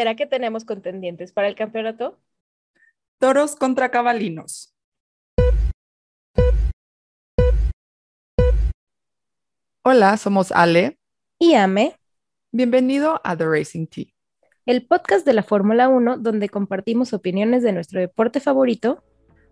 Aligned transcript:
¿Será 0.00 0.16
que 0.16 0.24
tenemos 0.24 0.64
contendientes 0.64 1.30
para 1.30 1.46
el 1.46 1.54
campeonato? 1.54 2.18
Toros 3.18 3.54
contra 3.54 3.90
cabalinos. 3.90 4.74
Hola, 9.82 10.16
somos 10.16 10.52
Ale 10.52 10.98
Y 11.38 11.52
Ame, 11.52 11.96
Bienvenido 12.50 13.20
a 13.24 13.36
The 13.36 13.44
Racing 13.44 13.88
Tea. 13.88 14.06
el 14.64 14.86
podcast 14.86 15.26
de 15.26 15.34
la 15.34 15.42
Fórmula 15.42 15.90
1 15.90 16.16
donde 16.16 16.48
compartimos 16.48 17.12
opiniones 17.12 17.62
de 17.62 17.74
nuestro 17.74 18.00
deporte 18.00 18.40
favorito. 18.40 19.04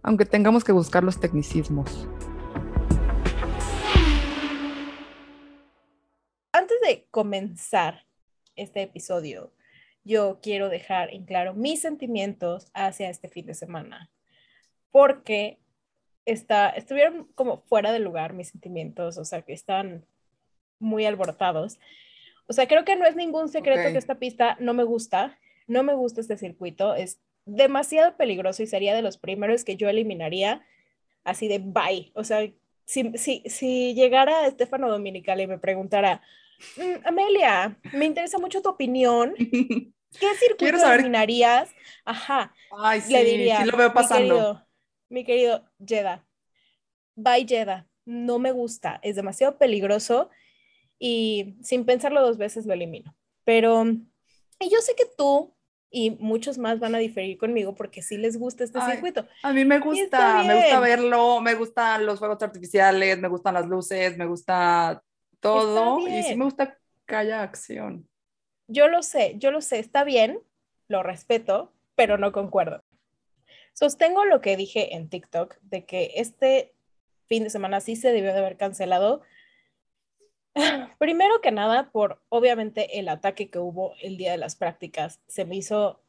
Aunque 0.03 0.25
tengamos 0.25 0.65
que 0.65 0.73
buscar 0.73 1.05
los 1.05 1.21
tecnicismos. 1.21 2.09
Antes 6.53 6.81
de 6.81 7.07
comenzar 7.11 8.07
este 8.57 8.81
episodio, 8.81 9.53
yo 10.09 10.39
quiero 10.43 10.71
dejar 10.71 11.13
en 11.13 11.25
claro 11.27 11.53
mis 11.55 11.81
sentimientos 11.83 12.71
hacia 12.73 13.11
este 13.11 13.29
fin 13.29 13.45
de 13.45 13.53
semana, 13.55 14.11
porque 14.91 15.59
está, 16.25 16.71
estuvieron 16.71 17.25
como 17.35 17.59
fuera 17.69 17.93
de 17.93 17.99
lugar 17.99 18.33
mis 18.33 18.49
sentimientos, 18.49 19.19
o 19.19 19.25
sea, 19.25 19.43
que 19.43 19.53
están 19.53 20.07
muy 20.79 21.05
alborotados. 21.05 21.79
O 22.47 22.55
sea, 22.55 22.67
creo 22.67 22.85
que 22.87 22.97
no 22.97 23.05
es 23.05 23.17
ningún 23.17 23.51
secreto 23.51 23.83
Ok. 23.83 23.93
que 23.93 23.99
esta 23.99 24.19
pista 24.19 24.57
no 24.61 24.73
me 24.73 24.85
gusta, 24.85 25.39
no 25.67 25.83
me 25.83 25.95
gusta 25.95 26.23
este 26.23 26.39
circuito, 26.39 26.95
es 26.95 27.21
demasiado 27.45 28.17
peligroso 28.17 28.63
y 28.63 28.67
sería 28.67 28.95
de 28.95 29.03
los 29.03 29.19
primeros 29.19 29.65
que 29.65 29.77
yo 29.77 29.89
eliminaría 29.91 30.63
así 31.25 31.49
de 31.49 31.59
bye. 31.59 32.13
O 32.15 32.25
sea, 32.25 32.51
si, 32.87 33.13
si, 33.19 33.43
si 33.45 33.93
llegara 33.95 34.47
Estefano 34.47 34.89
Dominical 34.91 35.41
y 35.43 35.47
me 35.47 35.59
preguntara, 35.59 36.23
"Mm, 36.79 37.07
Amelia, 37.07 37.79
me 37.93 38.07
interesa 38.07 38.39
mucho 38.39 38.63
tu 38.63 38.71
opinión, 38.71 39.35
¿qué 40.19 40.35
circuito 40.37 40.79
saber- 40.79 41.01
eliminarías? 41.01 41.71
Ajá, 42.05 42.55
Ay, 42.71 43.01
sí, 43.01 43.13
le 43.13 43.25
diría, 43.25 43.65
sí 43.65 43.65
lo 43.65 43.77
veo 43.77 43.93
"Mi 43.93 43.95
pasando. 43.95 44.35
querido, 44.35 44.67
mi 45.09 45.25
querido 45.25 45.65
Jeddah, 45.87 46.25
bye 47.17 47.47
Jeddah, 47.47 47.87
no 48.07 48.39
me 48.39 48.53
gusta, 48.53 49.01
es 49.03 49.17
demasiado 49.17 49.59
peligroso 49.59 50.31
y 50.99 51.57
sin 51.63 51.85
pensarlo 51.87 52.23
dos 52.23 52.39
veces 52.39 52.67
lo 52.67 52.75
elimino. 52.75 53.17
Pero 53.45 53.85
y 54.61 54.71
yo 54.71 54.81
sé 54.81 54.95
que 54.97 55.07
tú 55.17 55.55
y 55.91 56.13
muchos 56.13 56.59
más 56.59 56.81
van 56.81 56.95
a 56.95 56.99
diferir 56.99 57.39
conmigo 57.39 57.75
porque 57.75 58.03
sí 58.03 58.17
les 58.19 58.39
gusta 58.39 58.65
este 58.65 58.81
Ay, 58.81 58.95
circuito. 58.95 59.27
A 59.43 59.53
mí 59.53 59.65
me 59.65 59.79
gusta, 59.81 60.43
me 60.45 60.55
gusta 60.57 60.81
verlo, 60.81 61.41
me 61.41 61.55
gustan 61.55 62.07
los 62.07 62.19
fuegos 62.19 62.43
artificiales, 62.43 63.19
me 63.19 63.29
gustan 63.29 63.55
las 63.55 63.67
luces, 63.67 64.17
me 64.19 64.27
gusta 64.27 65.03
todo 65.41 66.07
y 66.09 66.23
sí 66.25 66.35
me 66.35 66.45
gusta 66.45 66.79
que 67.07 67.17
haya 67.17 67.43
acción. 67.43 68.09
Yo 68.69 68.89
lo 68.89 69.03
sé, 69.03 69.35
yo 69.39 69.51
lo 69.51 69.63
sé, 69.63 69.79
está 69.79 70.05
bien, 70.05 70.41
lo 70.89 71.03
respeto, 71.03 71.73
pero 71.95 72.19
no 72.19 72.33
concuerdo. 72.33 72.85
Sostengo 73.73 74.25
lo 74.27 74.41
que 74.43 74.57
dije 74.57 74.95
en 74.95 75.09
TikTok 75.09 75.57
de 75.63 75.87
que 75.87 76.13
este 76.17 76.75
fin 77.27 77.45
de 77.45 77.51
semana 77.51 77.81
sí 77.81 77.97
se 77.97 78.13
debió 78.13 78.33
de 78.33 78.39
haber 78.39 78.59
cancelado. 78.59 79.23
Primero 80.99 81.41
que 81.41 81.51
nada, 81.51 81.91
por 81.91 82.23
obviamente 82.29 82.99
el 82.99 83.09
ataque 83.09 83.49
que 83.49 83.59
hubo 83.59 83.95
el 84.03 84.19
día 84.19 84.33
de 84.33 84.39
las 84.39 84.57
prácticas, 84.57 85.21
se 85.29 85.47
me 85.47 85.57
hizo, 85.57 86.03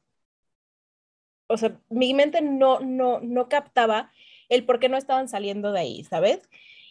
o 1.47 1.57
sea, 1.57 1.79
mi 1.89 2.13
mente 2.13 2.41
no, 2.41 2.81
no, 2.81 3.21
no 3.21 3.47
captaba 3.49 4.11
el 4.49 4.65
por 4.65 4.79
qué 4.79 4.89
no 4.89 4.97
estaban 4.97 5.29
saliendo 5.29 5.71
de 5.71 5.79
ahí, 5.79 6.03
¿sabes? 6.03 6.41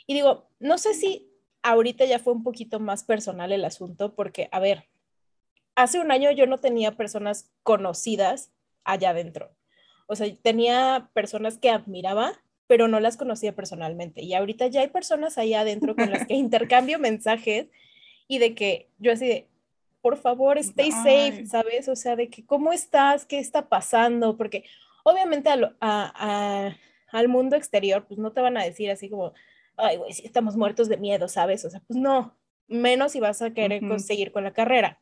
Y 0.06 0.14
digo, 0.14 0.48
no 0.60 0.78
sé 0.78 0.94
si 0.94 1.30
ahorita 1.62 2.06
ya 2.06 2.19
fue 2.19 2.32
un 2.32 2.42
poquito 2.42 2.80
más 2.80 3.05
personal 3.05 3.53
el 3.53 3.64
asunto, 3.64 4.14
porque, 4.14 4.48
a 4.53 4.60
ver, 4.60 4.88
hace 5.78 6.00
un 6.00 6.10
año 6.10 6.30
yo 6.32 6.46
no 6.46 6.58
tenía 6.58 6.92
personas 6.96 7.50
conocidas 7.62 8.50
allá 8.84 9.10
adentro. 9.10 9.50
O 10.06 10.16
sea, 10.16 10.26
tenía 10.42 11.10
personas 11.14 11.56
que 11.58 11.70
admiraba, 11.70 12.32
pero 12.66 12.88
no 12.88 12.98
las 13.00 13.16
conocía 13.16 13.54
personalmente. 13.54 14.22
Y 14.22 14.34
ahorita 14.34 14.66
ya 14.66 14.80
hay 14.80 14.88
personas 14.88 15.38
allá 15.38 15.60
adentro 15.60 15.94
con 15.94 16.10
las 16.10 16.26
que 16.26 16.34
intercambio 16.47 16.98
mensajes 16.98 17.69
y 18.26 18.38
de 18.38 18.54
que 18.54 18.91
yo 18.98 19.12
así 19.12 19.26
de, 19.28 19.48
por 20.00 20.16
favor, 20.16 20.58
stay 20.58 20.91
safe. 20.91 21.47
¿sabes? 21.47 21.88
O 21.88 21.94
sea, 21.97 22.16
de 22.16 22.28
que, 22.28 22.44
¿cómo 22.44 22.72
estás? 22.72 23.24
¿Qué 23.24 23.38
está 23.38 23.69
pasando? 23.69 24.36
Porque 24.36 24.64
obviamente 25.04 25.48
a 25.50 25.56
lo- 25.56 25.74
a- 25.80 26.12
a- 26.69 26.76
al 27.16 27.28
mundo 27.28 27.56
exterior, 27.56 28.04
pues 28.06 28.19
no 28.19 28.32
te 28.32 28.41
van 28.41 28.56
a 28.56 28.64
decir 28.64 28.91
así 28.91 29.08
como, 29.08 29.32
ay, 29.76 29.97
güey, 29.97 30.12
sí 30.12 30.22
estamos 30.26 30.56
muertos 30.56 30.88
de 30.88 30.97
miedo, 30.97 31.28
¿sabes? 31.28 31.64
O 31.64 31.70
sea, 31.70 31.80
pues 31.86 31.98
no, 31.98 32.36
menos 32.66 33.12
si 33.12 33.20
vas 33.20 33.41
a 33.42 33.53
querer 33.54 33.82
Ujú. 33.82 33.91
conseguir 33.92 34.32
con 34.32 34.42
la 34.44 34.53
carrera. 34.53 35.00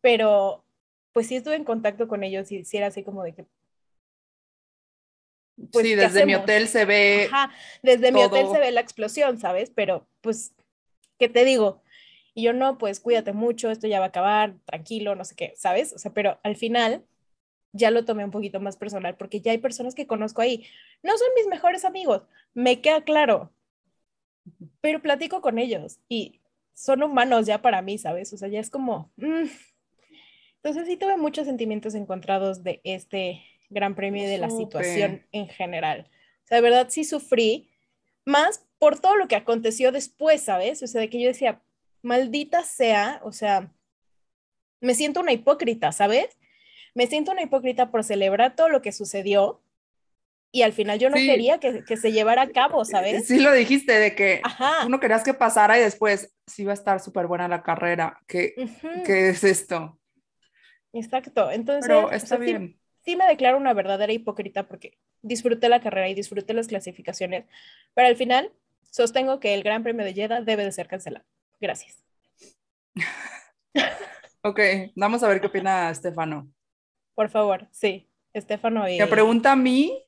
Pero, 0.00 0.64
pues 1.12 1.26
sí 1.26 1.36
estuve 1.36 1.56
en 1.56 1.64
contacto 1.64 2.08
con 2.08 2.24
ellos 2.24 2.50
y 2.52 2.64
sí 2.64 2.76
era 2.76 2.86
así 2.86 3.02
como 3.02 3.22
de 3.22 3.34
que, 3.34 3.46
pues, 5.72 5.86
sí, 5.86 5.94
¿qué 5.94 5.96
desde 5.96 6.26
mi 6.26 6.34
hotel 6.34 6.68
se 6.68 6.84
ve 6.84 7.28
Ajá, 7.30 7.52
desde 7.82 8.12
mi 8.12 8.22
hotel 8.22 8.46
se 8.50 8.58
ve 8.58 8.70
la 8.70 8.80
explosión, 8.80 9.38
¿sabes? 9.38 9.70
Pero, 9.70 10.06
pues, 10.20 10.54
¿qué 11.18 11.28
te 11.28 11.44
digo? 11.44 11.82
Y 12.34 12.44
yo 12.44 12.52
no, 12.52 12.78
pues 12.78 13.00
cuídate 13.00 13.32
mucho, 13.32 13.70
esto 13.70 13.86
ya 13.86 13.98
va 13.98 14.06
a 14.06 14.08
acabar, 14.08 14.54
tranquilo, 14.64 15.14
no 15.14 15.24
sé 15.24 15.34
qué, 15.34 15.52
¿sabes? 15.56 15.92
O 15.92 15.98
sea, 15.98 16.12
pero 16.12 16.38
al 16.42 16.56
final 16.56 17.04
ya 17.72 17.90
lo 17.90 18.04
tomé 18.04 18.24
un 18.24 18.30
poquito 18.30 18.60
más 18.60 18.76
personal 18.76 19.16
porque 19.16 19.40
ya 19.40 19.52
hay 19.52 19.58
personas 19.58 19.94
que 19.94 20.06
conozco 20.06 20.40
ahí. 20.40 20.66
No 21.02 21.16
son 21.18 21.28
mis 21.36 21.46
mejores 21.46 21.84
amigos, 21.84 22.22
me 22.54 22.80
queda 22.80 23.02
claro, 23.02 23.52
pero 24.80 25.02
platico 25.02 25.40
con 25.40 25.58
ellos 25.58 25.98
y 26.08 26.40
son 26.72 27.02
humanos 27.02 27.46
ya 27.46 27.60
para 27.60 27.82
mí, 27.82 27.98
¿sabes? 27.98 28.32
O 28.32 28.36
sea, 28.36 28.48
ya 28.48 28.60
es 28.60 28.70
como... 28.70 29.12
mm. 29.16 29.48
Entonces 30.62 30.86
sí 30.88 30.96
tuve 30.96 31.16
muchos 31.16 31.46
sentimientos 31.46 31.94
encontrados 31.94 32.62
de 32.62 32.80
este 32.84 33.42
gran 33.70 33.94
premio 33.94 34.24
y 34.24 34.26
de 34.26 34.38
la 34.38 34.50
situación 34.50 35.26
en 35.32 35.48
general. 35.48 36.10
O 36.44 36.46
sea, 36.46 36.56
de 36.56 36.62
verdad 36.62 36.88
sí 36.90 37.04
sufrí, 37.04 37.70
más 38.26 38.66
por 38.78 38.98
todo 38.98 39.16
lo 39.16 39.26
que 39.28 39.36
aconteció 39.36 39.90
después, 39.92 40.42
¿sabes? 40.42 40.82
O 40.82 40.86
sea, 40.86 41.00
de 41.00 41.08
que 41.08 41.20
yo 41.20 41.28
decía, 41.28 41.62
maldita 42.02 42.62
sea, 42.64 43.20
o 43.24 43.32
sea, 43.32 43.72
me 44.80 44.94
siento 44.94 45.20
una 45.20 45.32
hipócrita, 45.32 45.92
¿sabes? 45.92 46.36
Me 46.94 47.06
siento 47.06 47.32
una 47.32 47.42
hipócrita 47.42 47.90
por 47.90 48.04
celebrar 48.04 48.56
todo 48.56 48.68
lo 48.68 48.82
que 48.82 48.92
sucedió 48.92 49.62
y 50.52 50.62
al 50.62 50.72
final 50.72 50.98
yo 50.98 51.08
no 51.08 51.16
Sí. 51.16 51.26
quería 51.26 51.58
que, 51.58 51.84
que 51.84 51.96
se 51.96 52.12
llevara 52.12 52.42
a 52.42 52.50
cabo, 52.50 52.84
¿sabes? 52.84 53.26
Sí 53.26 53.38
lo 53.38 53.52
dijiste, 53.52 53.92
de 53.92 54.14
que 54.14 54.40
Ajá. 54.42 54.82
tú 54.82 54.88
no 54.90 54.98
querías 55.00 55.22
que 55.22 55.32
pasara 55.32 55.78
y 55.78 55.82
después 55.82 56.34
sí 56.46 56.64
va 56.64 56.72
a 56.72 56.74
estar 56.74 57.00
súper 57.00 57.26
buena 57.28 57.46
la 57.46 57.62
carrera. 57.62 58.18
¿Qué, 58.26 58.54
Ujú, 58.56 59.04
qué 59.06 59.28
es 59.30 59.44
esto? 59.44 59.99
Exacto. 60.92 61.50
Entonces, 61.50 61.86
Pero 61.86 62.06
o 62.06 62.10
está 62.10 62.26
sea, 62.26 62.38
sí- 62.38 62.44
bien. 62.44 62.80
sí 63.04 63.16
me 63.16 63.26
declaro 63.26 63.56
una 63.56 63.72
verdadera 63.74 64.12
hipócrita 64.12 64.66
porque 64.66 64.98
disfruté 65.22 65.68
la 65.68 65.80
carrera 65.80 66.08
y 66.08 66.14
disfruté 66.14 66.54
las 66.54 66.66
clasificaciones, 66.68 67.44
pero 67.94 68.08
al 68.08 68.16
final 68.16 68.52
sostengo 68.90 69.38
que 69.40 69.54
el 69.54 69.62
Gran 69.62 69.82
Premio 69.82 70.04
de 70.04 70.14
Jeddah 70.14 70.40
debe 70.40 70.64
de 70.64 70.72
ser 70.72 70.88
cancelado. 70.88 71.24
Gracias. 71.60 72.02
Ok, 74.42 74.58
vamos 74.96 75.22
a 75.22 75.28
ver 75.28 75.38
qué 75.40 75.48
opina 75.48 75.90
Estefano. 75.90 76.50
Por 77.14 77.28
favor, 77.28 77.68
sí. 77.72 78.08
Estefano 78.32 78.88
y... 78.88 78.98
Me 78.98 79.06
pregunta 79.06 79.52
a 79.52 79.56
mí, 79.56 80.02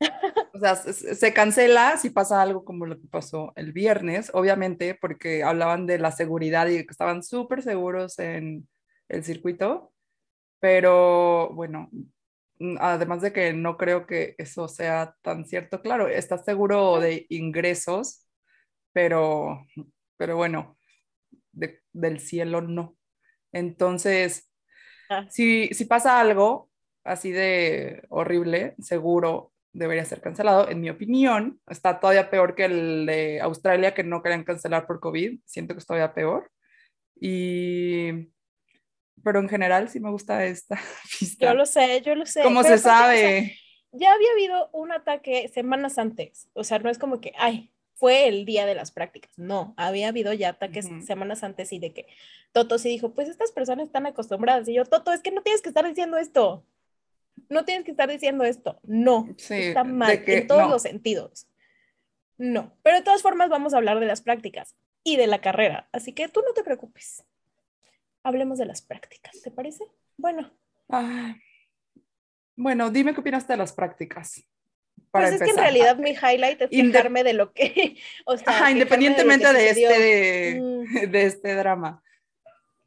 o 0.54 0.58
sea, 0.58 0.74
se, 0.74 1.14
se 1.14 1.32
cancela 1.32 1.96
si 1.96 2.10
pasa 2.10 2.42
algo 2.42 2.64
como 2.64 2.84
lo 2.86 2.98
que 3.00 3.06
pasó 3.06 3.52
el 3.54 3.72
viernes, 3.72 4.32
obviamente, 4.34 4.96
porque 5.00 5.44
hablaban 5.44 5.86
de 5.86 5.98
la 6.00 6.10
seguridad 6.10 6.66
y 6.66 6.84
que 6.84 6.90
estaban 6.90 7.22
súper 7.22 7.62
seguros 7.62 8.18
en 8.18 8.66
el 9.08 9.22
circuito, 9.22 9.92
pero 10.60 11.50
bueno, 11.54 11.90
mm, 12.58 12.76
además 12.80 13.22
de 13.22 13.32
que 13.32 13.52
no 13.52 13.76
creo 13.76 14.06
que 14.06 14.34
eso 14.38 14.68
sea 14.68 15.16
tan 15.22 15.46
cierto, 15.46 15.82
claro, 15.82 16.08
estás 16.08 16.44
seguro 16.44 17.00
de 17.00 17.26
ingresos, 17.30 18.26
pero, 18.92 19.66
pero 20.18 20.36
bueno, 20.36 20.78
de- 21.52 21.82
del 21.92 22.20
cielo 22.20 22.60
no. 22.62 22.96
Entonces, 23.52 24.50
Ah, 25.08 25.28
si, 25.28 25.68
si 25.68 25.84
pasa 25.86 26.20
algo 26.20 26.70
así 27.04 27.30
de 27.32 28.02
horrible, 28.10 28.74
seguro 28.78 29.52
debería 29.72 30.04
ser 30.04 30.20
cancelado. 30.20 30.68
En 30.68 30.80
mi 30.80 30.90
opinión, 30.90 31.60
está 31.68 32.00
todavía 32.00 32.30
peor 32.30 32.54
que 32.54 32.64
el 32.66 33.06
de 33.06 33.40
Australia, 33.40 33.94
que 33.94 34.04
no 34.04 34.22
querían 34.22 34.44
cancelar 34.44 34.86
por 34.86 35.00
COVID. 35.00 35.40
Siento 35.46 35.74
que 35.74 35.78
es 35.80 35.86
todavía 35.86 36.14
peor. 36.14 36.50
Y... 37.20 38.30
Pero 39.24 39.40
en 39.40 39.48
general 39.48 39.88
sí 39.88 40.00
me 40.00 40.10
gusta 40.10 40.44
esta 40.44 40.78
pista. 41.18 41.46
yo 41.46 41.54
lo 41.54 41.66
sé, 41.66 42.02
yo 42.02 42.14
lo 42.14 42.26
sé. 42.26 42.42
¿Cómo 42.42 42.62
pero 42.62 42.76
se 42.78 42.88
aparte, 42.88 43.16
o 43.16 43.18
sea, 43.18 43.28
sabe? 43.30 43.58
ya 43.92 44.12
había 44.12 44.30
habido 44.32 44.70
un 44.72 44.92
ataque 44.92 45.48
semanas 45.48 45.98
antes. 45.98 46.48
O 46.52 46.64
sea, 46.64 46.78
no 46.78 46.90
es 46.90 46.98
como 46.98 47.20
que, 47.20 47.32
ay, 47.38 47.72
fue 47.94 48.28
el 48.28 48.44
día 48.44 48.66
de 48.66 48.74
las 48.74 48.90
prácticas. 48.92 49.32
No, 49.38 49.74
había 49.78 50.08
habido 50.08 50.32
ya 50.34 50.50
ataques 50.50 50.86
Ujú. 50.86 51.02
semanas 51.02 51.42
antes 51.42 51.72
y 51.72 51.78
de 51.78 51.92
que 51.94 52.06
Toto 52.52 52.78
sí 52.78 52.90
dijo, 52.90 53.14
pues 53.14 53.28
estas 53.28 53.52
personas 53.52 53.86
están 53.86 54.06
acostumbradas. 54.06 54.68
Y 54.68 54.74
yo, 54.74 54.84
Toto, 54.84 55.12
es 55.12 55.22
que 55.22 55.30
no 55.30 55.42
tienes 55.42 55.62
que 55.62 55.70
estar 55.70 55.86
diciendo 55.86 56.18
esto. 56.18 56.64
No 57.48 57.64
tienes 57.64 57.84
que 57.84 57.90
estar 57.92 58.08
diciendo 58.10 58.44
esto. 58.44 58.80
No, 58.82 59.28
Sí, 59.38 59.54
está 59.54 59.82
mal 59.84 60.24
que 60.24 60.38
en 60.38 60.46
todos 60.46 60.62
no. 60.62 60.68
los 60.68 60.82
sentidos. 60.82 61.46
No, 62.38 62.76
pero 62.82 62.98
de 62.98 63.02
todas 63.02 63.22
formas 63.22 63.48
vamos 63.48 63.72
a 63.72 63.78
hablar 63.78 63.98
de 63.98 64.06
las 64.06 64.20
prácticas 64.20 64.74
y 65.02 65.16
de 65.16 65.26
la 65.26 65.40
carrera. 65.40 65.88
Así 65.92 66.12
que 66.12 66.28
tú 66.28 66.42
no 66.46 66.52
te 66.52 66.62
preocupes. 66.62 67.24
Hablemos 68.26 68.58
de 68.58 68.66
las 68.66 68.82
prácticas, 68.82 69.40
¿te 69.40 69.52
parece? 69.52 69.84
Bueno, 70.16 70.50
Ah, 70.88 71.34
bueno, 72.56 72.90
dime 72.90 73.12
qué 73.12 73.20
opinaste 73.20 73.52
de 73.52 73.56
las 73.58 73.72
prácticas. 73.72 74.42
Pues 75.10 75.32
es 75.32 75.42
que 75.42 75.50
en 75.50 75.56
realidad 75.56 75.96
mi 75.96 76.10
highlight 76.10 76.62
es 76.62 76.70
quejarme 76.70 77.24
de 77.24 77.32
lo 77.32 77.52
que, 77.52 77.96
o 78.26 78.36
sea, 78.36 78.70
independientemente 78.70 79.50
de, 79.52 79.70
este, 79.70 80.60
mm. 80.60 81.10
de 81.10 81.22
este 81.24 81.54
drama. 81.54 82.02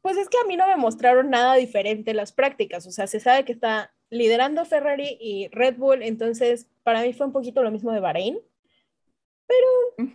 Pues 0.00 0.16
es 0.16 0.28
que 0.28 0.38
a 0.38 0.46
mí 0.46 0.56
no 0.56 0.66
me 0.66 0.76
mostraron 0.76 1.28
nada 1.28 1.56
diferente 1.56 2.14
las 2.14 2.32
prácticas, 2.32 2.86
o 2.86 2.90
sea, 2.90 3.06
se 3.06 3.20
sabe 3.20 3.44
que 3.44 3.52
está 3.52 3.92
liderando 4.08 4.64
Ferrari 4.64 5.18
y 5.20 5.48
Red 5.48 5.76
Bull, 5.76 6.02
entonces 6.02 6.68
para 6.82 7.02
mí 7.02 7.12
fue 7.12 7.26
un 7.26 7.32
poquito 7.32 7.62
lo 7.62 7.70
mismo 7.70 7.92
de 7.92 8.00
Bahrein, 8.00 8.38
pero... 9.46 10.12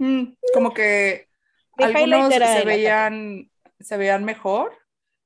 Como 0.53 0.73
que 0.73 1.27
algunos 1.77 2.33
se 2.33 2.65
veían, 2.65 3.51
se 3.79 3.97
veían 3.97 4.23
mejor 4.23 4.84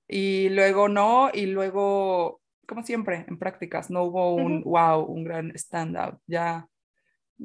y 0.09 0.49
luego 0.49 0.89
no, 0.89 1.29
y 1.31 1.45
luego, 1.45 2.41
como 2.67 2.83
siempre, 2.83 3.25
en 3.27 3.37
prácticas, 3.37 3.91
no 3.91 4.03
hubo 4.03 4.33
un 4.33 4.63
wow, 4.63 5.05
un 5.05 5.23
gran 5.23 5.55
standout, 5.55 6.19
ya, 6.25 6.67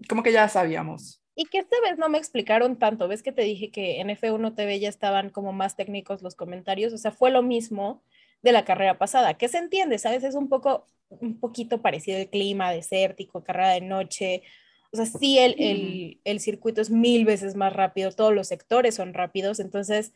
como 0.09 0.23
que 0.23 0.33
ya 0.33 0.49
sabíamos. 0.49 1.23
Y 1.37 1.45
que 1.45 1.59
esta 1.59 1.77
vez 1.83 1.99
no 1.99 2.09
me 2.09 2.17
explicaron 2.17 2.79
tanto, 2.79 3.07
ves 3.07 3.23
que 3.23 3.33
te 3.33 3.43
dije 3.43 3.71
que 3.71 4.01
en 4.01 4.09
F1 4.09 4.55
TV 4.55 4.81
ya 4.81 4.89
estaban 4.89 5.29
como 5.29 5.53
más 5.53 5.77
técnicos 5.77 6.23
los 6.23 6.37
comentarios, 6.37 6.95
o 6.95 6.99
sea, 6.99 7.13
fue 7.13 7.31
lo 7.31 7.43
mismo 7.43 8.03
de 8.41 8.53
la 8.53 8.65
carrera 8.65 8.97
pasada, 8.97 9.35
que 9.35 9.49
se 9.49 9.59
entiende, 9.59 9.99
¿sabes? 9.99 10.25
Es 10.25 10.35
un 10.35 10.49
poco, 10.49 10.87
un 11.11 11.39
poquito 11.39 11.83
parecido 11.83 12.19
el 12.19 12.31
clima 12.31 12.73
desértico, 12.73 13.45
carrera 13.45 13.71
de 13.71 13.83
noche, 13.83 14.43
o 14.91 14.97
sea, 14.97 15.05
sí 15.05 15.39
el, 15.39 15.55
el, 15.59 16.21
el 16.25 16.41
circuito 16.41 16.81
es 16.81 16.89
mil 16.89 17.27
veces 17.27 17.57
más 17.57 17.75
rápido, 17.75 18.11
todos 18.13 18.33
los 18.33 18.49
sectores 18.49 18.95
son 18.95 19.13
rápidos, 19.13 19.61
entonces 19.61 20.15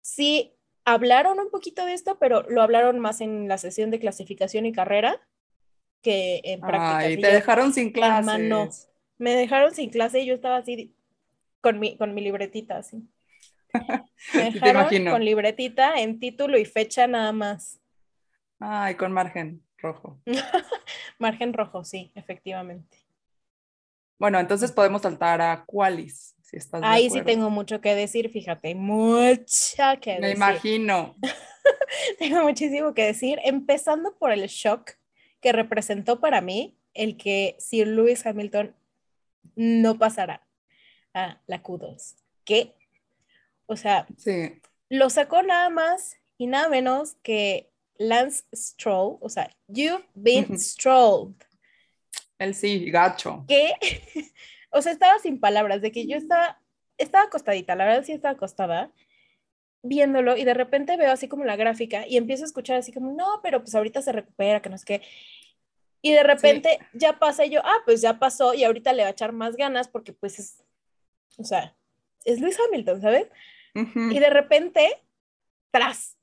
sí 0.00 0.54
hablaron 0.84 1.38
un 1.38 1.50
poquito 1.50 1.84
de 1.84 1.94
esto, 1.94 2.18
pero 2.18 2.42
lo 2.48 2.62
hablaron 2.62 2.98
más 2.98 3.20
en 3.20 3.48
la 3.48 3.58
sesión 3.58 3.90
de 3.90 4.00
clasificación 4.00 4.66
y 4.66 4.72
carrera 4.72 5.20
que 6.02 6.40
en 6.44 6.60
práctica. 6.60 6.98
Ay, 6.98 7.20
te 7.20 7.32
dejaron 7.32 7.72
sin 7.72 7.90
clase. 7.90 8.38
No, 8.38 8.68
me 9.18 9.34
dejaron 9.34 9.74
sin 9.74 9.90
clase 9.90 10.20
y 10.20 10.26
yo 10.26 10.34
estaba 10.34 10.58
así 10.58 10.94
con 11.60 11.78
mi, 11.78 11.96
con 11.96 12.14
mi 12.14 12.20
libretita, 12.20 12.78
así. 12.78 13.08
Me 14.34 14.52
dejaron 14.52 14.86
con 15.10 15.24
libretita 15.24 15.94
en 16.00 16.20
título 16.20 16.58
y 16.58 16.64
fecha 16.64 17.06
nada 17.06 17.32
más. 17.32 17.80
Ay, 18.60 18.94
con 18.94 19.12
margen 19.12 19.62
rojo. 19.78 20.20
margen 21.18 21.52
rojo, 21.52 21.84
sí, 21.84 22.12
efectivamente. 22.14 22.98
Bueno, 24.18 24.38
entonces 24.38 24.70
podemos 24.72 25.02
saltar 25.02 25.40
a 25.40 25.64
Qualis, 25.64 26.33
si 26.44 26.58
estás 26.58 26.82
Ahí 26.84 27.08
sí 27.10 27.22
tengo 27.22 27.50
mucho 27.50 27.80
que 27.80 27.94
decir, 27.94 28.30
fíjate, 28.30 28.74
mucha 28.74 29.96
que 29.96 30.10
decir. 30.10 30.24
Me 30.24 30.30
imagino. 30.32 31.16
tengo 32.18 32.42
muchísimo 32.42 32.92
que 32.92 33.04
decir, 33.04 33.40
empezando 33.44 34.14
por 34.16 34.30
el 34.30 34.46
shock 34.46 34.92
que 35.40 35.52
representó 35.52 36.20
para 36.20 36.40
mí 36.40 36.78
el 36.92 37.16
que 37.16 37.56
Sir 37.58 37.88
Lewis 37.88 38.24
Hamilton 38.24 38.74
no 39.56 39.98
pasará 39.98 40.46
a 41.14 41.40
la 41.46 41.62
Q2. 41.62 42.16
¿Qué? 42.44 42.74
O 43.66 43.76
sea, 43.76 44.06
lo 44.90 45.10
sacó 45.10 45.42
nada 45.42 45.70
más 45.70 46.18
y 46.36 46.46
nada 46.46 46.68
menos 46.68 47.14
que 47.22 47.70
Lance 47.96 48.44
Stroll, 48.54 49.16
o 49.20 49.28
sea, 49.28 49.50
you've 49.68 50.04
been 50.14 50.58
strolled. 50.58 51.36
Él 52.38 52.54
sí, 52.54 52.90
gacho. 52.90 53.44
¿Qué? 53.48 53.72
O 54.74 54.82
sea, 54.82 54.92
estaba 54.92 55.18
sin 55.20 55.38
palabras, 55.38 55.80
de 55.80 55.92
que 55.92 56.06
yo 56.06 56.16
estaba, 56.16 56.60
estaba 56.98 57.24
acostadita, 57.24 57.76
la 57.76 57.86
verdad 57.86 58.04
sí 58.04 58.12
estaba 58.12 58.34
acostada, 58.34 58.90
viéndolo 59.82 60.36
y 60.36 60.44
de 60.44 60.54
repente 60.54 60.96
veo 60.96 61.12
así 61.12 61.28
como 61.28 61.44
la 61.44 61.56
gráfica 61.56 62.06
y 62.08 62.16
empiezo 62.16 62.42
a 62.42 62.46
escuchar 62.46 62.76
así 62.76 62.92
como, 62.92 63.12
no, 63.12 63.40
pero 63.42 63.60
pues 63.60 63.74
ahorita 63.74 64.02
se 64.02 64.12
recupera, 64.12 64.60
que 64.60 64.70
no 64.70 64.78
sé 64.78 64.84
qué. 64.84 65.02
Y 66.02 66.12
de 66.12 66.22
repente 66.22 66.80
ya 66.92 67.18
pasa 67.18 67.46
y 67.46 67.50
yo, 67.50 67.60
ah, 67.64 67.78
pues 67.84 68.00
ya 68.00 68.18
pasó 68.18 68.52
y 68.52 68.64
ahorita 68.64 68.92
le 68.92 69.02
va 69.02 69.08
a 69.08 69.12
echar 69.12 69.32
más 69.32 69.56
ganas 69.56 69.88
porque 69.88 70.12
pues 70.12 70.38
es, 70.38 70.64
o 71.38 71.44
sea, 71.44 71.74
es 72.24 72.40
Luis 72.40 72.58
Hamilton, 72.58 73.00
¿sabes? 73.00 73.28
Y 73.74 74.18
de 74.18 74.30
repente, 74.30 75.02
tras, 75.70 76.16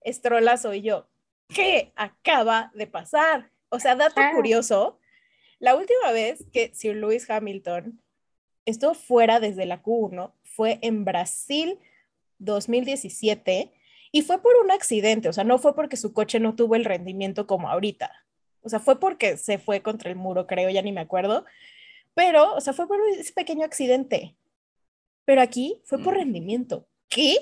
estrolazo 0.00 0.74
y 0.74 0.82
yo, 0.82 1.06
¿qué 1.48 1.92
acaba 1.96 2.70
de 2.74 2.86
pasar? 2.86 3.50
O 3.68 3.80
sea, 3.80 3.96
dato 3.96 4.20
ah. 4.20 4.32
curioso, 4.34 4.98
la 5.64 5.74
última 5.76 6.12
vez 6.12 6.44
que 6.52 6.74
Sir 6.74 6.94
Lewis 6.94 7.30
Hamilton 7.30 7.98
estuvo 8.66 8.92
fuera 8.92 9.40
desde 9.40 9.64
la 9.64 9.82
Q1 9.82 10.30
fue 10.42 10.78
en 10.82 11.06
Brasil 11.06 11.78
2017 12.38 13.72
y 14.12 14.20
fue 14.20 14.42
por 14.42 14.56
un 14.56 14.70
accidente, 14.70 15.30
o 15.30 15.32
sea, 15.32 15.42
no 15.42 15.58
fue 15.58 15.74
porque 15.74 15.96
su 15.96 16.12
coche 16.12 16.38
no 16.38 16.54
tuvo 16.54 16.76
el 16.76 16.84
rendimiento 16.84 17.46
como 17.46 17.70
ahorita. 17.70 18.12
O 18.60 18.68
sea, 18.68 18.78
fue 18.78 19.00
porque 19.00 19.38
se 19.38 19.56
fue 19.56 19.80
contra 19.80 20.10
el 20.10 20.16
muro, 20.16 20.46
creo, 20.46 20.68
ya 20.68 20.82
ni 20.82 20.92
me 20.92 21.00
acuerdo. 21.00 21.46
Pero, 22.12 22.54
o 22.54 22.60
sea, 22.60 22.74
fue 22.74 22.86
por 22.86 23.00
ese 23.08 23.32
pequeño 23.32 23.64
accidente. 23.64 24.36
Pero 25.24 25.40
aquí 25.40 25.80
fue 25.84 25.98
por 25.98 26.12
mm. 26.12 26.18
rendimiento. 26.18 26.86
¿Qué? 27.08 27.38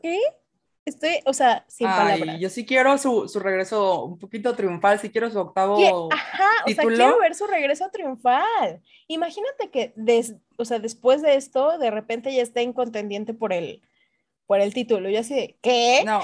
¿Qué? 0.00 0.20
Estoy, 0.88 1.20
o 1.26 1.34
sea, 1.34 1.64
sin 1.68 1.86
palabras. 1.86 2.40
Yo 2.40 2.48
sí 2.48 2.64
quiero 2.64 2.96
su, 2.96 3.28
su, 3.28 3.40
regreso 3.40 4.04
un 4.04 4.18
poquito 4.18 4.54
triunfal, 4.54 4.98
sí 4.98 5.10
quiero 5.10 5.30
su 5.30 5.38
octavo. 5.38 6.08
Ajá, 6.10 6.48
o 6.66 6.70
sea, 6.70 6.84
quiero 6.84 7.18
ver 7.18 7.34
su 7.34 7.46
regreso 7.46 7.90
triunfal. 7.92 8.82
Imagínate 9.06 9.70
que, 9.70 9.92
des, 9.96 10.34
o 10.56 10.64
sea, 10.64 10.78
después 10.78 11.20
de 11.20 11.34
esto, 11.34 11.76
de 11.76 11.90
repente 11.90 12.34
ya 12.34 12.42
está 12.42 12.62
en 12.62 12.72
contendiente 12.72 13.34
por 13.34 13.52
el, 13.52 13.82
por 14.46 14.60
el 14.60 14.72
título. 14.72 15.10
Yo 15.10 15.20
así 15.20 15.34
de, 15.34 15.58
¿qué? 15.60 16.02
No, 16.06 16.22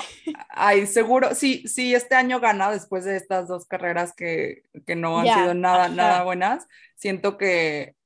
ay, 0.48 0.86
seguro, 0.86 1.34
sí, 1.34 1.68
sí, 1.68 1.94
este 1.94 2.14
año 2.14 2.40
gana 2.40 2.70
después 2.70 3.04
de 3.04 3.16
estas 3.16 3.48
dos 3.48 3.66
carreras 3.66 4.14
que, 4.16 4.62
que 4.86 4.96
no 4.96 5.18
han 5.18 5.26
sido 5.26 5.52
nada, 5.52 5.88
nada 5.88 6.24
buenas. 6.24 6.66
Siento 6.96 7.36
que, 7.36 7.96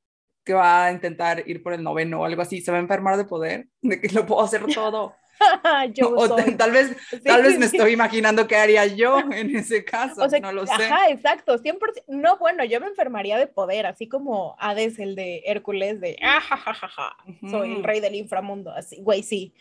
que 0.42 0.54
va 0.54 0.86
a 0.86 0.92
intentar 0.92 1.48
ir 1.48 1.62
por 1.62 1.72
el 1.72 1.84
noveno 1.84 2.20
o 2.20 2.24
algo 2.24 2.42
así. 2.42 2.60
Se 2.60 2.72
va 2.72 2.78
a 2.78 2.80
enfermar 2.80 3.16
de 3.16 3.26
poder, 3.26 3.68
de 3.80 4.00
que 4.00 4.08
lo 4.08 4.26
puedo 4.26 4.42
hacer 4.42 4.64
todo. 4.74 5.14
yo 5.94 6.10
o 6.10 6.28
tal 6.56 6.70
vez, 6.70 6.96
tal 7.24 7.42
vez 7.42 7.58
me 7.58 7.66
estoy 7.66 7.92
imaginando 7.92 8.46
qué 8.46 8.56
haría 8.56 8.86
yo 8.86 9.18
en 9.20 9.54
ese 9.56 9.84
caso, 9.86 10.26
no 10.40 10.52
lo 10.52 10.66
sé. 10.66 10.72
Ajá, 10.72 11.10
exacto, 11.10 11.58
100%. 11.58 12.04
No, 12.08 12.38
bueno, 12.38 12.64
yo 12.64 12.80
me 12.80 12.86
enfermaría 12.86 13.38
de 13.38 13.46
poder, 13.46 13.86
así 13.86 14.08
como 14.08 14.56
Hades, 14.58 14.98
el 14.98 15.14
de 15.14 15.42
Hércules, 15.46 16.00
de 16.00 16.16
ah, 16.22 17.16
soy 17.48 17.74
el 17.74 17.84
rey 17.84 18.00
del 18.00 18.14
inframundo, 18.14 18.70
así, 18.70 19.00
güey, 19.00 19.22
sí. 19.22 19.54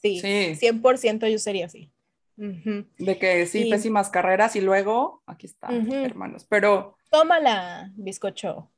Sí, 0.00 0.20
100% 0.22 1.28
yo 1.28 1.38
sería 1.38 1.66
así. 1.66 1.90
De 2.36 3.18
que 3.18 3.46
sí, 3.46 3.68
pésimas 3.68 4.10
carreras 4.10 4.54
y 4.54 4.60
luego, 4.60 5.22
aquí 5.26 5.46
está, 5.46 5.68
hermanos, 5.72 6.46
pero... 6.48 6.96
Tómala, 7.10 7.90
bizcocho. 7.96 8.70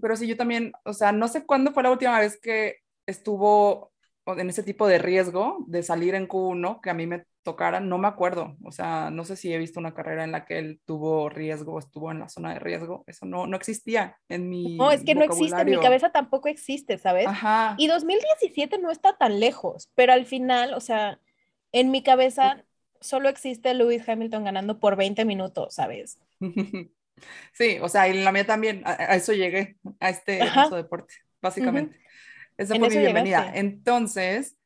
Pero 0.00 0.16
sí, 0.16 0.26
yo 0.26 0.36
también, 0.36 0.72
o 0.84 0.94
sea, 0.94 1.12
no 1.12 1.28
sé 1.28 1.44
cuándo 1.44 1.72
fue 1.72 1.82
la 1.82 1.90
última 1.90 2.18
vez 2.18 2.40
que 2.40 2.76
estuvo 3.06 3.89
en 4.38 4.48
ese 4.50 4.62
tipo 4.62 4.86
de 4.86 4.98
riesgo 4.98 5.64
de 5.66 5.82
salir 5.82 6.14
en 6.14 6.28
Q1, 6.28 6.80
que 6.80 6.90
a 6.90 6.94
mí 6.94 7.06
me 7.06 7.24
tocara, 7.42 7.80
no 7.80 7.98
me 7.98 8.08
acuerdo, 8.08 8.56
o 8.62 8.70
sea, 8.70 9.10
no 9.10 9.24
sé 9.24 9.36
si 9.36 9.52
he 9.52 9.58
visto 9.58 9.80
una 9.80 9.94
carrera 9.94 10.24
en 10.24 10.32
la 10.32 10.44
que 10.44 10.58
él 10.58 10.80
tuvo 10.84 11.28
riesgo, 11.28 11.78
estuvo 11.78 12.10
en 12.10 12.18
la 12.18 12.28
zona 12.28 12.52
de 12.52 12.58
riesgo, 12.58 13.04
eso 13.06 13.24
no, 13.24 13.46
no 13.46 13.56
existía 13.56 14.18
en 14.28 14.48
mi 14.48 14.76
No, 14.76 14.92
es 14.92 15.04
que 15.04 15.14
no 15.14 15.24
existe, 15.24 15.60
en 15.60 15.70
mi 15.70 15.80
cabeza 15.80 16.10
tampoco 16.10 16.48
existe, 16.48 16.98
¿sabes? 16.98 17.26
Ajá. 17.26 17.74
Y 17.78 17.86
2017 17.86 18.78
no 18.78 18.90
está 18.90 19.16
tan 19.16 19.40
lejos, 19.40 19.88
pero 19.94 20.12
al 20.12 20.26
final, 20.26 20.74
o 20.74 20.80
sea, 20.80 21.18
en 21.72 21.90
mi 21.90 22.02
cabeza 22.02 22.64
solo 23.00 23.28
existe 23.28 23.72
Lewis 23.72 24.06
Hamilton 24.06 24.44
ganando 24.44 24.78
por 24.78 24.96
20 24.96 25.24
minutos, 25.24 25.74
¿sabes? 25.74 26.18
Sí, 27.52 27.78
o 27.82 27.88
sea, 27.88 28.08
y 28.08 28.12
en 28.12 28.24
la 28.24 28.32
mía 28.32 28.46
también, 28.46 28.82
a, 28.86 29.14
eso 29.14 29.32
llegué, 29.32 29.76
a 29.98 30.10
este 30.10 30.40
deporte, 30.74 31.14
básicamente. 31.40 32.00
Esa 32.60 32.74
fue 32.74 32.90
mi 32.90 32.98
bienvenida. 32.98 33.50
Entonces, 33.54 34.58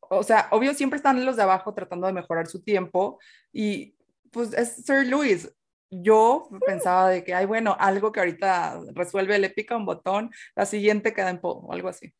o 0.00 0.22
sea, 0.22 0.48
obvio, 0.50 0.74
siempre 0.74 0.98
están 0.98 1.24
los 1.24 1.36
de 1.36 1.42
abajo 1.42 1.72
tratando 1.72 2.06
de 2.06 2.12
mejorar 2.12 2.46
su 2.46 2.62
tiempo 2.62 3.18
y 3.50 3.96
pues 4.30 4.52
es 4.52 4.84
Sir 4.84 5.06
Louis. 5.06 5.50
Yo 5.90 6.48
pensaba 6.66 7.08
de 7.08 7.24
que, 7.24 7.34
ay, 7.34 7.46
bueno, 7.46 7.74
algo 7.78 8.12
que 8.12 8.20
ahorita 8.20 8.80
resuelve, 8.92 9.38
le 9.38 9.48
pica 9.48 9.76
un 9.76 9.86
botón, 9.86 10.30
la 10.54 10.66
siguiente 10.66 11.14
queda 11.14 11.30
en 11.30 11.40
po 11.40 11.52
o 11.52 11.72
algo 11.72 11.88
así. 11.88 12.14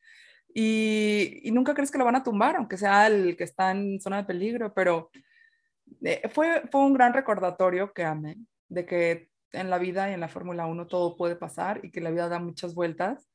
Y, 0.54 1.40
y, 1.42 1.50
nunca 1.50 1.75
crees 1.75 1.90
que 1.90 1.99
lo 1.99 2.04
van 2.07 2.16
a 2.16 2.23
tumbar, 2.23 2.57
aunque 2.57 2.78
sea 2.78 3.07
el 3.07 3.37
que 3.37 3.45
está 3.45 3.71
en 3.71 4.00
zona 4.00 4.19
de 4.19 4.25
peligro, 4.25 4.73
pero 4.73 5.11
eh, 6.02 6.23
fue, 6.31 6.62
fue 6.71 6.83
un 6.83 6.95
gran 6.95 7.12
recordatorio 7.12 7.92
que 7.92 8.04
amé, 8.04 8.37
de 8.69 8.87
que 8.87 9.28
en 9.52 9.69
la 9.69 9.78
vida 9.78 10.11
y 10.11 10.14
en 10.14 10.21
la 10.21 10.28
Fórmula 10.28 10.66
1 10.66 10.87
todo 10.87 11.16
puede 11.16 11.37
pasar 11.37 11.81
y 11.83 11.90
que 11.90 12.00
la 12.00 12.11
vida 12.11 12.28
da 12.28 12.38
muchas 12.38 12.75
vueltas. 12.75 13.28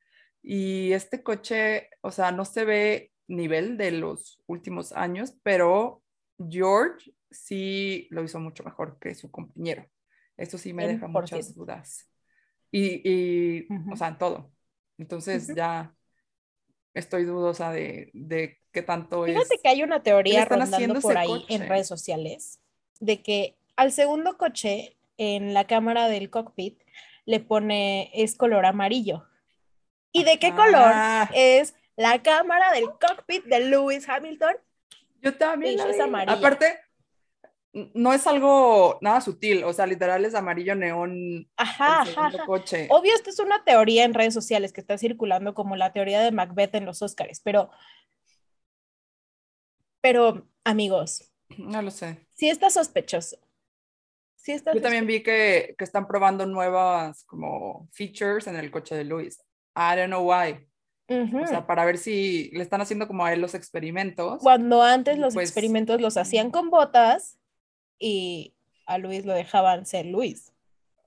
Y 0.50 0.94
este 0.94 1.24
coche, 1.24 1.90
o 2.00 2.10
sea, 2.10 2.32
no 2.32 2.46
se 2.46 2.64
ve 2.64 3.12
nivel 3.28 3.76
de 3.76 3.92
los 3.92 4.42
últimos 4.46 4.94
años, 4.94 5.34
pero 5.44 6.02
George 6.40 7.12
sí 7.30 8.08
lo 8.12 8.24
hizo 8.24 8.40
mucho 8.40 8.64
mejor 8.64 8.98
que 8.98 9.14
su 9.14 9.30
compañero. 9.30 9.86
Eso 10.38 10.58
sí 10.58 10.72
me 10.72 10.88
deja 10.88 11.10
muchas 11.10 11.54
dudas. 11.54 12.10
Y, 12.72 13.02
y 13.04 13.68
o 13.92 13.98
sea, 13.98 14.08
en 14.08 14.18
todo. 14.18 14.50
Entonces 14.98 15.54
ya 15.54 15.94
estoy 16.94 17.26
dudosa 17.26 17.74
de, 17.74 18.10
de 18.14 18.58
qué 18.72 18.84
tanto 18.84 19.26
Fíjate 19.26 19.60
que 19.62 19.68
hay 19.68 19.84
una 19.84 20.02
teoría 20.02 20.46
rondando 20.46 21.02
por 21.02 21.18
ahí 21.18 21.46
en 21.50 21.68
redes 21.68 21.88
sociales 21.88 22.62
de 23.02 23.22
que 23.22 23.58
al 23.76 23.92
segundo 23.92 24.38
coche 24.38 24.96
en 25.18 25.54
la 25.54 25.68
cámara 25.68 26.08
del 26.08 26.30
cockpit 26.30 26.80
le 27.26 27.42
pone 27.42 28.12
es 28.14 28.38
color 28.38 28.66
amarillo. 28.66 29.27
¿Y 30.18 30.24
de 30.24 30.40
qué 30.40 30.52
color 30.52 30.92
Ah. 30.94 31.30
es 31.34 31.76
la 31.96 32.22
cámara 32.22 32.72
del 32.74 32.86
cockpit 32.86 33.46
de 33.46 33.60
Lewis 33.62 34.08
Hamilton? 34.08 34.56
Yo 35.22 35.36
también. 35.38 35.80
es 35.80 36.00
amarilla. 36.00 36.38
Aparte, 36.38 36.80
no 37.94 38.14
es 38.14 38.26
algo 38.26 38.98
nada 39.02 39.22
sutil, 39.22 39.64
o 39.64 39.72
sea, 39.74 39.86
literal 39.86 40.26
es 40.26 40.34
amarillo 40.34 40.74
neón 40.76 41.48
Ajá, 41.58 42.02
ajá, 42.02 42.28
ajá. 42.28 42.46
coche. 42.46 42.88
Obvio, 42.90 43.14
esto 43.14 43.30
es 43.30 43.40
una 43.40 43.64
teoría 43.64 44.04
en 44.04 44.14
redes 44.14 44.34
sociales 44.34 44.74
que 44.74 44.82
está 44.82 44.98
circulando 44.98 45.54
como 45.54 45.76
la 45.76 45.94
teoría 45.94 46.22
de 46.22 46.32
Macbeth 46.32 46.74
en 46.76 46.86
los 46.86 47.02
Oscars, 47.02 47.40
pero, 47.42 47.70
pero 50.02 50.48
amigos, 50.64 51.32
No 51.58 51.82
lo 51.82 51.92
sé. 51.92 52.26
sí 52.34 52.50
está 52.50 52.70
sospechoso. 52.70 53.38
Sí 54.36 54.54
está 54.54 54.74
Yo 54.74 54.82
también 54.82 55.06
vi 55.06 55.22
que, 55.24 55.76
que 55.78 55.84
están 55.84 56.08
probando 56.08 56.46
nuevas 56.46 57.26
como 57.26 57.90
features 57.92 58.48
en 58.48 58.56
el 58.56 58.72
coche 58.72 58.96
de 58.96 59.04
Luis. 59.04 59.44
I 59.78 59.96
don't 59.96 60.08
know 60.08 60.24
why. 60.30 60.68
Ujú. 61.10 61.44
O 61.44 61.48
sea, 61.48 61.66
para 61.68 61.86
ver 61.86 61.98
si 61.98 62.50
le 62.52 62.64
están 62.64 62.82
haciendo 62.82 63.08
como 63.08 63.24
a 63.26 63.32
él 63.34 63.40
los 63.42 63.54
experimentos. 63.56 64.40
Cuando 64.42 64.82
antes 64.82 65.18
los 65.18 65.34
pues- 65.36 65.48
experimentos 65.50 66.02
los 66.02 66.18
hacían 66.18 66.52
con 66.52 66.70
botas 66.70 67.38
y 68.00 68.54
a 68.86 68.98
Luis 68.98 69.26
lo 69.26 69.34
dejaban 69.34 69.86
ser 69.86 70.06
Luis. 70.08 70.52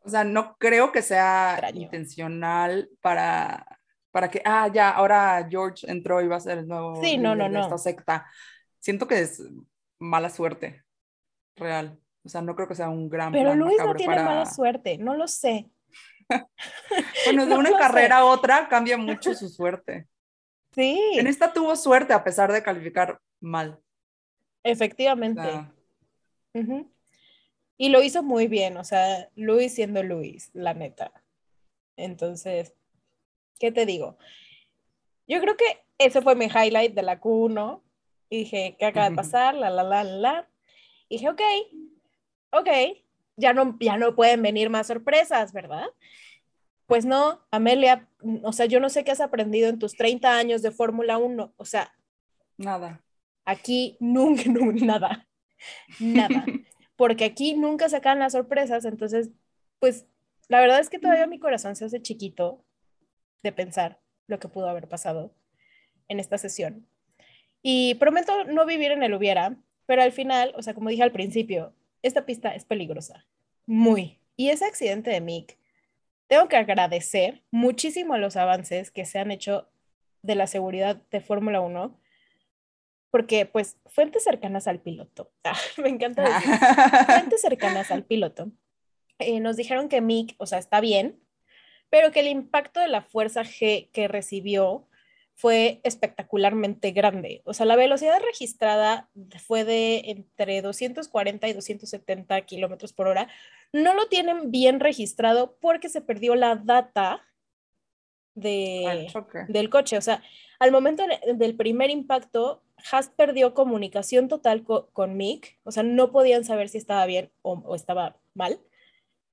O 0.02 0.08
sea, 0.08 0.24
no 0.24 0.56
creo 0.56 0.92
que 0.92 1.02
sea 1.02 1.52
Extraño. 1.52 1.82
intencional 1.82 2.88
para, 3.02 3.66
para 4.10 4.30
que, 4.30 4.40
ah, 4.46 4.68
ya, 4.72 4.88
ahora 4.90 5.46
George 5.50 5.90
entró 5.90 6.22
y 6.22 6.28
va 6.28 6.36
a 6.36 6.40
ser 6.40 6.58
el 6.58 6.68
nuevo 6.68 7.02
Sí, 7.02 7.18
no, 7.18 7.34
no, 7.34 7.44
de 7.44 7.50
no. 7.50 7.60
esta 7.60 7.76
secta. 7.76 8.26
Siento 8.78 9.06
que 9.06 9.20
es 9.20 9.42
mala 9.98 10.30
suerte, 10.30 10.82
real. 11.56 11.98
O 12.24 12.28
sea, 12.30 12.40
no 12.40 12.54
creo 12.56 12.66
que 12.68 12.74
sea 12.74 12.88
un 12.88 13.10
gran 13.10 13.32
Pero 13.32 13.50
plan 13.50 13.58
Luis 13.58 13.76
no 13.78 13.94
tiene 13.94 14.14
para- 14.14 14.24
mala 14.24 14.46
suerte, 14.46 14.96
no 14.96 15.14
lo 15.14 15.28
sé. 15.28 15.68
Bueno, 17.26 17.44
de 17.46 17.50
No 17.50 17.58
una 17.58 17.70
sé. 17.70 17.76
carrera 17.76 18.18
a 18.18 18.24
otra 18.24 18.68
cambia 18.68 18.96
mucho 18.96 19.34
su 19.34 19.48
suerte. 19.48 20.06
Sí, 20.74 21.00
En 21.14 21.26
esta 21.26 21.52
tuvo 21.52 21.74
suerte 21.76 22.12
a 22.12 22.22
pesar 22.22 22.52
de 22.52 22.62
calificar 22.62 23.20
mal. 23.40 23.78
O 23.80 23.80
efectivamente. 24.64 25.42
Y 27.76 27.88
lo 27.88 28.02
hizo 28.02 28.22
muy 28.22 28.46
bien, 28.46 28.76
o 28.76 28.84
sea, 28.84 29.30
Luis 29.36 29.74
siendo 29.74 30.02
Luis, 30.02 30.50
la 30.52 30.74
neta. 30.74 31.12
Entonces, 31.96 32.74
¿qué 33.58 33.72
te 33.72 33.86
digo? 33.86 34.18
Yo 35.26 35.40
creo 35.40 35.56
que 35.56 35.82
ese 35.98 36.20
fue 36.22 36.34
mi 36.34 36.46
highlight 36.46 36.94
de 36.94 37.02
la 37.02 37.20
Q1. 37.20 37.82
Y 38.28 38.38
dije, 38.38 38.76
¿qué 38.78 38.86
acaba 38.86 39.10
de 39.10 39.16
pasar? 39.16 39.54
La, 39.54 39.70
la, 39.70 39.82
la, 39.82 40.04
la, 40.04 40.12
la. 40.18 40.48
Y 41.08 41.16
dije, 41.16 41.30
ok, 41.30 41.40
ok, 42.52 42.68
ya 43.40 43.52
no, 43.52 43.76
ya 43.80 43.96
no 43.96 44.14
pueden 44.14 44.42
venir 44.42 44.70
más 44.70 44.86
sorpresas, 44.86 45.52
¿verdad? 45.52 45.86
Pues 46.86 47.04
no, 47.04 47.40
Amelia, 47.50 48.08
o 48.42 48.52
sea, 48.52 48.66
yo 48.66 48.80
no 48.80 48.88
sé 48.88 49.04
qué 49.04 49.10
has 49.12 49.20
aprendido 49.20 49.68
en 49.68 49.78
tus 49.78 49.94
30 49.96 50.36
años 50.36 50.62
de 50.62 50.70
Fórmula 50.70 51.18
1, 51.18 51.52
o 51.56 51.64
sea, 51.64 51.92
nada. 52.56 53.02
aquí 53.44 53.96
nunca, 54.00 54.42
nu- 54.46 54.72
nada, 54.72 55.26
nada, 55.98 56.44
porque 56.96 57.24
aquí 57.24 57.54
nunca 57.54 57.88
sacan 57.88 58.18
las 58.18 58.32
sorpresas, 58.32 58.84
entonces, 58.84 59.30
pues, 59.78 60.06
la 60.48 60.60
verdad 60.60 60.80
es 60.80 60.90
que 60.90 60.98
todavía 60.98 61.26
mi 61.28 61.38
corazón 61.38 61.76
se 61.76 61.84
hace 61.84 62.02
chiquito 62.02 62.64
de 63.42 63.52
pensar 63.52 64.00
lo 64.26 64.38
que 64.40 64.48
pudo 64.48 64.68
haber 64.68 64.88
pasado 64.88 65.32
en 66.08 66.18
esta 66.18 66.38
sesión. 66.38 66.86
Y 67.62 67.94
prometo 67.96 68.44
no 68.44 68.66
vivir 68.66 68.90
en 68.90 69.02
el 69.04 69.14
hubiera, 69.14 69.56
pero 69.86 70.02
al 70.02 70.12
final, 70.12 70.52
o 70.56 70.62
sea, 70.62 70.74
como 70.74 70.88
dije 70.88 71.02
al 71.04 71.12
principio, 71.12 71.72
esta 72.02 72.26
pista 72.26 72.54
es 72.54 72.64
peligrosa, 72.64 73.26
muy. 73.66 74.18
Y 74.36 74.50
ese 74.50 74.64
accidente 74.64 75.10
de 75.10 75.20
Mick, 75.20 75.58
tengo 76.26 76.48
que 76.48 76.56
agradecer 76.56 77.42
muchísimo 77.50 78.16
los 78.16 78.36
avances 78.36 78.90
que 78.90 79.04
se 79.04 79.18
han 79.18 79.30
hecho 79.30 79.68
de 80.22 80.34
la 80.34 80.46
seguridad 80.46 80.96
de 81.10 81.20
Fórmula 81.20 81.60
1, 81.60 81.98
porque 83.10 83.46
pues 83.46 83.78
fuentes 83.86 84.24
cercanas 84.24 84.68
al 84.68 84.80
piloto, 84.80 85.32
ah, 85.44 85.58
me 85.78 85.88
encanta 85.88 86.22
decir, 86.22 86.50
fuentes 87.06 87.40
cercanas 87.40 87.90
al 87.90 88.04
piloto, 88.04 88.50
eh, 89.18 89.40
nos 89.40 89.56
dijeron 89.56 89.88
que 89.88 90.00
Mick, 90.00 90.34
o 90.38 90.46
sea, 90.46 90.58
está 90.58 90.80
bien, 90.80 91.20
pero 91.90 92.12
que 92.12 92.20
el 92.20 92.28
impacto 92.28 92.80
de 92.80 92.88
la 92.88 93.02
fuerza 93.02 93.42
G 93.42 93.90
que 93.92 94.08
recibió 94.08 94.88
fue 95.40 95.80
espectacularmente 95.84 96.90
grande. 96.90 97.40
O 97.46 97.54
sea, 97.54 97.64
la 97.64 97.74
velocidad 97.76 98.20
registrada 98.22 99.08
fue 99.46 99.64
de 99.64 100.02
entre 100.10 100.60
240 100.60 101.48
y 101.48 101.52
270 101.54 102.42
kilómetros 102.42 102.92
por 102.92 103.06
hora. 103.08 103.26
No 103.72 103.94
lo 103.94 104.06
tienen 104.08 104.50
bien 104.50 104.80
registrado 104.80 105.56
porque 105.60 105.88
se 105.88 106.02
perdió 106.02 106.34
la 106.34 106.56
data 106.56 107.22
de, 108.34 108.84
del 109.48 109.70
coche. 109.70 109.96
O 109.96 110.02
sea, 110.02 110.22
al 110.58 110.72
momento 110.72 111.04
de- 111.06 111.34
del 111.34 111.56
primer 111.56 111.88
impacto, 111.90 112.62
Haas 112.90 113.08
perdió 113.10 113.54
comunicación 113.54 114.28
total 114.28 114.62
co- 114.64 114.88
con 114.92 115.16
Mick. 115.16 115.58
O 115.64 115.72
sea, 115.72 115.82
no 115.82 116.12
podían 116.12 116.44
saber 116.44 116.68
si 116.68 116.78
estaba 116.78 117.06
bien 117.06 117.30
o, 117.42 117.54
o 117.64 117.74
estaba 117.74 118.18
mal. 118.34 118.60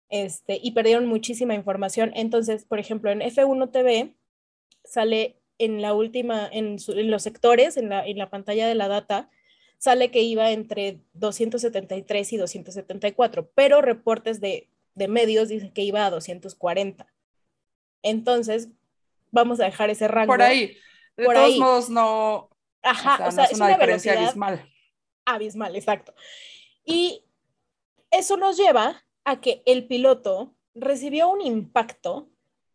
Este, 0.09 0.57
y 0.61 0.71
perdieron 0.71 1.05
muchísima 1.05 1.53
información. 1.53 2.11
Entonces, 2.15 2.63
por 2.65 2.79
ejemplo, 2.79 3.11
en 3.11 3.19
F1 3.21 3.71
TV 3.71 4.15
sale 4.85 5.36
en 5.59 5.81
la 5.81 5.93
última, 5.93 6.47
en, 6.51 6.79
su- 6.79 6.93
en 6.93 7.09
los 7.11 7.23
sectores, 7.23 7.77
en 7.77 7.89
la, 7.89 8.05
en 8.05 8.17
la 8.17 8.29
pantalla 8.29 8.67
de 8.67 8.75
la 8.75 8.87
data, 8.87 9.29
sale 9.77 10.11
que 10.11 10.21
iba 10.21 10.51
entre 10.51 10.99
273 11.13 12.33
y 12.33 12.37
274, 12.37 13.49
pero 13.55 13.81
reportes 13.81 14.39
de, 14.41 14.69
de 14.95 15.07
medios 15.07 15.49
dicen 15.49 15.71
que 15.71 15.83
iba 15.83 16.05
a 16.05 16.09
240. 16.09 17.07
Entonces, 18.03 18.69
vamos 19.31 19.59
a 19.59 19.65
dejar 19.65 19.89
ese 19.89 20.07
rango. 20.07 20.31
Por 20.33 20.41
ahí. 20.41 20.77
De 21.15 21.25
Por 21.25 21.33
todos 21.35 21.47
ahí. 21.47 21.59
modos, 21.59 21.89
no, 21.89 22.49
Ajá, 22.83 23.27
o 23.27 23.31
sea, 23.31 23.45
no 23.45 23.49
es 23.51 23.57
una, 23.57 23.67
diferencia 23.69 24.11
velocidad 24.13 24.17
abismal. 24.17 24.73
abismal, 25.25 25.75
exacto. 25.75 26.13
Y 26.85 27.23
eso 28.11 28.37
nos 28.37 28.55
lleva 28.57 29.03
a 29.25 29.41
que 29.41 29.61
el 29.65 29.87
piloto 29.87 30.53
recibió 30.75 31.27
un 31.29 31.41
impacto, 31.41 32.29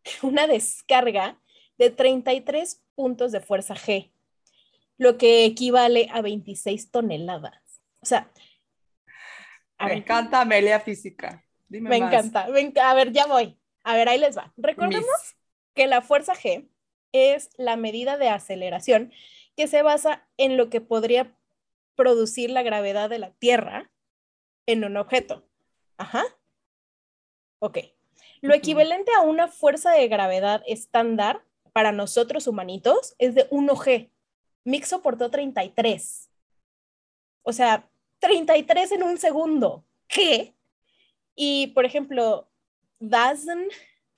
una 0.21 0.45
descarga 0.45 1.39
de 1.77 1.89
33 1.89 2.83
puntos 2.95 3.31
de 3.31 3.41
fuerza 3.41 3.75
G, 3.75 4.11
lo 4.97 5.17
que 5.17 5.45
equivale 5.45 6.07
a 6.11 6.21
26 6.21 6.91
toneladas. 6.91 7.81
O 8.01 8.05
sea, 8.05 8.31
a 9.77 9.85
Me 9.85 9.89
ver, 9.91 9.97
encanta 9.99 10.41
Amelia 10.41 10.79
Física. 10.79 11.43
Dime 11.67 11.89
me 11.89 11.99
más. 11.99 12.13
encanta. 12.13 12.45
a 12.89 12.93
ver, 12.93 13.11
ya 13.11 13.25
voy. 13.25 13.57
A 13.83 13.95
ver, 13.95 14.07
ahí 14.09 14.19
les 14.19 14.37
va. 14.37 14.53
Recordemos 14.57 15.35
que 15.73 15.87
la 15.87 16.01
fuerza 16.01 16.33
G 16.33 16.69
es 17.11 17.49
la 17.57 17.75
medida 17.75 18.17
de 18.17 18.29
aceleración 18.29 19.11
que 19.55 19.67
se 19.67 19.81
basa 19.81 20.27
en 20.37 20.57
lo 20.57 20.69
que 20.69 20.81
podría 20.81 21.35
producir 21.95 22.49
la 22.49 22.63
gravedad 22.63 23.09
de 23.09 23.19
la 23.19 23.31
Tierra 23.31 23.91
en 24.65 24.83
un 24.83 24.97
objeto. 24.97 25.47
Ajá. 25.97 26.23
Ok. 27.59 27.79
Lo 28.41 28.53
equivalente 28.53 29.11
a 29.15 29.21
una 29.21 29.47
fuerza 29.47 29.91
de 29.91 30.07
gravedad 30.07 30.63
estándar 30.67 31.43
para 31.73 31.91
nosotros 31.91 32.47
humanitos 32.47 33.15
es 33.17 33.35
de 33.35 33.49
1G. 33.49 34.09
Mick 34.63 34.85
soportó 34.85 35.29
33. 35.29 36.29
O 37.41 37.51
sea, 37.51 37.89
33 38.19 38.93
en 38.93 39.03
un 39.03 39.17
segundo. 39.17 39.83
¿Qué? 40.07 40.53
Y, 41.35 41.67
por 41.67 41.85
ejemplo, 41.85 42.47
DAZN 42.99 43.67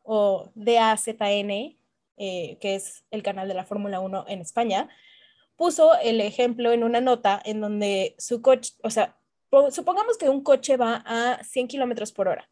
o 0.04 0.52
DAZN, 0.54 1.78
eh, 2.18 2.58
que 2.60 2.76
es 2.76 3.04
el 3.10 3.24
canal 3.24 3.48
de 3.48 3.54
la 3.56 3.66
Fórmula 3.66 4.00
1 4.00 4.26
en 4.28 4.42
España, 4.42 4.90
puso 5.56 5.96
el 6.00 6.22
ejemplo 6.22 6.72
en 6.74 6.84
una 6.84 7.02
nota 7.02 7.42
en 7.46 7.62
donde 7.62 8.16
su 8.20 8.42
coche, 8.42 8.74
o 8.84 8.90
sea, 8.90 9.18
po- 9.50 9.72
supongamos 9.72 10.18
que 10.18 10.30
un 10.30 10.44
coche 10.44 10.76
va 10.78 11.02
a 11.06 11.44
100 11.44 11.68
kilómetros 11.70 12.12
por 12.12 12.28
hora 12.28 12.48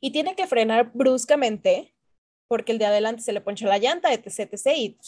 y 0.00 0.10
tiene 0.10 0.34
que 0.34 0.46
frenar 0.46 0.90
bruscamente 0.92 1.94
porque 2.48 2.72
el 2.72 2.78
de 2.78 2.86
adelante 2.86 3.22
se 3.22 3.32
le 3.32 3.40
poncha 3.40 3.66
la 3.66 3.78
llanta, 3.78 4.12
etc, 4.12 4.40
etc, 4.52 4.66
y, 4.76 4.98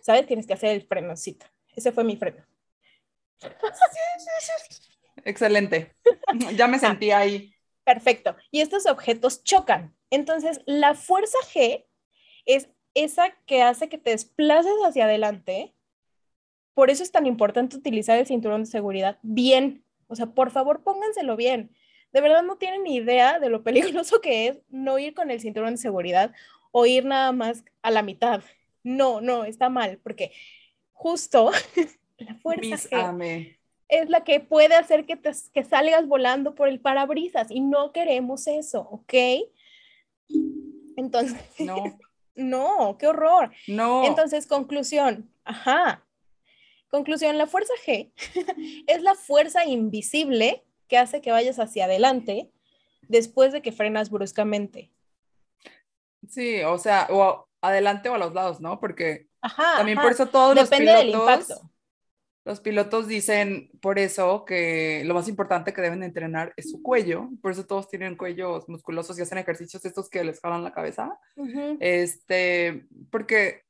¿sabes? 0.00 0.26
Tienes 0.26 0.46
que 0.46 0.52
hacer 0.52 0.70
el 0.70 0.86
frenocito. 0.86 1.46
Ese 1.74 1.92
fue 1.92 2.04
mi 2.04 2.16
freno. 2.16 2.44
Excelente. 5.24 5.94
Ya 6.54 6.68
me 6.68 6.78
sentí 6.78 7.10
ahí. 7.10 7.54
Perfecto. 7.84 8.36
Y 8.50 8.60
estos 8.60 8.86
objetos 8.86 9.42
chocan. 9.44 9.96
Entonces, 10.10 10.60
la 10.66 10.94
fuerza 10.94 11.38
G 11.52 11.86
es 12.44 12.68
esa 12.94 13.30
que 13.46 13.62
hace 13.62 13.88
que 13.88 13.98
te 13.98 14.10
desplaces 14.10 14.72
hacia 14.84 15.04
adelante. 15.04 15.74
Por 16.74 16.90
eso 16.90 17.02
es 17.02 17.12
tan 17.12 17.26
importante 17.26 17.76
utilizar 17.76 18.18
el 18.18 18.26
cinturón 18.26 18.64
de 18.64 18.70
seguridad 18.70 19.18
bien. 19.22 19.84
O 20.06 20.16
sea, 20.16 20.26
por 20.26 20.50
favor, 20.50 20.82
pónganselo 20.82 21.36
bien. 21.36 21.74
De 22.12 22.20
verdad 22.20 22.42
no 22.42 22.56
tienen 22.56 22.84
ni 22.84 22.96
idea 22.96 23.38
de 23.38 23.50
lo 23.50 23.62
peligroso 23.62 24.20
que 24.20 24.48
es 24.48 24.58
no 24.68 24.98
ir 24.98 25.14
con 25.14 25.30
el 25.30 25.40
cinturón 25.40 25.74
de 25.74 25.78
seguridad 25.78 26.32
o 26.70 26.86
ir 26.86 27.04
nada 27.04 27.32
más 27.32 27.64
a 27.82 27.90
la 27.90 28.02
mitad. 28.02 28.42
No, 28.82 29.20
no, 29.20 29.44
está 29.44 29.68
mal, 29.68 29.98
porque 30.02 30.32
justo 30.92 31.50
la 32.18 32.34
fuerza 32.36 32.74
es 33.88 34.10
la 34.10 34.22
que 34.22 34.40
puede 34.40 34.74
hacer 34.74 35.06
que, 35.06 35.16
te, 35.16 35.32
que 35.52 35.64
salgas 35.64 36.06
volando 36.06 36.54
por 36.54 36.68
el 36.68 36.80
parabrisas 36.80 37.50
y 37.50 37.60
no 37.60 37.92
queremos 37.92 38.46
eso, 38.46 38.80
¿ok? 38.90 39.14
Entonces, 40.96 41.38
no, 41.58 41.98
no, 42.34 42.96
qué 42.98 43.06
horror. 43.06 43.50
No. 43.66 44.04
Entonces, 44.04 44.46
conclusión, 44.46 45.30
ajá. 45.44 46.04
Conclusión, 46.90 47.36
la 47.36 47.46
fuerza 47.46 47.72
G 47.86 48.10
es 48.86 49.02
la 49.02 49.14
fuerza 49.14 49.66
invisible 49.66 50.64
que 50.86 50.96
hace 50.96 51.20
que 51.20 51.30
vayas 51.30 51.58
hacia 51.58 51.84
adelante 51.84 52.50
después 53.08 53.52
de 53.52 53.62
que 53.62 53.72
frenas 53.72 54.10
bruscamente. 54.10 54.90
Sí, 56.28 56.60
o 56.62 56.78
sea, 56.78 57.08
o 57.10 57.48
adelante 57.60 58.08
o 58.08 58.14
a 58.14 58.18
los 58.18 58.34
lados, 58.34 58.60
¿no? 58.60 58.78
Porque 58.80 59.28
también 59.76 59.98
por 59.98 60.12
eso 60.12 60.26
todos 60.26 60.54
los 60.54 60.68
pilotos, 60.68 61.60
los 62.44 62.60
pilotos 62.60 63.08
dicen 63.08 63.70
por 63.80 63.98
eso 63.98 64.44
que 64.44 65.02
lo 65.04 65.14
más 65.14 65.28
importante 65.28 65.72
que 65.72 65.82
deben 65.82 66.02
entrenar 66.02 66.52
es 66.56 66.70
su 66.70 66.82
cuello, 66.82 67.28
por 67.42 67.52
eso 67.52 67.66
todos 67.66 67.88
tienen 67.88 68.16
cuellos 68.16 68.68
musculosos 68.68 69.18
y 69.18 69.22
hacen 69.22 69.38
ejercicios 69.38 69.84
estos 69.84 70.08
que 70.08 70.24
les 70.24 70.40
jalan 70.40 70.64
la 70.64 70.72
cabeza, 70.72 71.18
este, 71.80 72.86
porque 73.10 73.64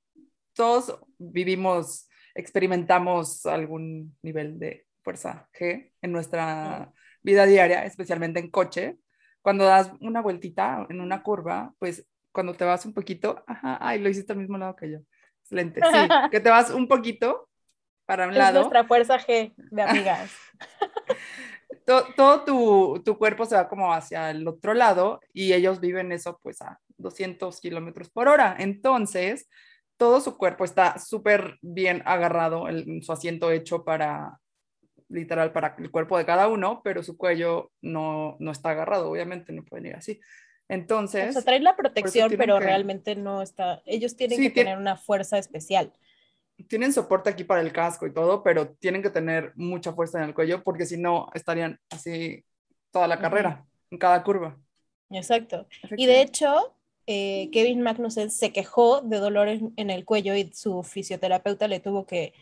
todos 0.55 0.99
vivimos, 1.19 2.09
experimentamos 2.35 3.47
algún 3.47 4.17
nivel 4.23 4.59
de 4.59 4.87
fuerza 5.03 5.49
G 5.59 5.93
en 6.03 6.13
nuestra 6.13 6.93
vida 7.23 7.47
diaria, 7.47 7.85
especialmente 7.85 8.41
en 8.41 8.51
coche. 8.51 8.99
Cuando 9.41 9.65
das 9.65 9.91
una 10.01 10.21
vueltita 10.21 10.87
en 10.91 11.01
una 11.01 11.23
curva, 11.23 11.75
pues 11.79 12.07
cuando 12.39 12.55
te 12.55 12.65
vas 12.65 12.87
un 12.87 12.95
poquito, 12.95 13.43
ajá, 13.49 13.79
ay, 13.81 13.99
lo 13.99 14.09
hiciste 14.09 14.33
al 14.33 14.39
mismo 14.39 14.57
lado 14.57 14.77
que 14.77 14.89
yo. 14.89 14.99
Excelente. 15.41 15.81
Sí, 15.81 16.09
que 16.31 16.39
te 16.39 16.51
vas 16.51 16.71
un 16.71 16.87
poquito 16.87 17.49
para 18.07 18.29
un 18.29 18.35
lado. 18.39 18.61
Es 18.61 18.67
nuestra 18.67 18.85
fuerza 18.85 19.19
G 19.19 19.53
de 19.57 19.83
amigas. 19.83 20.31
todo, 21.85 22.05
todo 22.17 22.45
tu, 22.45 23.03
tu, 23.05 23.19
cuerpo 23.19 23.45
se 23.45 23.57
va 23.57 23.69
como 23.69 23.93
hacia 23.93 24.31
el 24.31 24.47
otro 24.47 24.73
lado 24.73 25.19
y 25.33 25.53
ellos 25.53 25.81
viven 25.81 26.13
eso 26.13 26.39
pues 26.41 26.63
a 26.63 26.79
200 26.97 27.61
kilómetros 27.61 28.09
por 28.09 28.29
hora. 28.29 28.55
Entonces, 28.57 29.49
todo 29.97 30.21
su 30.21 30.39
cuerpo 30.39 30.65
está 30.65 31.01
súper 31.01 31.59
bien 31.61 32.05
agarrado 32.07 32.69
en 32.69 33.03
su 33.03 33.11
asiento 33.11 33.51
hecho 33.51 33.83
para, 33.83 34.39
literal, 35.09 35.51
para 35.51 35.75
el 35.77 35.91
cuerpo 35.91 36.17
de 36.17 36.25
cada 36.25 36.47
uno, 36.47 36.83
pero 36.85 37.03
su 37.03 37.17
cuello 37.17 37.73
no, 37.83 38.37
no 38.39 38.53
está 38.53 38.71
agarrado, 38.71 39.11
obviamente, 39.11 39.53
no 39.53 39.65
pueden 39.65 39.87
ir 39.87 39.97
así. 39.97 40.21
Entonces. 40.69 41.31
O 41.31 41.33
sea, 41.33 41.43
traen 41.43 41.65
la 41.65 41.77
protección, 41.77 42.33
pero 42.37 42.61
realmente 42.61 43.17
no 43.17 43.43
está. 43.43 43.83
Ellos 43.87 44.17
tienen 44.17 44.41
que 44.41 44.51
tener 44.51 44.77
una 44.77 44.97
fuerza 44.97 45.39
especial. 45.39 45.93
Tienen 46.69 46.93
soporte 46.93 47.31
aquí 47.31 47.45
para 47.45 47.61
el 47.61 47.73
casco 47.73 48.07
y 48.07 48.13
todo, 48.13 48.43
pero 48.43 48.69
tienen 48.69 49.03
que 49.03 49.11
tener 49.11 49.53
mucha 49.55 49.93
fuerza 49.93 50.19
en 50.19 50.25
el 50.25 50.35
cuello 50.35 50.63
porque 50.65 50.87
si 50.87 50.97
no 50.97 51.29
estarían 51.33 51.79
así 51.91 52.45
toda 52.91 53.07
la 53.07 53.19
carrera, 53.19 53.65
en 53.91 53.99
cada 53.99 54.23
curva. 54.23 54.59
Exacto. 55.11 55.67
Y 55.97 56.07
de 56.07 56.21
hecho, 56.21 56.75
eh, 57.07 57.49
Kevin 57.53 57.81
Magnussen 57.81 58.31
se 58.31 58.53
quejó 58.53 59.01
de 59.01 59.19
dolores 59.19 59.63
en 59.77 59.91
el 59.91 60.05
cuello 60.05 60.35
y 60.35 60.51
su 60.53 60.83
fisioterapeuta 60.83 61.69
le 61.69 61.81
tuvo 61.81 62.07
que 62.07 62.35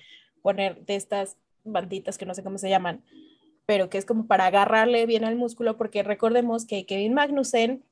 poner 0.42 0.84
de 0.84 0.96
estas 0.96 1.36
banditas 1.62 2.18
que 2.18 2.26
no 2.26 2.34
sé 2.34 2.42
cómo 2.42 2.58
se 2.58 2.70
llaman, 2.70 3.04
pero 3.66 3.90
que 3.90 3.98
es 3.98 4.04
como 4.04 4.26
para 4.26 4.46
agarrarle 4.46 5.06
bien 5.06 5.24
al 5.24 5.36
músculo, 5.36 5.76
porque 5.76 6.02
recordemos 6.02 6.64
que 6.64 6.86
Kevin 6.86 7.14
Magnussen 7.14 7.84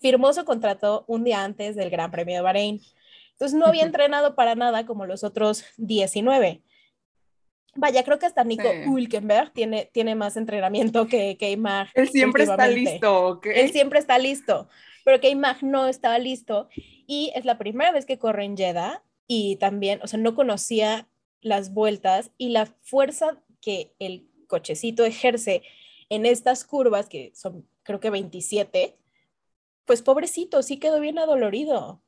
firmó 0.00 0.32
su 0.32 0.44
contrato 0.44 1.04
un 1.06 1.24
día 1.24 1.44
antes 1.44 1.76
del 1.76 1.90
Gran 1.90 2.10
Premio 2.10 2.36
de 2.36 2.42
Bahrein. 2.42 2.80
Entonces 3.32 3.58
no 3.58 3.66
había 3.66 3.84
entrenado 3.84 4.34
para 4.34 4.54
nada 4.54 4.86
como 4.86 5.06
los 5.06 5.24
otros 5.24 5.64
19. 5.76 6.62
Vaya, 7.74 8.04
creo 8.04 8.18
que 8.18 8.26
hasta 8.26 8.44
Nico 8.44 8.68
Hülkenberg 8.86 9.52
tiene, 9.52 9.90
tiene 9.92 10.14
más 10.14 10.36
entrenamiento 10.36 11.06
que 11.06 11.36
Keimag. 11.36 11.88
Él 11.94 12.08
siempre 12.08 12.44
está 12.44 12.66
listo. 12.66 13.40
Él 13.44 13.70
siempre 13.70 13.98
está 13.98 14.18
listo, 14.18 14.68
pero 15.04 15.20
Keimag 15.20 15.62
no 15.62 15.86
estaba 15.86 16.18
listo 16.18 16.68
y 17.06 17.32
es 17.34 17.44
la 17.44 17.58
primera 17.58 17.92
vez 17.92 18.06
que 18.06 18.18
corre 18.18 18.44
en 18.44 18.56
Jeddah 18.56 19.02
y 19.26 19.56
también, 19.56 20.00
o 20.02 20.06
sea, 20.06 20.18
no 20.18 20.34
conocía 20.34 21.06
las 21.42 21.74
vueltas 21.74 22.30
y 22.38 22.48
la 22.48 22.66
fuerza 22.66 23.42
que 23.60 23.92
el 23.98 24.26
cochecito 24.46 25.04
ejerce 25.04 25.62
en 26.08 26.24
estas 26.24 26.64
curvas, 26.64 27.08
que 27.08 27.32
son 27.34 27.66
creo 27.82 28.00
que 28.00 28.10
27, 28.10 28.96
pues 29.86 30.02
pobrecito, 30.02 30.62
sí 30.62 30.78
quedó 30.78 31.00
bien 31.00 31.18
adolorido, 31.18 32.02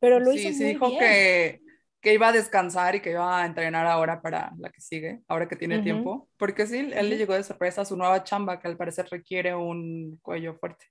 pero 0.00 0.18
lo 0.18 0.32
hizo 0.32 0.48
sí, 0.48 0.54
muy 0.56 0.64
dijo 0.64 0.98
Que, 0.98 1.60
que 2.00 2.14
iba 2.14 2.28
a 2.28 2.32
descansar 2.32 2.96
y 2.96 3.00
que 3.00 3.10
iba 3.10 3.42
a 3.42 3.46
entrenar 3.46 3.86
ahora 3.86 4.20
para 4.20 4.52
la 4.58 4.70
que 4.70 4.80
sigue, 4.80 5.20
ahora 5.28 5.48
que 5.48 5.56
tiene 5.56 5.80
tiempo, 5.80 6.28
porque 6.36 6.66
sí, 6.66 6.90
él 6.92 7.10
le 7.10 7.16
llegó 7.16 7.34
de 7.34 7.44
sorpresa 7.44 7.82
a 7.82 7.84
su 7.84 7.96
nueva 7.96 8.24
chamba, 8.24 8.58
que 8.58 8.68
al 8.68 8.76
parecer 8.76 9.06
requiere 9.10 9.54
un 9.54 10.18
cuello 10.22 10.54
fuerte. 10.54 10.86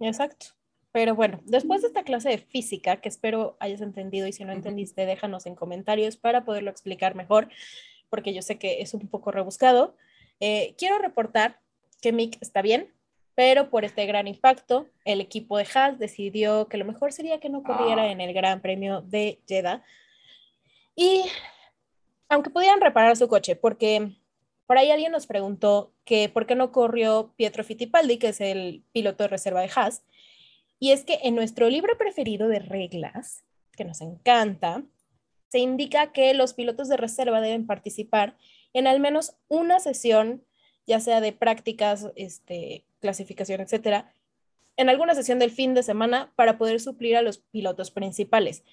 Exacto. 0.00 0.46
Pero 0.92 1.16
bueno, 1.16 1.40
después 1.44 1.82
de 1.82 1.88
esta 1.88 2.04
clase 2.04 2.28
de 2.28 2.38
física, 2.38 3.00
que 3.00 3.08
espero 3.08 3.56
hayas 3.58 3.80
entendido 3.80 4.28
y 4.28 4.32
si 4.32 4.44
no 4.44 4.52
entendiste, 4.52 5.06
déjanos 5.06 5.44
en 5.46 5.56
comentarios 5.56 6.16
para 6.16 6.44
poderlo 6.44 6.70
explicar 6.70 7.16
mejor, 7.16 7.48
porque 8.10 8.32
yo 8.32 8.42
sé 8.42 8.58
que 8.58 8.80
es 8.80 8.94
un 8.94 9.08
poco 9.08 9.32
rebuscado. 9.32 9.96
Eh, 10.38 10.76
quiero 10.78 10.98
reportar 10.98 11.58
que 12.00 12.12
Mick 12.12 12.38
está 12.40 12.62
bien, 12.62 12.93
pero 13.34 13.70
por 13.70 13.84
este 13.84 14.06
gran 14.06 14.28
impacto, 14.28 14.88
el 15.04 15.20
equipo 15.20 15.58
de 15.58 15.66
Haas 15.74 15.98
decidió 15.98 16.68
que 16.68 16.76
lo 16.76 16.84
mejor 16.84 17.12
sería 17.12 17.40
que 17.40 17.48
no 17.48 17.62
corriera 17.62 18.02
ah. 18.02 18.10
en 18.10 18.20
el 18.20 18.32
Gran 18.32 18.60
Premio 18.60 19.00
de 19.02 19.40
Jeddah. 19.46 19.82
Y 20.94 21.24
aunque 22.28 22.50
pudieran 22.50 22.80
reparar 22.80 23.16
su 23.16 23.28
coche, 23.28 23.56
porque 23.56 24.12
por 24.66 24.78
ahí 24.78 24.90
alguien 24.90 25.12
nos 25.12 25.26
preguntó 25.26 25.92
que 26.04 26.28
por 26.28 26.46
qué 26.46 26.54
no 26.54 26.72
corrió 26.72 27.32
Pietro 27.36 27.64
Fittipaldi, 27.64 28.18
que 28.18 28.28
es 28.28 28.40
el 28.40 28.84
piloto 28.92 29.24
de 29.24 29.28
reserva 29.28 29.60
de 29.60 29.70
Haas. 29.74 30.04
Y 30.78 30.92
es 30.92 31.04
que 31.04 31.18
en 31.22 31.34
nuestro 31.34 31.68
libro 31.68 31.96
preferido 31.98 32.48
de 32.48 32.60
reglas, 32.60 33.44
que 33.72 33.84
nos 33.84 34.00
encanta, 34.00 34.84
se 35.48 35.58
indica 35.58 36.12
que 36.12 36.34
los 36.34 36.54
pilotos 36.54 36.88
de 36.88 36.96
reserva 36.96 37.40
deben 37.40 37.66
participar 37.66 38.36
en 38.72 38.86
al 38.86 39.00
menos 39.00 39.36
una 39.48 39.80
sesión, 39.80 40.44
ya 40.86 41.00
sea 41.00 41.20
de 41.20 41.32
prácticas, 41.32 42.10
este, 42.16 42.84
clasificación, 43.04 43.60
etcétera, 43.60 44.10
en 44.78 44.88
alguna 44.88 45.14
sesión 45.14 45.38
del 45.38 45.50
fin 45.50 45.74
de 45.74 45.82
semana 45.82 46.32
para 46.36 46.56
poder 46.56 46.80
suplir 46.80 47.18
a 47.18 47.22
los 47.22 47.36
pilotos 47.36 47.90
principales. 47.90 48.64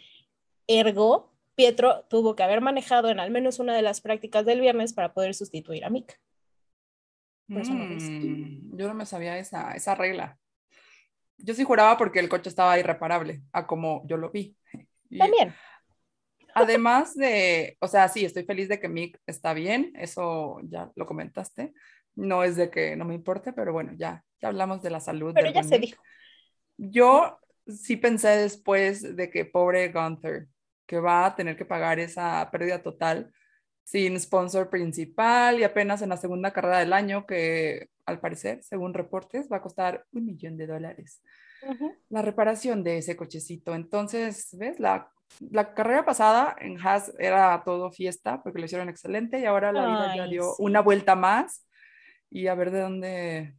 Ergo, 0.67 1.33
Pietro 1.55 2.05
tuvo 2.09 2.33
que 2.33 2.43
haber 2.43 2.61
manejado 2.61 3.09
en 3.09 3.19
al 3.19 3.29
menos 3.29 3.59
una 3.59 3.75
de 3.75 3.81
las 3.81 3.99
prácticas 3.99 4.45
del 4.45 4.61
viernes 4.61 4.93
para 4.93 5.13
poder 5.13 5.33
sustituir 5.33 5.83
a 5.83 5.89
Mick. 5.89 6.17
Mm, 7.47 8.77
yo 8.77 8.87
no 8.87 8.93
me 8.93 9.05
sabía 9.05 9.37
esa, 9.37 9.73
esa 9.73 9.95
regla. 9.95 10.37
Yo 11.37 11.53
sí 11.53 11.65
juraba 11.65 11.97
porque 11.97 12.19
el 12.19 12.29
coche 12.29 12.47
estaba 12.47 12.79
irreparable, 12.79 13.41
a 13.51 13.67
como 13.67 14.07
yo 14.07 14.15
lo 14.15 14.31
vi. 14.31 14.55
También. 15.17 15.53
Además 16.53 17.15
de, 17.15 17.75
o 17.81 17.87
sea, 17.89 18.07
sí, 18.07 18.23
estoy 18.23 18.43
feliz 18.43 18.69
de 18.69 18.79
que 18.79 18.87
Mick 18.87 19.19
está 19.25 19.53
bien, 19.53 19.91
eso 19.95 20.59
ya 20.63 20.89
lo 20.95 21.05
comentaste, 21.05 21.73
no 22.15 22.43
es 22.43 22.55
de 22.55 22.69
que 22.69 22.95
no 22.95 23.05
me 23.05 23.15
importe, 23.15 23.53
pero 23.53 23.73
bueno, 23.73 23.93
ya, 23.95 24.23
ya 24.41 24.49
hablamos 24.49 24.81
de 24.81 24.89
la 24.89 24.99
salud. 24.99 25.33
Pero 25.33 25.51
ya 25.51 25.63
se 25.63 25.79
dijo. 25.79 26.01
Yo 26.77 27.39
sí 27.67 27.97
pensé 27.97 28.29
después 28.29 29.15
de 29.15 29.29
que 29.29 29.45
pobre 29.45 29.91
Gunther, 29.91 30.47
que 30.85 30.99
va 30.99 31.25
a 31.25 31.35
tener 31.35 31.55
que 31.55 31.65
pagar 31.65 31.99
esa 31.99 32.49
pérdida 32.51 32.81
total 32.81 33.31
sin 33.83 34.19
sponsor 34.19 34.69
principal 34.69 35.59
y 35.59 35.63
apenas 35.63 36.01
en 36.01 36.09
la 36.09 36.17
segunda 36.17 36.51
carrera 36.51 36.79
del 36.79 36.93
año, 36.93 37.25
que 37.25 37.89
al 38.05 38.19
parecer, 38.19 38.63
según 38.63 38.93
reportes, 38.93 39.49
va 39.51 39.57
a 39.57 39.61
costar 39.61 40.05
un 40.11 40.25
millón 40.25 40.57
de 40.57 40.67
dólares. 40.67 41.21
La 42.09 42.21
reparación 42.21 42.83
de 42.83 42.97
ese 42.97 43.15
cochecito. 43.15 43.75
Entonces, 43.75 44.49
¿ves? 44.57 44.79
La, 44.79 45.11
la 45.39 45.73
carrera 45.73 46.05
pasada 46.05 46.55
en 46.59 46.79
Haas 46.79 47.13
era 47.19 47.61
todo 47.63 47.91
fiesta 47.91 48.41
porque 48.41 48.59
lo 48.59 48.65
hicieron 48.65 48.89
excelente 48.89 49.39
y 49.39 49.45
ahora 49.45 49.71
la 49.71 49.85
vida 49.85 50.15
ya 50.15 50.27
dio 50.27 50.55
una 50.57 50.81
vuelta 50.81 51.15
más 51.15 51.67
y 52.31 52.47
a 52.47 52.55
ver 52.55 52.71
de 52.71 52.79
dónde, 52.79 53.55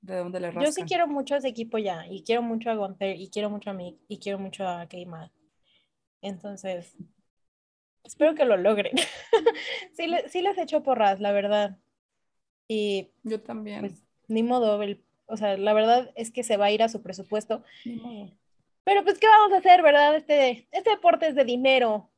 de 0.00 0.16
dónde 0.16 0.40
le 0.40 0.48
rascan. 0.48 0.64
Yo 0.64 0.72
sí 0.72 0.82
quiero 0.82 1.06
mucho 1.06 1.34
a 1.34 1.38
ese 1.38 1.48
equipo 1.48 1.78
ya, 1.78 2.06
y 2.10 2.24
quiero 2.24 2.42
mucho 2.42 2.70
a 2.70 2.74
Gunther, 2.74 3.16
y 3.18 3.30
quiero 3.30 3.48
mucho 3.48 3.70
a 3.70 3.72
Mick, 3.72 3.96
y 4.08 4.18
quiero 4.18 4.38
mucho 4.38 4.66
a 4.66 4.86
Keima. 4.88 5.32
Entonces, 6.20 6.96
espero 8.02 8.34
que 8.34 8.44
lo 8.44 8.56
logren. 8.56 8.96
sí, 9.92 10.06
sí 10.28 10.42
les 10.42 10.58
echo 10.58 10.82
porras, 10.82 11.20
la 11.20 11.32
verdad. 11.32 11.78
Y 12.66 13.12
yo 13.22 13.40
también. 13.40 13.80
Pues, 13.80 14.02
ni 14.26 14.42
modo, 14.42 14.80
o 15.26 15.36
sea, 15.36 15.56
la 15.56 15.72
verdad 15.72 16.10
es 16.16 16.32
que 16.32 16.42
se 16.42 16.56
va 16.56 16.66
a 16.66 16.70
ir 16.72 16.82
a 16.82 16.88
su 16.88 17.00
presupuesto. 17.00 17.62
Pero 18.82 19.04
pues, 19.04 19.18
¿qué 19.20 19.28
vamos 19.28 19.52
a 19.52 19.58
hacer, 19.58 19.82
verdad? 19.82 20.16
Este, 20.16 20.66
este 20.72 20.90
deporte 20.90 21.28
es 21.28 21.34
de 21.34 21.44
dinero. 21.44 22.10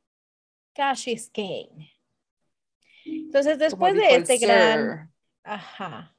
Cash 0.73 1.09
is 1.09 1.29
king. 1.29 1.69
Entonces, 3.05 3.59
después 3.59 3.95
de 3.95 4.17
este 4.17 4.39
gran 4.39 5.13
Ajá. 5.47 6.13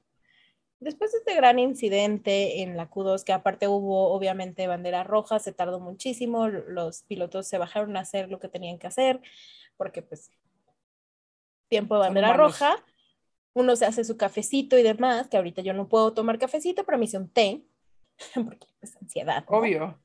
Después 0.79 1.11
de 1.11 1.17
este 1.19 1.35
gran 1.35 1.59
incidente 1.59 2.61
en 2.61 2.77
la 2.77 2.89
Q2, 2.89 3.23
que 3.23 3.33
aparte 3.33 3.67
hubo 3.67 4.13
obviamente 4.13 4.67
bandera 4.67 5.03
roja, 5.03 5.39
se 5.39 5.51
tardó 5.51 5.79
muchísimo, 5.79 6.47
los 6.47 7.03
pilotos 7.03 7.47
se 7.47 7.57
bajaron 7.57 7.97
a 7.97 8.01
hacer 8.01 8.29
lo 8.29 8.39
que 8.39 8.47
tenían 8.47 8.77
que 8.77 8.87
hacer, 8.87 9.19
porque 9.75 10.01
pues 10.01 10.31
tiempo 11.67 11.95
de 11.95 12.01
bandera 12.01 12.33
roja, 12.33 12.75
uno 13.53 13.75
se 13.75 13.85
hace 13.85 14.03
su 14.03 14.17
cafecito 14.17 14.77
y 14.77 14.83
demás, 14.83 15.27
que 15.27 15.37
ahorita 15.37 15.61
yo 15.61 15.73
no 15.73 15.89
puedo 15.89 16.13
tomar 16.13 16.37
cafecito, 16.37 16.85
pero 16.85 16.97
me 16.99 17.05
hice 17.05 17.17
un 17.17 17.29
té, 17.29 17.63
porque 18.35 18.67
es 18.81 18.95
ansiedad. 18.97 19.43
Obvio. 19.47 19.99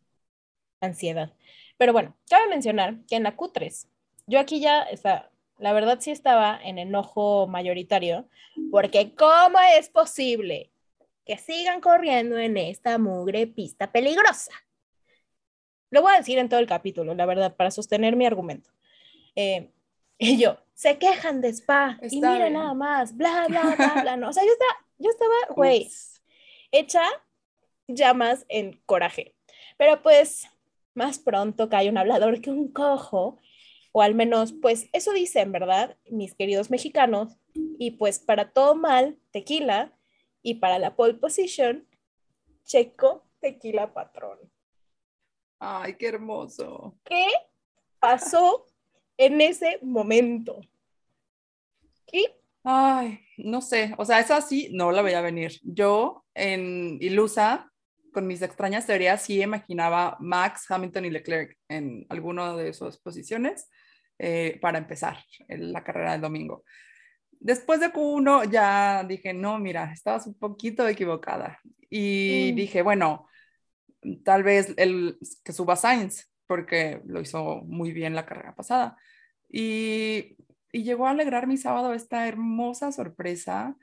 Ansiedad. 0.80 1.32
Pero 1.76 1.92
bueno, 1.92 2.16
cabe 2.28 2.48
mencionar 2.48 2.96
que 3.06 3.16
en 3.16 3.24
la 3.24 3.36
Q3, 3.36 3.88
yo 4.26 4.40
aquí 4.40 4.58
ya, 4.58 4.82
está, 4.84 5.31
la 5.62 5.72
verdad 5.72 5.98
sí 6.00 6.10
estaba 6.10 6.58
en 6.62 6.78
enojo 6.78 7.46
mayoritario, 7.46 8.28
porque 8.72 9.14
¿cómo 9.14 9.58
es 9.78 9.88
posible 9.88 10.72
que 11.24 11.38
sigan 11.38 11.80
corriendo 11.80 12.36
en 12.36 12.56
esta 12.56 12.98
mugre 12.98 13.46
pista 13.46 13.92
peligrosa? 13.92 14.50
Lo 15.90 16.02
voy 16.02 16.14
a 16.14 16.18
decir 16.18 16.38
en 16.38 16.48
todo 16.48 16.58
el 16.58 16.66
capítulo, 16.66 17.14
la 17.14 17.26
verdad, 17.26 17.54
para 17.54 17.70
sostener 17.70 18.16
mi 18.16 18.26
argumento. 18.26 18.70
Eh, 19.36 19.70
y 20.18 20.36
yo, 20.36 20.58
se 20.74 20.98
quejan 20.98 21.40
de 21.40 21.50
spa 21.50 21.96
y 22.10 22.16
mira 22.16 22.50
nada 22.50 22.74
más, 22.74 23.16
bla, 23.16 23.46
bla, 23.46 23.76
bla, 23.76 24.02
bla, 24.02 24.16
no. 24.16 24.30
O 24.30 24.32
sea, 24.32 24.42
yo 24.42 24.50
estaba, 24.50 24.86
yo 24.98 25.10
estaba, 25.10 25.34
güey, 25.54 25.88
hecha 26.72 27.04
llamas 27.86 28.46
en 28.48 28.80
coraje. 28.84 29.36
Pero 29.78 30.02
pues, 30.02 30.48
más 30.94 31.20
pronto 31.20 31.68
cae 31.68 31.88
un 31.88 31.98
hablador 31.98 32.40
que 32.40 32.50
un 32.50 32.72
cojo, 32.72 33.38
o 33.92 34.00
al 34.00 34.14
menos, 34.14 34.54
pues, 34.54 34.88
eso 34.92 35.12
dicen, 35.12 35.52
¿verdad? 35.52 35.96
Mis 36.10 36.34
queridos 36.34 36.70
mexicanos. 36.70 37.36
Y 37.54 37.92
pues, 37.92 38.18
para 38.18 38.50
todo 38.50 38.74
mal, 38.74 39.18
tequila. 39.30 39.92
Y 40.42 40.54
para 40.54 40.78
la 40.78 40.96
pole 40.96 41.14
position, 41.14 41.86
checo 42.64 43.26
tequila 43.38 43.92
patrón. 43.92 44.38
Ay, 45.58 45.94
qué 45.96 46.08
hermoso. 46.08 46.98
¿Qué 47.04 47.26
pasó 48.00 48.66
en 49.16 49.40
ese 49.40 49.78
momento? 49.82 50.60
¿Qué? 52.06 52.40
Ay, 52.64 53.20
no 53.38 53.60
sé, 53.60 53.94
o 53.98 54.04
sea, 54.04 54.20
eso 54.20 54.34
así 54.34 54.68
no 54.72 54.90
la 54.90 55.02
veía 55.02 55.20
venir. 55.20 55.60
Yo 55.62 56.24
en 56.34 56.98
Ilusa, 57.00 57.72
con 58.12 58.26
mis 58.26 58.42
extrañas 58.42 58.86
teorías, 58.86 59.22
sí 59.22 59.42
imaginaba 59.42 60.16
Max, 60.20 60.68
Hamilton 60.68 61.04
y 61.04 61.10
Leclerc 61.10 61.58
en 61.68 62.06
alguna 62.08 62.56
de 62.56 62.72
sus 62.72 62.98
posiciones 62.98 63.68
eh, 64.24 64.56
para 64.60 64.78
empezar 64.78 65.18
la 65.48 65.82
carrera 65.82 66.12
del 66.12 66.20
domingo. 66.20 66.62
Después 67.40 67.80
de 67.80 67.92
Q1 67.92 68.48
ya 68.48 69.02
dije, 69.02 69.34
no, 69.34 69.58
mira, 69.58 69.92
estabas 69.92 70.28
un 70.28 70.38
poquito 70.38 70.86
equivocada. 70.86 71.58
Y 71.90 72.50
mm. 72.52 72.54
dije, 72.54 72.82
bueno, 72.82 73.26
tal 74.24 74.44
vez 74.44 74.74
el, 74.76 75.18
que 75.42 75.52
suba 75.52 75.74
Sainz, 75.74 76.30
porque 76.46 77.02
lo 77.04 77.20
hizo 77.20 77.62
muy 77.62 77.90
bien 77.92 78.14
la 78.14 78.24
carrera 78.24 78.54
pasada. 78.54 78.96
Y, 79.48 80.36
y 80.70 80.84
llegó 80.84 81.08
a 81.08 81.10
alegrar 81.10 81.48
mi 81.48 81.56
sábado 81.56 81.92
esta 81.92 82.28
hermosa 82.28 82.92
sorpresa 82.92 83.76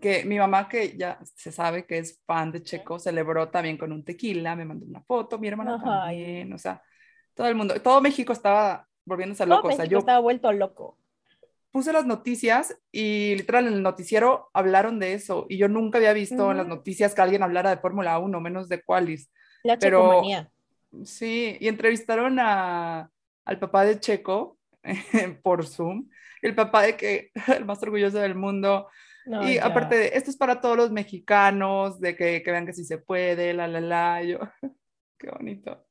que 0.00 0.24
mi 0.24 0.38
mamá, 0.38 0.68
que 0.68 0.96
ya 0.96 1.18
se 1.34 1.50
sabe 1.50 1.84
que 1.84 1.98
es 1.98 2.22
fan 2.26 2.52
de 2.52 2.62
Checo, 2.62 3.00
celebró 3.00 3.48
también 3.48 3.76
con 3.76 3.90
un 3.90 4.04
tequila, 4.04 4.54
me 4.54 4.66
mandó 4.66 4.86
una 4.86 5.02
foto, 5.02 5.36
mi 5.36 5.48
hermana 5.48 5.82
también, 5.82 6.52
o 6.52 6.58
sea, 6.58 6.80
todo 7.34 7.48
el 7.48 7.56
mundo, 7.56 7.74
todo 7.82 8.00
México 8.00 8.32
estaba 8.32 8.86
volviéndose 9.10 9.44
loco. 9.44 9.68
o 9.68 9.72
sea, 9.72 9.84
yo 9.84 9.98
estaba 9.98 10.20
vuelto 10.20 10.52
loco. 10.52 10.96
Puse 11.72 11.92
las 11.92 12.06
noticias 12.06 12.76
y 12.90 13.34
literal 13.36 13.66
en 13.66 13.74
el 13.74 13.82
noticiero 13.82 14.50
hablaron 14.54 14.98
de 14.98 15.14
eso 15.14 15.46
y 15.48 15.56
yo 15.56 15.68
nunca 15.68 15.98
había 15.98 16.12
visto 16.12 16.50
en 16.50 16.56
las 16.56 16.66
noticias 16.66 17.14
que 17.14 17.22
alguien 17.22 17.42
hablara 17.42 17.70
de 17.70 17.76
Fórmula 17.76 18.18
1, 18.18 18.40
menos 18.40 18.68
de 18.68 18.82
Qualis. 18.82 19.30
La 19.62 19.78
Pero, 19.78 20.22
Sí, 21.04 21.56
y 21.60 21.68
entrevistaron 21.68 22.38
a, 22.40 23.10
al 23.44 23.58
papá 23.58 23.84
de 23.84 24.00
Checo 24.00 24.58
por 25.42 25.66
Zoom, 25.66 26.08
el 26.42 26.54
papá 26.54 26.82
de 26.82 26.96
que 26.96 27.30
el 27.56 27.64
más 27.64 27.82
orgulloso 27.82 28.18
del 28.18 28.34
mundo. 28.34 28.88
y 29.42 29.58
aparte 29.58 29.96
de, 29.96 30.10
esto 30.14 30.30
es 30.30 30.36
para 30.36 30.60
todos 30.60 30.76
los 30.76 30.90
mexicanos, 30.90 32.00
de 32.00 32.16
que, 32.16 32.42
que 32.42 32.50
vean 32.50 32.66
que 32.66 32.72
sí 32.72 32.84
se 32.84 32.98
puede, 32.98 33.54
la, 33.54 33.68
la, 33.68 33.80
la, 33.80 34.24
yo, 34.24 34.38
qué 35.18 35.30
bonito. 35.30 35.86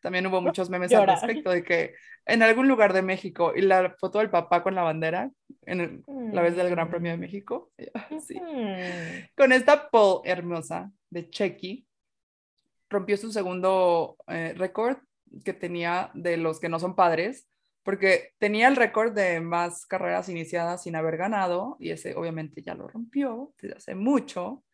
También 0.00 0.26
hubo 0.26 0.40
muchos 0.40 0.70
memes 0.70 0.92
al 0.92 1.06
respecto 1.06 1.50
de 1.50 1.62
que 1.62 1.94
en 2.26 2.42
algún 2.42 2.68
lugar 2.68 2.92
de 2.92 3.02
México 3.02 3.52
y 3.54 3.62
la 3.62 3.94
foto 3.98 4.18
del 4.18 4.30
papá 4.30 4.62
con 4.62 4.74
la 4.74 4.82
bandera 4.82 5.30
en 5.66 6.02
la 6.32 6.42
vez 6.42 6.56
del 6.56 6.70
Gran 6.70 6.90
Premio 6.90 7.10
de 7.10 7.16
mm. 7.16 7.20
México. 7.20 7.72
Sí. 8.26 8.40
Con 9.36 9.52
esta 9.52 9.88
pole 9.88 10.30
hermosa 10.30 10.90
de 11.10 11.28
Chequi, 11.28 11.86
rompió 12.88 13.16
su 13.16 13.32
segundo 13.32 14.16
eh, 14.26 14.54
récord 14.56 14.98
que 15.44 15.52
tenía 15.52 16.10
de 16.14 16.36
los 16.36 16.60
que 16.60 16.68
no 16.68 16.78
son 16.78 16.96
padres, 16.96 17.48
porque 17.82 18.34
tenía 18.38 18.68
el 18.68 18.76
récord 18.76 19.12
de 19.12 19.40
más 19.40 19.86
carreras 19.86 20.28
iniciadas 20.28 20.82
sin 20.82 20.96
haber 20.96 21.16
ganado, 21.16 21.76
y 21.78 21.90
ese 21.90 22.14
obviamente 22.14 22.62
ya 22.62 22.74
lo 22.74 22.88
rompió 22.88 23.54
desde 23.60 23.76
hace 23.76 23.94
mucho. 23.94 24.64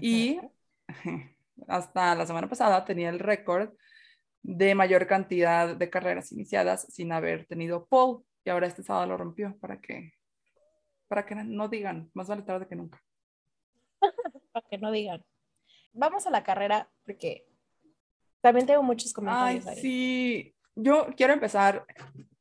Y 0.00 0.40
hasta 1.68 2.14
la 2.14 2.26
semana 2.26 2.48
pasada 2.48 2.84
tenía 2.84 3.10
el 3.10 3.18
récord 3.18 3.70
de 4.42 4.74
mayor 4.74 5.06
cantidad 5.06 5.76
de 5.76 5.90
carreras 5.90 6.32
iniciadas 6.32 6.86
sin 6.90 7.12
haber 7.12 7.46
tenido 7.46 7.86
pole, 7.86 8.24
y 8.44 8.50
ahora 8.50 8.66
este 8.66 8.82
sábado 8.82 9.06
lo 9.06 9.16
rompió 9.16 9.56
para 9.60 9.80
que, 9.80 10.14
para 11.08 11.26
que 11.26 11.34
no 11.34 11.68
digan, 11.68 12.10
más 12.14 12.28
vale 12.28 12.42
tarde 12.42 12.66
que 12.66 12.76
nunca. 12.76 13.02
para 14.52 14.66
que 14.68 14.78
no 14.78 14.90
digan. 14.90 15.24
Vamos 15.92 16.26
a 16.26 16.30
la 16.30 16.42
carrera 16.42 16.90
porque 17.04 17.46
también 18.40 18.66
tengo 18.66 18.82
muchos 18.82 19.12
comentarios. 19.12 19.66
Ay, 19.66 19.76
sí, 19.76 20.54
yo 20.74 21.08
quiero 21.16 21.32
empezar 21.32 21.84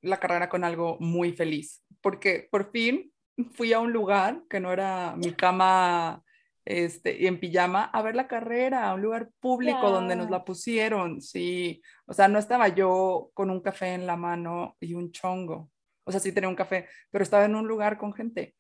la 0.02 0.20
carrera 0.20 0.48
con 0.48 0.64
algo 0.64 0.98
muy 1.00 1.34
feliz, 1.34 1.84
porque 2.02 2.48
por 2.50 2.72
fin 2.72 3.12
fui 3.52 3.74
a 3.74 3.80
un 3.80 3.92
lugar 3.92 4.44
que 4.50 4.60
no 4.60 4.72
era 4.72 5.16
mi 5.18 5.34
cama 5.34 6.24
este, 6.70 7.26
en 7.26 7.40
pijama 7.40 7.86
a 7.86 8.04
ver 8.04 8.16
la 8.16 8.28
carrera, 8.28 8.88
a 8.88 8.94
un 8.94 9.02
lugar 9.02 9.32
público 9.40 9.90
donde 9.90 10.16
nos 10.16 10.30
la 10.30 10.46
pusieron, 10.46 11.20
sí, 11.20 11.82
o 12.06 12.14
sea, 12.14 12.28
no 12.28 12.38
estaba 12.38 12.68
yo 12.68 13.32
con 13.34 13.50
un 13.50 13.60
café 13.60 13.96
en 13.96 14.06
la 14.06 14.16
mano 14.16 14.78
y 14.80 14.94
un 14.94 15.12
chongo, 15.12 15.72
o 16.04 16.12
sea, 16.12 16.20
sí 16.20 16.32
tenía 16.32 16.48
un 16.48 16.56
café, 16.56 16.88
pero 17.10 17.24
estaba 17.24 17.46
en 17.46 17.56
un 17.56 17.68
lugar 17.68 17.98
con 17.98 18.14
gente. 18.14 18.56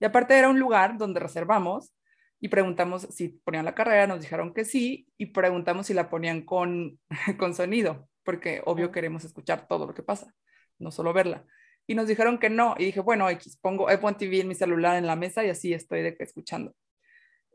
Y 0.00 0.04
aparte 0.04 0.36
era 0.36 0.48
un 0.48 0.58
lugar 0.58 0.98
donde 0.98 1.20
reservamos 1.20 1.94
y 2.40 2.48
preguntamos 2.48 3.02
si 3.02 3.28
ponían 3.28 3.64
la 3.64 3.76
carrera, 3.76 4.08
nos 4.08 4.20
dijeron 4.20 4.52
que 4.52 4.64
sí, 4.64 5.06
y 5.16 5.26
preguntamos 5.26 5.86
si 5.86 5.94
la 5.94 6.10
ponían 6.10 6.42
con, 6.44 6.98
con 7.38 7.54
sonido, 7.54 8.08
porque 8.24 8.60
obvio 8.64 8.90
queremos 8.90 9.24
escuchar 9.24 9.68
todo 9.68 9.86
lo 9.86 9.94
que 9.94 10.02
pasa, 10.02 10.34
no 10.80 10.90
solo 10.90 11.12
verla. 11.12 11.46
Y 11.86 11.94
nos 11.94 12.08
dijeron 12.08 12.38
que 12.40 12.50
no, 12.50 12.74
y 12.76 12.86
dije, 12.86 12.98
bueno, 12.98 13.30
X, 13.30 13.56
pongo 13.62 13.88
F1 13.88 14.16
TV 14.16 14.40
en 14.40 14.48
mi 14.48 14.56
celular 14.56 14.96
en 14.96 15.06
la 15.06 15.14
mesa 15.14 15.44
y 15.44 15.50
así 15.50 15.72
estoy 15.72 16.02
de 16.02 16.16
que 16.16 16.24
escuchando. 16.24 16.74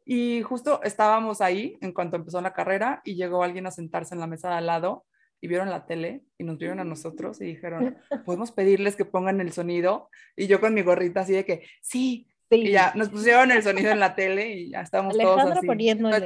Y 0.10 0.42
justo 0.42 0.82
estábamos 0.84 1.42
ahí 1.42 1.78
en 1.82 1.92
cuanto 1.92 2.16
empezó 2.16 2.40
la 2.40 2.54
carrera 2.54 3.02
y 3.04 3.16
llegó 3.16 3.44
alguien 3.44 3.68
a 3.68 3.72
sentarse 3.72 4.16
en 4.16 4.22
la 4.22 4.28
mesa 4.28 4.50
de 4.50 4.56
al 4.56 4.68
lado 4.68 5.06
y 5.42 5.50
vieron 5.50 5.70
la 5.70 5.86
tele 5.86 6.24
y 6.38 6.46
nos 6.46 6.58
vieron 6.58 6.80
a 6.80 6.86
nosotros 6.86 7.42
y 7.42 7.46
dijeron, 7.46 7.98
¿podemos 8.26 8.54
pedirles 8.54 8.96
que 8.96 9.04
pongan 9.04 9.42
el 9.42 9.52
sonido? 9.52 10.10
Y 10.38 10.48
yo 10.48 10.62
con 10.62 10.74
mi 10.74 10.82
gorrita 10.82 11.20
así 11.22 11.34
de 11.34 11.44
que, 11.44 11.68
sí, 11.82 12.26
y 12.50 12.72
ya 12.72 12.94
nos 12.96 13.10
pusieron 13.10 13.52
el 13.52 13.62
sonido 13.62 13.92
en 13.92 14.00
la 14.00 14.16
tele 14.16 14.50
y 14.54 14.70
ya 14.70 14.80
estamos 14.80 15.18
todos 15.18 15.52
así. 15.52 15.68
poniendo 15.68 16.10
el 16.10 16.24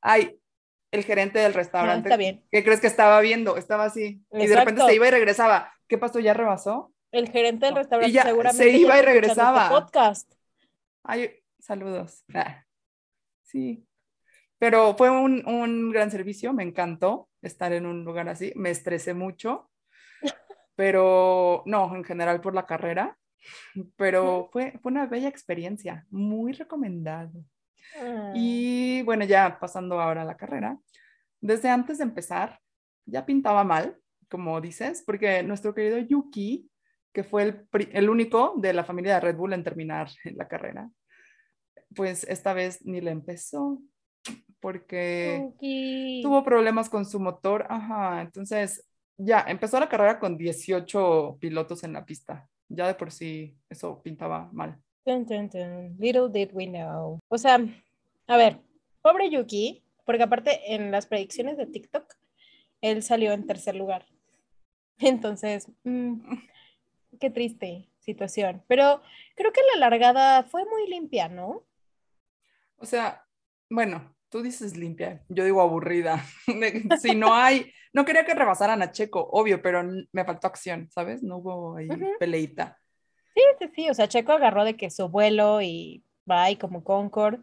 Ay, 0.00 0.40
el 0.92 1.04
gerente 1.04 1.40
del 1.40 1.52
restaurante. 1.52 2.08
está 2.08 2.16
bien. 2.16 2.42
¿Qué 2.50 2.64
crees 2.64 2.80
que 2.80 2.86
estaba 2.86 3.20
viendo? 3.20 3.58
Estaba 3.58 3.84
así. 3.84 4.24
Y 4.32 4.46
de 4.46 4.56
repente 4.56 4.80
se 4.80 4.94
iba 4.94 5.06
y 5.06 5.10
regresaba. 5.10 5.74
¿Qué 5.86 5.98
pasó? 5.98 6.20
¿Ya 6.20 6.32
rebasó? 6.32 6.90
El 7.12 7.28
gerente 7.28 7.66
del 7.66 7.74
restaurante 7.74 8.12
ya 8.12 8.22
seguramente 8.22 8.64
se 8.64 8.78
iba 8.78 8.98
y 8.98 9.02
regresaba. 9.02 9.64
Este 9.64 9.74
podcast. 9.74 10.34
Ay, 11.02 11.43
saludos. 11.64 12.24
Ah, 12.34 12.64
sí. 13.42 13.86
Pero 14.58 14.94
fue 14.96 15.10
un, 15.10 15.46
un 15.46 15.90
gran 15.90 16.10
servicio, 16.10 16.52
me 16.52 16.62
encantó 16.62 17.28
estar 17.42 17.72
en 17.72 17.86
un 17.86 18.04
lugar 18.04 18.28
así. 18.28 18.52
Me 18.56 18.70
estresé 18.70 19.14
mucho, 19.14 19.70
pero 20.76 21.62
no, 21.66 21.94
en 21.94 22.04
general 22.04 22.40
por 22.40 22.54
la 22.54 22.66
carrera 22.66 23.18
pero 23.96 24.48
fue, 24.52 24.78
fue 24.82 24.92
una 24.92 25.06
bella 25.06 25.28
experiencia, 25.28 26.06
muy 26.10 26.52
recomendado. 26.52 27.44
Ah. 28.00 28.32
Y 28.34 29.02
bueno, 29.02 29.24
ya 29.24 29.58
pasando 29.58 30.00
ahora 30.00 30.22
a 30.22 30.26
la 30.26 30.36
carrera, 30.36 30.78
desde 31.40 31.68
antes 31.68 31.98
de 31.98 32.04
empezar, 32.04 32.58
ya 33.06 33.26
pintaba 33.26 33.64
mal, 33.64 33.98
como 34.28 34.60
dices, 34.60 35.02
porque 35.04 35.42
nuestro 35.42 35.74
querido 35.74 35.98
Yuki, 35.98 36.70
que 37.12 37.22
fue 37.22 37.42
el, 37.42 37.68
el 37.92 38.08
único 38.08 38.54
de 38.56 38.72
la 38.72 38.84
familia 38.84 39.14
de 39.14 39.20
Red 39.20 39.36
Bull 39.36 39.52
en 39.52 39.64
terminar 39.64 40.08
la 40.24 40.48
carrera, 40.48 40.90
pues 41.94 42.24
esta 42.24 42.52
vez 42.52 42.84
ni 42.84 43.00
le 43.00 43.10
empezó 43.10 43.80
porque 44.60 45.52
tuvo 46.22 46.42
problemas 46.44 46.88
con 46.88 47.04
su 47.04 47.20
motor. 47.20 47.66
Ajá, 47.68 48.22
entonces 48.22 48.86
ya 49.16 49.44
empezó 49.46 49.78
la 49.78 49.88
carrera 49.88 50.18
con 50.18 50.36
18 50.36 51.38
pilotos 51.40 51.84
en 51.84 51.92
la 51.92 52.04
pista 52.04 52.48
ya 52.68 52.86
de 52.86 52.94
por 52.94 53.10
sí 53.10 53.56
eso 53.68 54.02
pintaba 54.02 54.48
mal. 54.52 54.78
Little 55.98 56.28
did 56.30 56.50
we 56.52 56.66
know. 56.66 57.20
O 57.28 57.38
sea, 57.38 57.58
a 58.26 58.36
ver, 58.36 58.58
pobre 59.02 59.30
Yuki, 59.30 59.82
porque 60.06 60.22
aparte 60.22 60.74
en 60.74 60.90
las 60.90 61.06
predicciones 61.06 61.56
de 61.56 61.66
TikTok, 61.66 62.04
él 62.80 63.02
salió 63.02 63.32
en 63.32 63.46
tercer 63.46 63.74
lugar. 63.74 64.06
Entonces, 64.98 65.70
mm, 65.84 66.20
qué 67.20 67.30
triste. 67.30 67.88
Situación. 68.04 68.62
Pero 68.68 69.02
creo 69.34 69.52
que 69.52 69.60
la 69.74 69.80
largada 69.80 70.44
fue 70.44 70.64
muy 70.64 70.86
limpia, 70.88 71.28
¿no? 71.28 71.64
O 72.76 72.86
sea, 72.86 73.24
bueno, 73.70 74.14
tú 74.28 74.42
dices 74.42 74.76
limpia, 74.76 75.24
yo 75.28 75.44
digo 75.44 75.60
aburrida. 75.60 76.24
si 77.00 77.14
no 77.14 77.34
hay, 77.34 77.72
no 77.92 78.04
quería 78.04 78.24
que 78.24 78.34
rebasaran 78.34 78.82
a 78.82 78.92
Checo, 78.92 79.28
obvio, 79.32 79.62
pero 79.62 79.82
me 80.12 80.24
faltó 80.24 80.46
acción, 80.46 80.88
¿sabes? 80.90 81.22
No 81.22 81.38
hubo 81.38 81.76
ahí 81.76 81.88
peleita. 82.18 82.78
Sí, 83.34 83.42
sí, 83.58 83.70
sí, 83.74 83.90
o 83.90 83.94
sea, 83.94 84.08
Checo 84.08 84.32
agarró 84.32 84.64
de 84.64 84.76
que 84.76 84.90
su 84.90 85.08
vuelo 85.08 85.62
y 85.62 86.04
va 86.30 86.50
y 86.50 86.56
como 86.56 86.84
Concord. 86.84 87.40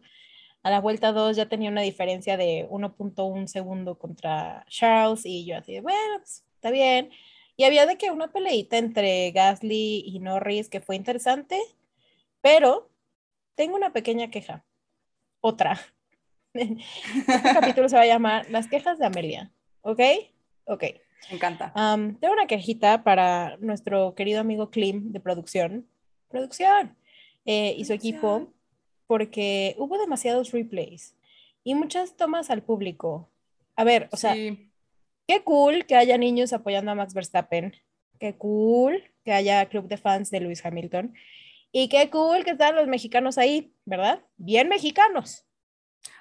A 0.64 0.70
la 0.70 0.80
vuelta 0.80 1.12
2 1.12 1.36
ya 1.36 1.48
tenía 1.48 1.70
una 1.70 1.82
diferencia 1.82 2.38
de 2.38 2.68
1.1 2.70 3.48
segundo 3.48 3.98
contra 3.98 4.64
Charles 4.68 5.26
y 5.26 5.46
yo 5.46 5.58
así 5.58 5.74
de, 5.74 5.82
bueno, 5.82 6.18
pues, 6.18 6.46
está 6.56 6.72
bien. 6.72 7.10
Y 7.62 7.64
había 7.64 7.86
de 7.86 7.96
que 7.96 8.10
una 8.10 8.32
peleita 8.32 8.80
entre 8.80 9.30
Gasly 9.30 10.04
y 10.04 10.18
Norris 10.18 10.68
que 10.68 10.82
fue 10.82 10.96
interesante, 10.96 11.60
pero 12.42 12.90
tengo 13.54 13.76
una 13.76 13.94
pequeña 13.94 14.32
queja. 14.32 14.66
Otra. 15.42 15.80
Este 16.56 17.54
capítulo 17.54 17.88
se 17.88 17.98
va 17.98 18.02
a 18.02 18.08
llamar 18.08 18.50
Las 18.50 18.68
quejas 18.68 18.98
de 18.98 19.06
Amelia. 19.06 19.52
¿Ok? 19.82 20.00
Ok. 20.64 20.86
Me 21.30 21.36
encanta. 21.36 21.72
tengo 22.20 22.34
una 22.34 22.48
quejita 22.48 23.04
para 23.04 23.58
nuestro 23.58 24.16
querido 24.16 24.40
amigo 24.40 24.72
Klim 24.72 25.12
de 25.12 25.20
producción. 25.20 25.88
Producción. 26.30 26.98
Eh, 27.46 27.76
y 27.78 27.86
su 27.86 27.94
equipo, 27.94 28.52
porque 29.06 29.76
hubo 29.78 30.00
demasiados 30.00 30.52
replays 30.52 31.16
y 31.64 31.76
muchas 31.76 32.18
tomas 32.18 32.50
al 32.50 32.64
público. 32.64 33.30
A 33.76 33.84
ver, 33.84 34.10
o 34.12 34.18
sea, 34.18 34.34
qué 35.32 35.44
cool 35.44 35.86
que 35.86 35.96
haya 35.96 36.18
niños 36.18 36.52
apoyando 36.52 36.92
a 36.92 36.96
Max 36.96 37.14
Verstappen. 37.14 37.74
Qué 38.20 38.36
cool 38.36 39.02
que 39.24 39.32
haya 39.32 39.66
club 39.68 39.88
de 39.88 39.98
fans 39.98 40.30
de 40.30 40.42
Lewis 40.42 40.66
Hamilton. 40.66 41.14
Y 41.72 41.88
qué 41.88 42.10
cool 42.10 42.44
que 42.44 42.52
están 42.52 42.76
los 42.76 42.88
mexicanos 42.88 43.38
ahí, 43.38 43.74
¿verdad? 43.86 44.22
Bien 44.36 44.68
mexicanos. 44.68 45.48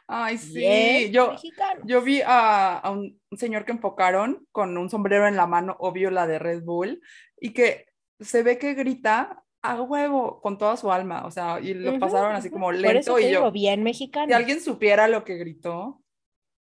Ay, 0.07 0.39
sí, 0.39 1.11
yo, 1.11 1.37
yo 1.85 2.03
vi 2.03 2.21
a, 2.25 2.83
un, 2.93 3.21
señor 3.37 3.65
que 3.65 3.73
enfocaron 3.73 4.47
con 4.53 4.77
un 4.77 4.91
sombrero 4.91 5.27
en 5.27 5.37
la 5.37 5.47
mano, 5.47 5.77
obvio 5.79 6.11
la 6.11 6.27
de 6.27 6.39
Red 6.39 6.63
Bull, 6.63 7.01
y 7.41 7.53
que 7.53 7.87
se 8.19 8.43
ve 8.43 8.59
que 8.59 8.75
grita 8.75 9.45
a 9.63 9.83
huevo 9.83 10.41
con 10.41 10.59
toda 10.59 10.77
su 10.77 10.91
alma, 10.91 11.27
o 11.27 11.31
sea, 11.31 11.61
y 11.61 11.75
lo 11.75 11.99
pasaron 11.99 12.35
así 12.35 12.51
como 12.51 12.73
lento 12.73 13.19
y 13.19 13.31
yo. 13.31 13.51
bien 13.53 13.83
mexicano. 13.83 14.27
Si 14.27 14.33
alguien 14.33 14.61
supiera 14.61 15.07
lo 15.07 15.25
que 15.25 15.37
gritó, 15.37 16.00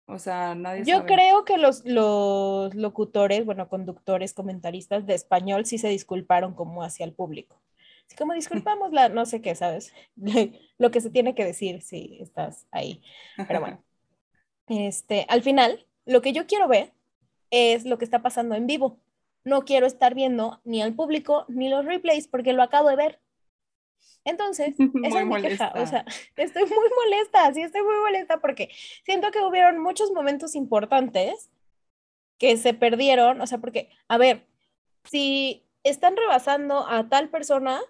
o 0.05 0.19
sea, 0.19 0.53
nadie 0.55 0.83
Yo 0.85 1.05
creo 1.05 1.45
que 1.45 1.57
los, 1.57 1.85
los 1.85 2.75
locutores, 2.75 3.45
bueno, 3.45 3.69
conductores, 3.69 4.33
comentaristas 4.33 5.05
de 5.05 5.15
español 5.15 5.65
sí 5.65 5.77
se 5.77 5.87
disculparon 5.87 6.53
como 6.53 6.83
hacia 6.83 7.05
el 7.05 7.13
público. 7.13 7.61
Así 8.07 8.15
como 8.17 8.33
disculpamos 8.33 8.91
la, 8.91 9.09
no 9.09 9.25
sé 9.25 9.41
qué, 9.41 9.55
¿sabes? 9.55 9.93
Lo 10.77 10.91
que 10.91 11.01
se 11.01 11.09
tiene 11.09 11.35
que 11.35 11.45
decir 11.45 11.81
si 11.81 12.17
estás 12.21 12.67
ahí. 12.71 13.01
Pero 13.47 13.61
bueno, 13.61 13.83
este, 14.67 15.25
al 15.29 15.41
final, 15.41 15.85
lo 16.05 16.21
que 16.21 16.33
yo 16.33 16.47
quiero 16.47 16.67
ver 16.67 16.91
es 17.49 17.85
lo 17.85 17.97
que 17.97 18.05
está 18.05 18.21
pasando 18.21 18.55
en 18.55 18.67
vivo. 18.67 18.99
No 19.45 19.63
quiero 19.63 19.85
estar 19.85 20.15
viendo 20.15 20.59
ni 20.65 20.81
al 20.81 20.93
público 20.93 21.45
ni 21.47 21.69
los 21.69 21.85
replays 21.85 22.27
porque 22.27 22.51
lo 22.51 22.63
acabo 22.63 22.89
de 22.89 22.95
ver. 22.95 23.19
Entonces, 24.25 24.75
esa 25.03 25.19
es 25.19 25.25
mi 25.25 25.41
queja. 25.41 25.73
O 25.75 25.85
sea, 25.85 26.05
estoy 26.35 26.63
muy 26.63 26.89
molesta, 27.03 27.53
sí, 27.53 27.61
estoy 27.61 27.83
muy 27.83 27.95
molesta 27.95 28.39
porque 28.39 28.69
siento 29.05 29.31
que 29.31 29.39
hubieron 29.39 29.79
muchos 29.79 30.11
momentos 30.11 30.55
importantes 30.55 31.49
que 32.37 32.57
se 32.57 32.73
perdieron. 32.73 33.41
O 33.41 33.47
sea, 33.47 33.57
porque, 33.59 33.89
a 34.07 34.17
ver, 34.17 34.45
si 35.05 35.65
están 35.83 36.15
rebasando 36.15 36.87
a 36.87 37.09
tal 37.09 37.29
persona, 37.29 37.81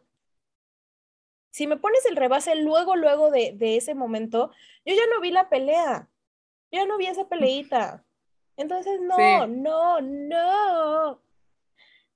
si 1.51 1.67
me 1.67 1.77
pones 1.77 2.05
el 2.07 2.15
rebase 2.15 2.55
luego, 2.55 2.95
luego 2.95 3.29
de, 3.29 3.55
ese 3.77 3.93
momento, 3.93 4.51
yo 4.85 4.95
ya 4.95 5.05
no 5.13 5.21
vi 5.21 5.31
la 5.31 5.49
pelea, 5.49 6.09
yo 6.71 6.79
ya 6.79 6.85
no 6.85 6.97
vi 6.97 7.05
esa 7.05 7.27
peleita. 7.27 8.03
Entonces, 8.57 8.99
no, 9.01 9.47
no, 9.47 10.01
no. 10.01 11.21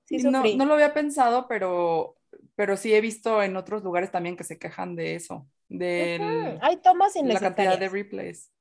no, 0.09 0.43
no 0.55 0.65
lo 0.65 0.73
había 0.73 0.93
pensado, 0.93 1.47
pero, 1.47 2.16
pero 2.57 2.75
sí 2.75 2.91
he 2.91 3.01
visto 3.01 3.43
en 3.43 3.55
otros 3.55 3.83
lugares 3.83 4.09
también 4.09 4.35
que 4.35 4.43
se 4.43 4.57
quejan 4.57 4.95
de 4.95 5.13
eso. 5.13 5.47
De 5.69 6.57
Hay 6.59 6.77
tomas 6.77 7.15
innecesarias. 7.15 7.41
La 7.43 7.55
cantidad 7.55 7.79
de 7.79 7.87
replays. 7.87 8.51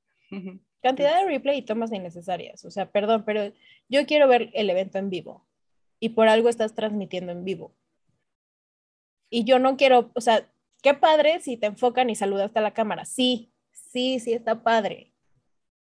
Cantidad 0.83 1.19
de 1.19 1.25
replay 1.25 1.57
y 1.57 1.61
tomas 1.63 1.91
innecesarias. 1.91 2.63
O 2.63 2.69
sea, 2.69 2.91
perdón, 2.91 3.23
pero 3.25 3.51
yo 3.89 4.05
quiero 4.05 4.27
ver 4.27 4.51
el 4.53 4.69
evento 4.69 4.99
en 4.99 5.09
vivo. 5.09 5.47
Y 5.99 6.09
por 6.09 6.27
algo 6.27 6.47
estás 6.47 6.75
transmitiendo 6.75 7.31
en 7.31 7.43
vivo. 7.43 7.75
Y 9.31 9.45
yo 9.45 9.57
no 9.57 9.77
quiero, 9.77 10.11
o 10.13 10.21
sea, 10.21 10.47
qué 10.83 10.93
padre 10.93 11.39
si 11.39 11.57
te 11.57 11.65
enfocan 11.65 12.11
y 12.11 12.15
saludas 12.15 12.51
a 12.55 12.61
la 12.61 12.75
cámara. 12.75 13.03
Sí, 13.03 13.51
sí, 13.71 14.19
sí 14.19 14.31
está 14.31 14.61
padre. 14.61 15.11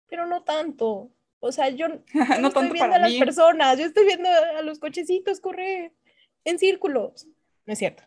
Pero 0.08 0.26
no 0.26 0.44
tanto. 0.44 1.12
O 1.42 1.52
sea, 1.52 1.68
yo 1.68 1.90
no, 2.40 2.48
estoy 2.48 2.70
viendo 2.70 2.96
a 2.96 3.00
las 3.00 3.14
personas, 3.16 3.78
yo 3.78 3.88
estoy 3.88 4.06
viendo 4.06 4.30
a 4.30 4.62
los 4.62 4.80
cochecitos 4.80 5.42
correr 5.42 5.92
en 6.46 6.60
círculos. 6.60 7.28
No 7.70 7.74
es 7.74 7.78
cierto. 7.78 8.02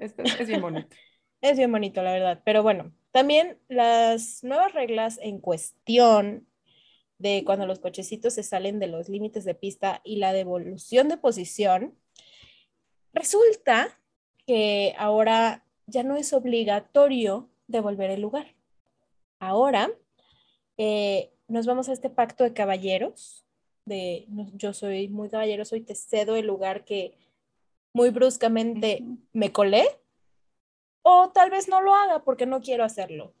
Es, 0.00 0.14
es 0.40 0.48
bien 0.48 0.62
bonito. 0.62 0.88
es 1.42 1.58
bien 1.58 1.70
bonito, 1.70 2.02
la 2.02 2.12
verdad. 2.12 2.40
Pero 2.46 2.62
bueno, 2.62 2.94
también 3.10 3.58
las 3.68 4.42
nuevas 4.42 4.72
reglas 4.72 5.18
en 5.20 5.38
cuestión 5.38 6.48
de 7.18 7.42
cuando 7.44 7.66
los 7.66 7.78
cochecitos 7.78 8.32
se 8.32 8.42
salen 8.42 8.78
de 8.78 8.86
los 8.86 9.10
límites 9.10 9.44
de 9.44 9.54
pista 9.54 10.00
y 10.02 10.16
la 10.16 10.32
devolución 10.32 11.10
de 11.10 11.18
posición, 11.18 11.94
resulta 13.12 14.00
que 14.46 14.94
ahora 14.96 15.66
ya 15.86 16.04
no 16.04 16.16
es 16.16 16.32
obligatorio 16.32 17.50
devolver 17.66 18.10
el 18.10 18.22
lugar. 18.22 18.54
Ahora 19.38 19.92
eh, 20.78 21.34
nos 21.48 21.66
vamos 21.66 21.90
a 21.90 21.92
este 21.92 22.08
pacto 22.08 22.44
de 22.44 22.54
caballeros, 22.54 23.44
de 23.84 24.26
yo 24.54 24.72
soy 24.72 25.08
muy 25.08 25.28
caballero, 25.28 25.66
soy 25.66 25.82
te 25.82 25.94
cedo 25.94 26.34
el 26.34 26.46
lugar 26.46 26.86
que 26.86 27.18
muy 27.92 28.10
bruscamente 28.10 29.02
me 29.32 29.52
colé, 29.52 29.84
o 31.02 31.30
tal 31.30 31.50
vez 31.50 31.68
no 31.68 31.80
lo 31.80 31.94
haga 31.94 32.22
porque 32.24 32.46
no 32.46 32.60
quiero 32.60 32.84
hacerlo. 32.84 33.34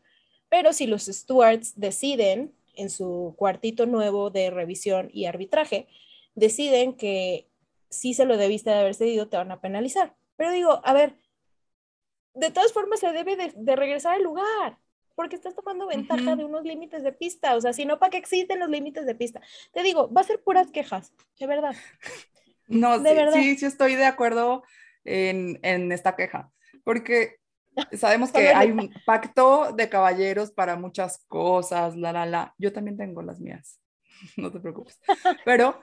Pero 0.48 0.72
si 0.72 0.86
los 0.86 1.04
stewards 1.06 1.78
deciden 1.78 2.54
en 2.74 2.90
su 2.90 3.34
cuartito 3.36 3.86
nuevo 3.86 4.30
de 4.30 4.50
revisión 4.50 5.10
y 5.12 5.26
arbitraje, 5.26 5.86
deciden 6.34 6.94
que 6.94 7.48
sí 7.88 8.14
se 8.14 8.24
lo 8.24 8.36
debiste 8.36 8.70
de 8.70 8.76
haber 8.76 8.94
cedido, 8.94 9.28
te 9.28 9.36
van 9.36 9.52
a 9.52 9.60
penalizar. 9.60 10.14
Pero 10.36 10.50
digo, 10.52 10.80
a 10.84 10.92
ver, 10.92 11.16
de 12.34 12.50
todas 12.50 12.72
formas 12.72 13.00
se 13.00 13.12
debe 13.12 13.36
de, 13.36 13.76
regresar 13.76 14.14
al 14.14 14.22
lugar, 14.22 14.78
porque 15.14 15.36
estás 15.36 15.54
tomando 15.54 15.86
ventaja 15.86 16.36
de 16.36 16.44
unos 16.44 16.64
límites 16.64 17.02
de 17.02 17.12
pista, 17.12 17.54
o 17.54 17.60
sea, 17.60 17.72
si 17.72 17.84
no, 17.84 17.98
¿para 17.98 18.10
qué 18.10 18.16
existen 18.16 18.58
los 18.58 18.70
límites 18.70 19.06
de 19.06 19.14
pista? 19.14 19.40
Te 19.72 19.82
digo, 19.82 20.10
va 20.12 20.22
a 20.22 20.24
ser 20.24 20.42
puras 20.42 20.70
quejas, 20.70 21.12
de 21.38 21.46
verdad. 21.46 21.74
No, 22.68 22.98
de 22.98 23.10
sí, 23.10 23.14
verdad. 23.16 23.32
sí, 23.32 23.56
sí 23.56 23.66
estoy 23.66 23.94
de 23.96 24.06
acuerdo 24.06 24.62
en, 25.04 25.58
en 25.62 25.92
esta 25.92 26.16
queja, 26.16 26.50
porque 26.84 27.36
sabemos 27.92 28.32
que 28.32 28.48
hay 28.48 28.70
un 28.70 28.92
pacto 29.04 29.72
de 29.72 29.88
caballeros 29.88 30.52
para 30.52 30.76
muchas 30.76 31.24
cosas, 31.26 31.96
la, 31.96 32.12
la, 32.12 32.26
la. 32.26 32.54
Yo 32.58 32.72
también 32.72 32.96
tengo 32.96 33.22
las 33.22 33.40
mías, 33.40 33.80
no 34.36 34.50
te 34.50 34.60
preocupes. 34.60 35.00
Pero 35.44 35.80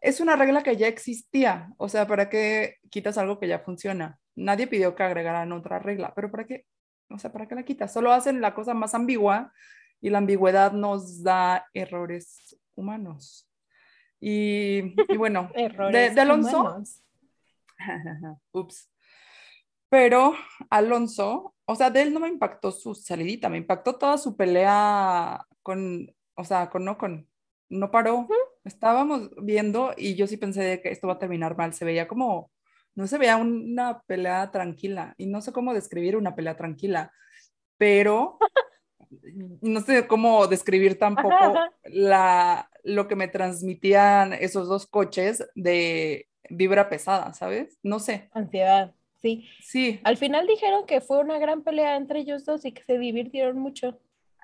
es 0.00 0.20
una 0.20 0.36
regla 0.36 0.62
que 0.62 0.76
ya 0.76 0.88
existía, 0.88 1.72
o 1.78 1.88
sea, 1.88 2.06
¿para 2.06 2.28
qué 2.28 2.76
quitas 2.90 3.18
algo 3.18 3.38
que 3.38 3.48
ya 3.48 3.60
funciona? 3.60 4.18
Nadie 4.34 4.66
pidió 4.66 4.94
que 4.94 5.02
agregaran 5.02 5.52
otra 5.52 5.78
regla, 5.78 6.12
pero 6.16 6.30
¿para 6.30 6.46
qué? 6.46 6.64
O 7.10 7.18
sea, 7.18 7.30
¿para 7.32 7.46
qué 7.46 7.54
la 7.54 7.64
quitas? 7.64 7.92
Solo 7.92 8.12
hacen 8.12 8.40
la 8.40 8.54
cosa 8.54 8.72
más 8.74 8.94
ambigua 8.94 9.52
y 10.00 10.10
la 10.10 10.18
ambigüedad 10.18 10.72
nos 10.72 11.22
da 11.22 11.66
errores 11.74 12.58
humanos. 12.74 13.46
Y, 14.24 14.94
bueno, 15.16 15.50
de, 15.92 16.20
Alonso. 16.20 16.80
Ups. 18.52 18.88
Pero 19.88 20.34
Alonso, 20.70 21.56
o 21.64 21.74
sea, 21.74 21.90
de 21.90 22.02
él 22.02 22.14
no 22.14 22.20
me 22.20 22.28
impactó 22.28 22.70
su 22.70 22.94
salidita, 22.94 23.48
me 23.48 23.58
impactó 23.58 23.96
toda 23.96 24.16
su 24.16 24.36
pelea 24.36 25.44
con, 25.62 26.14
o 26.34 26.44
sea, 26.44 26.70
con 26.70 26.84
no 26.84 26.96
con, 26.96 27.28
no 27.68 27.90
paró. 27.90 28.28
Estábamos 28.64 29.30
viendo 29.42 29.92
y 29.96 30.14
yo 30.14 30.28
sí 30.28 30.36
pensé 30.36 30.80
que 30.80 30.90
esto 30.90 31.08
va 31.08 31.14
a 31.14 31.18
terminar 31.18 31.56
mal. 31.56 31.74
Se 31.74 31.84
veía 31.84 32.06
como 32.06 32.52
no 32.94 33.06
se 33.08 33.18
veía 33.18 33.36
una 33.36 34.02
pelea 34.02 34.50
tranquila 34.52 35.14
y 35.18 35.26
no 35.26 35.40
sé 35.40 35.52
cómo 35.52 35.74
describir 35.74 36.16
una 36.16 36.36
pelea 36.36 36.56
tranquila, 36.56 37.12
pero 37.76 38.38
no 39.60 39.80
sé 39.80 40.06
cómo 40.06 40.46
describir 40.46 40.98
tampoco 40.98 41.54
la, 41.84 42.70
lo 42.84 43.08
que 43.08 43.16
me 43.16 43.28
transmitían 43.28 44.32
esos 44.32 44.68
dos 44.68 44.86
coches 44.86 45.46
de 45.54 46.28
vibra 46.50 46.88
pesada, 46.88 47.32
¿sabes? 47.32 47.78
No 47.82 47.98
sé. 47.98 48.28
Ansiedad, 48.32 48.94
sí. 49.20 49.48
Sí. 49.60 50.00
Al 50.04 50.16
final 50.16 50.46
dijeron 50.46 50.86
que 50.86 51.00
fue 51.00 51.18
una 51.18 51.38
gran 51.38 51.62
pelea 51.62 51.96
entre 51.96 52.20
ellos 52.20 52.44
dos 52.44 52.64
y 52.64 52.72
que 52.72 52.82
se 52.84 52.98
divirtieron 52.98 53.58
mucho. 53.58 53.98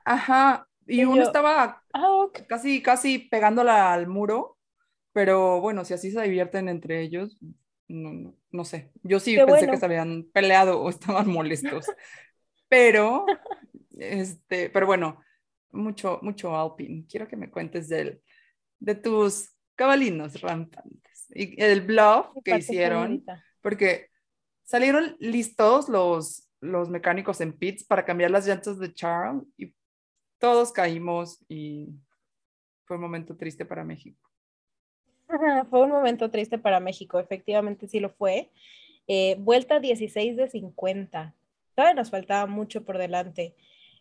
Ajá, 0.04 0.68
y, 0.88 1.04
uno 1.04 1.22
estaba 1.22 1.83
ah, 1.92 2.26
casi, 2.46 2.83
casi 2.83 3.18
pegándola 3.18 3.92
al 3.92 4.09
muro, 4.09 4.57
pero 5.12 5.61
bueno, 5.61 5.85
si 5.85 5.92
así 5.94 6.11
se 6.11 6.22
divierten 6.22 6.68
entre 6.68 7.02
ellos, 7.02 7.37
no, 7.88 8.12
no, 8.12 8.35
no 8.50 8.64
sé. 8.64 8.90
Yo 9.02 9.20
sí 9.20 9.37
pensé 9.37 9.66
que 9.68 9.76
se 9.76 9.85
habían 9.85 10.24
peleado 10.33 10.81
o 10.81 10.88
estaban 10.88 11.28
molestos. 11.28 11.87
pero, 12.68 13.26
este, 13.98 14.70
pero 14.70 14.87
bueno, 14.87 15.20
mucho, 15.72 16.18
mucho 16.22 16.56
Alpine. 16.56 17.04
Quiero 17.08 17.28
que 17.28 17.37
me 17.37 17.50
cuentes 17.50 17.88
del, 17.88 18.22
de 18.78 18.94
tus 18.94 19.54
cabalinos 19.74 20.40
rampantes 20.40 21.26
y 21.30 21.61
el 21.62 21.82
bluff 21.82 22.26
que 22.44 22.56
hicieron, 22.56 23.24
porque 23.61 24.08
salieron 24.64 25.16
listos 25.20 25.88
los, 25.88 26.48
los 26.61 26.88
mecánicos 26.88 27.40
en 27.40 27.52
pits 27.52 27.84
para 27.84 28.04
cambiar 28.04 28.30
las 28.30 28.46
llantas 28.46 28.78
de 28.78 28.92
Charles 28.92 29.44
y 29.56 29.74
todos 30.38 30.72
caímos 30.72 31.44
y 31.48 31.88
fue 32.84 32.96
un 32.96 33.02
momento 33.02 33.37
triste 33.37 33.64
para 33.64 33.84
México. 33.84 34.28
Fue 35.68 35.82
un 35.82 35.90
momento 35.90 36.30
triste 36.30 36.58
para 36.58 36.80
México, 36.80 37.18
efectivamente 37.18 37.87
sí 37.87 38.00
lo 38.00 38.08
fue. 38.11 38.50
Eh, 39.06 39.37
vuelta 39.38 39.78
16 39.78 40.37
de 40.37 40.48
50. 40.48 41.34
Todavía 41.74 41.94
nos 41.94 42.11
faltaba 42.11 42.46
mucho 42.46 42.84
por 42.84 42.98
delante. 42.98 43.54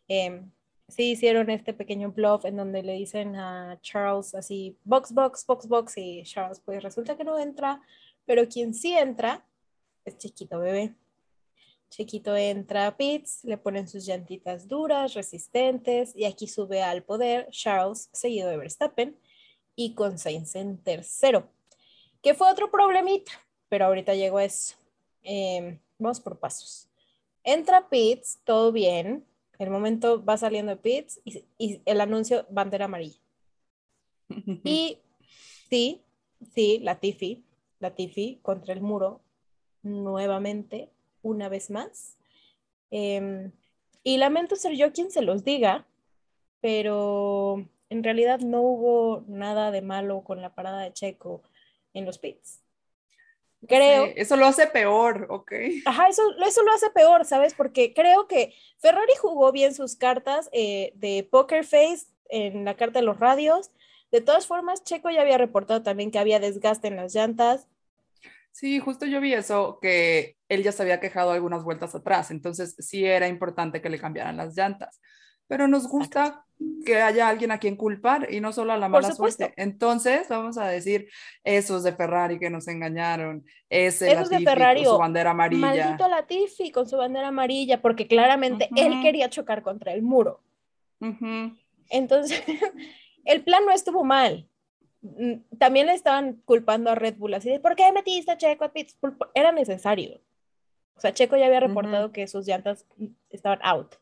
Em, 0.08 0.52
sí 0.88 1.12
hicieron 1.12 1.50
este 1.50 1.74
pequeño 1.74 2.12
bluff 2.12 2.46
en 2.46 2.56
donde 2.58 2.84
le 2.84 2.94
dicen 2.94 3.36
a 3.36 3.80
Charles 3.82 4.34
así, 4.36 4.78
box, 4.84 5.14
box, 5.14 5.46
box, 5.46 5.68
box, 5.68 5.98
y 5.98 6.24
Charles 6.24 6.62
pues 6.64 6.82
resulta 6.82 7.18
que 7.18 7.24
no 7.24 7.38
entra, 7.38 7.82
pero 8.26 8.48
quien 8.48 8.74
sí 8.74 8.94
entra 8.94 9.46
es 10.06 10.18
Chiquito 10.18 10.60
Bebé. 10.60 10.96
Chiquito 11.90 12.36
entra 12.36 12.88
a 12.88 12.98
Pitts, 12.98 13.44
le 13.44 13.58
ponen 13.58 13.88
sus 13.88 14.06
llantitas 14.06 14.68
duras, 14.68 15.14
resistentes, 15.14 16.16
y 16.16 16.26
aquí 16.26 16.48
sube 16.48 16.82
al 16.84 17.04
poder 17.04 17.48
Charles, 17.52 18.10
seguido 18.12 18.50
de 18.50 18.58
Verstappen, 18.58 19.18
y 19.76 19.94
con 19.94 20.18
Sainz 20.18 20.56
en 20.56 20.78
tercero, 20.78 21.50
que 22.22 22.34
fue 22.34 22.52
otro 22.52 22.70
problemita, 22.72 23.32
pero 23.70 23.86
ahorita 23.86 24.16
llegó 24.16 24.40
eso. 24.40 24.76
Em, 25.24 25.80
vamos 25.98 26.20
por 26.20 26.40
pasos. 26.40 26.90
Entra 27.44 27.88
Pitts, 27.88 28.40
todo 28.44 28.72
bien, 28.72 29.26
el 29.60 29.70
momento 29.70 30.24
va 30.24 30.38
saliendo 30.38 30.72
de 30.72 30.78
pits 30.78 31.20
y, 31.26 31.82
el 31.86 32.02
anuncio 32.02 32.46
bandera 32.50 32.86
amarilla. 32.86 33.20
Y 34.64 35.00
sí, 35.70 36.02
sí, 36.54 36.80
la 36.80 37.00
Tiffy, 37.00 37.44
la 37.80 37.96
Tiffy 37.96 38.40
contra 38.42 38.74
el 38.74 38.82
muro 38.82 39.22
nuevamente, 39.84 40.90
una 41.22 41.50
vez 41.50 41.70
más. 41.70 42.18
Em, 42.92 43.52
y 44.04 44.18
lamento 44.18 44.56
ser 44.56 44.74
yo 44.74 44.92
quien 44.94 45.12
se 45.12 45.22
los 45.22 45.44
diga, 45.44 45.86
pero 46.62 47.66
en 47.90 48.04
realidad 48.04 48.40
no 48.40 48.62
hubo 48.62 49.24
nada 49.28 49.72
de 49.72 49.82
malo 49.82 50.22
con 50.24 50.42
la 50.42 50.56
parada 50.56 50.82
de 50.82 50.94
Checo 50.94 51.42
en 51.94 52.06
los 52.06 52.20
pits. 52.20 52.62
Creo. 53.68 54.12
eso 54.16 54.36
lo 54.36 54.46
hace 54.46 54.68
peor, 54.68 55.28
¿ok? 55.30 55.52
Ajá, 55.86 56.08
eso, 56.08 56.22
eso 56.46 56.64
lo 56.64 56.72
hace 56.74 56.90
peor, 56.92 57.26
¿sabes? 57.26 57.54
Porque 57.54 57.94
creo 57.94 58.28
que 58.28 58.54
Ferrari 58.78 59.14
jugó 59.20 59.52
bien 59.52 59.74
sus 59.74 59.96
cartas 59.96 60.50
eh, 60.52 60.92
de 60.96 61.28
Poker 61.30 61.66
Face 61.66 62.06
en 62.30 62.66
la 62.66 62.76
carta 62.76 63.00
de 63.00 63.06
los 63.06 63.20
radios. 63.20 63.72
De 64.12 64.22
todas 64.22 64.48
formas, 64.48 64.84
Checo 64.84 65.10
ya 65.10 65.22
había 65.22 65.38
reportado 65.38 65.82
también 65.84 66.12
que 66.12 66.20
había 66.20 66.40
desgaste 66.40 66.88
en 66.88 66.96
las 66.96 67.14
llantas. 67.14 67.68
Sí, 68.52 68.80
justo 68.80 69.06
yo 69.06 69.22
vi 69.22 69.34
eso, 69.34 69.78
que 69.82 70.38
él 70.50 70.64
ya 70.64 70.72
se 70.72 70.82
había 70.82 71.00
quejado 71.00 71.32
algunas 71.32 71.64
vueltas 71.64 71.94
atrás, 71.94 72.32
entonces 72.32 72.76
sí 72.80 73.06
era 73.06 73.28
importante 73.28 73.82
que 73.82 73.90
le 73.90 74.00
cambiaran 74.00 74.38
las 74.38 74.56
llantas. 74.56 75.00
Pero 75.48 75.68
nos 75.68 75.88
gusta 75.88 76.46
que 76.86 77.02
haya 77.02 77.28
alguien 77.28 77.52
a 77.52 77.60
quien 77.60 77.76
culpar 77.76 78.28
y 78.32 78.40
no 78.40 78.52
solo 78.52 78.74
a 78.74 78.78
la 78.78 78.90
mala 78.90 79.12
suerte. 79.12 79.54
Entonces, 79.58 80.28
vamos 80.30 80.58
a 80.58 80.68
decir, 80.68 81.10
esos 81.44 81.84
de 81.84 81.94
Ferrari 81.94 82.40
que 82.40 82.50
nos 82.50 82.68
engañaron, 82.68 83.46
ese 83.70 84.12
esos 84.12 84.30
de 84.30 84.40
Ferrari 84.40 84.84
con 84.84 84.94
su 84.94 85.00
bandera 85.00 85.32
amarilla. 85.32 85.68
Maldito 85.68 86.08
Latifi 86.08 86.72
con 86.72 86.88
su 86.88 86.98
bandera 86.98 87.28
amarilla, 87.28 87.82
porque 87.82 88.08
claramente 88.08 88.70
él 88.76 89.02
quería 89.02 89.30
chocar 89.30 89.62
contra 89.62 89.94
el 89.94 90.02
muro. 90.02 90.42
Entonces, 91.90 92.44
el 93.26 93.44
plan 93.44 93.66
no 93.66 93.72
estuvo 93.72 94.04
mal. 94.04 94.48
Mm, 95.02 95.58
también 95.60 95.86
le 95.88 95.94
estaban 95.94 96.42
culpando 96.46 96.90
a 96.90 96.96
Red 96.96 97.18
Bull, 97.18 97.36
así 97.36 97.50
de, 97.50 97.60
¿por 97.60 97.76
qué 97.76 97.92
metiste 97.92 98.32
a 98.32 98.38
Checo 98.38 98.66
a 98.66 98.74
pits? 98.74 98.98
Era 99.36 99.52
necesario. 99.52 100.20
O 100.96 101.00
sea, 101.00 101.14
Checo 101.14 101.38
ya 101.38 101.46
había 101.46 101.60
reportado 101.60 102.12
que 102.12 102.28
sus 102.28 102.48
llantas 102.48 102.86
estaban 103.30 103.60
out. 103.62 103.96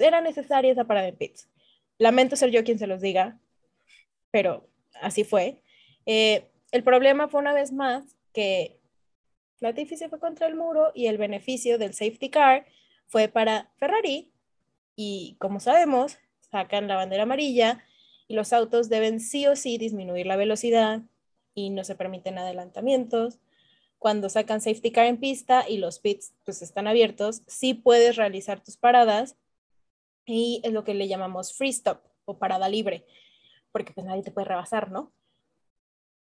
Era 0.00 0.20
necesaria 0.20 0.72
esa 0.72 0.84
parada 0.84 1.06
de 1.06 1.12
pits. 1.12 1.48
Lamento 1.98 2.36
ser 2.36 2.50
yo 2.50 2.64
quien 2.64 2.78
se 2.78 2.86
los 2.86 3.00
diga, 3.00 3.38
pero 4.30 4.68
así 5.00 5.24
fue. 5.24 5.62
Eh, 6.04 6.50
el 6.72 6.82
problema 6.82 7.28
fue 7.28 7.40
una 7.40 7.52
vez 7.52 7.72
más 7.72 8.16
que 8.32 8.78
Latifi 9.60 9.96
se 9.96 10.08
fue 10.08 10.18
contra 10.18 10.46
el 10.46 10.54
muro 10.54 10.92
y 10.94 11.06
el 11.06 11.18
beneficio 11.18 11.78
del 11.78 11.94
safety 11.94 12.28
car 12.28 12.66
fue 13.06 13.28
para 13.28 13.70
Ferrari 13.78 14.30
y 14.94 15.36
como 15.38 15.60
sabemos, 15.60 16.18
sacan 16.50 16.88
la 16.88 16.96
bandera 16.96 17.22
amarilla 17.22 17.82
y 18.28 18.34
los 18.34 18.52
autos 18.52 18.88
deben 18.88 19.20
sí 19.20 19.46
o 19.46 19.56
sí 19.56 19.78
disminuir 19.78 20.26
la 20.26 20.36
velocidad 20.36 21.02
y 21.54 21.70
no 21.70 21.84
se 21.84 21.94
permiten 21.94 22.38
adelantamientos. 22.38 23.38
Cuando 23.98 24.28
sacan 24.28 24.60
safety 24.60 24.90
car 24.90 25.06
en 25.06 25.18
pista 25.18 25.64
y 25.68 25.78
los 25.78 25.98
pits 25.98 26.34
pues 26.44 26.60
están 26.60 26.86
abiertos, 26.86 27.42
sí 27.46 27.74
puedes 27.74 28.16
realizar 28.16 28.62
tus 28.62 28.76
paradas 28.76 29.36
y 30.26 30.60
es 30.64 30.72
lo 30.72 30.84
que 30.84 30.94
le 30.94 31.08
llamamos 31.08 31.54
free 31.54 31.70
stop 31.70 32.02
o 32.24 32.38
parada 32.38 32.68
libre, 32.68 33.06
porque 33.72 33.92
pues 33.92 34.06
nadie 34.06 34.22
te 34.22 34.32
puede 34.32 34.48
rebasar, 34.48 34.90
¿no? 34.90 35.12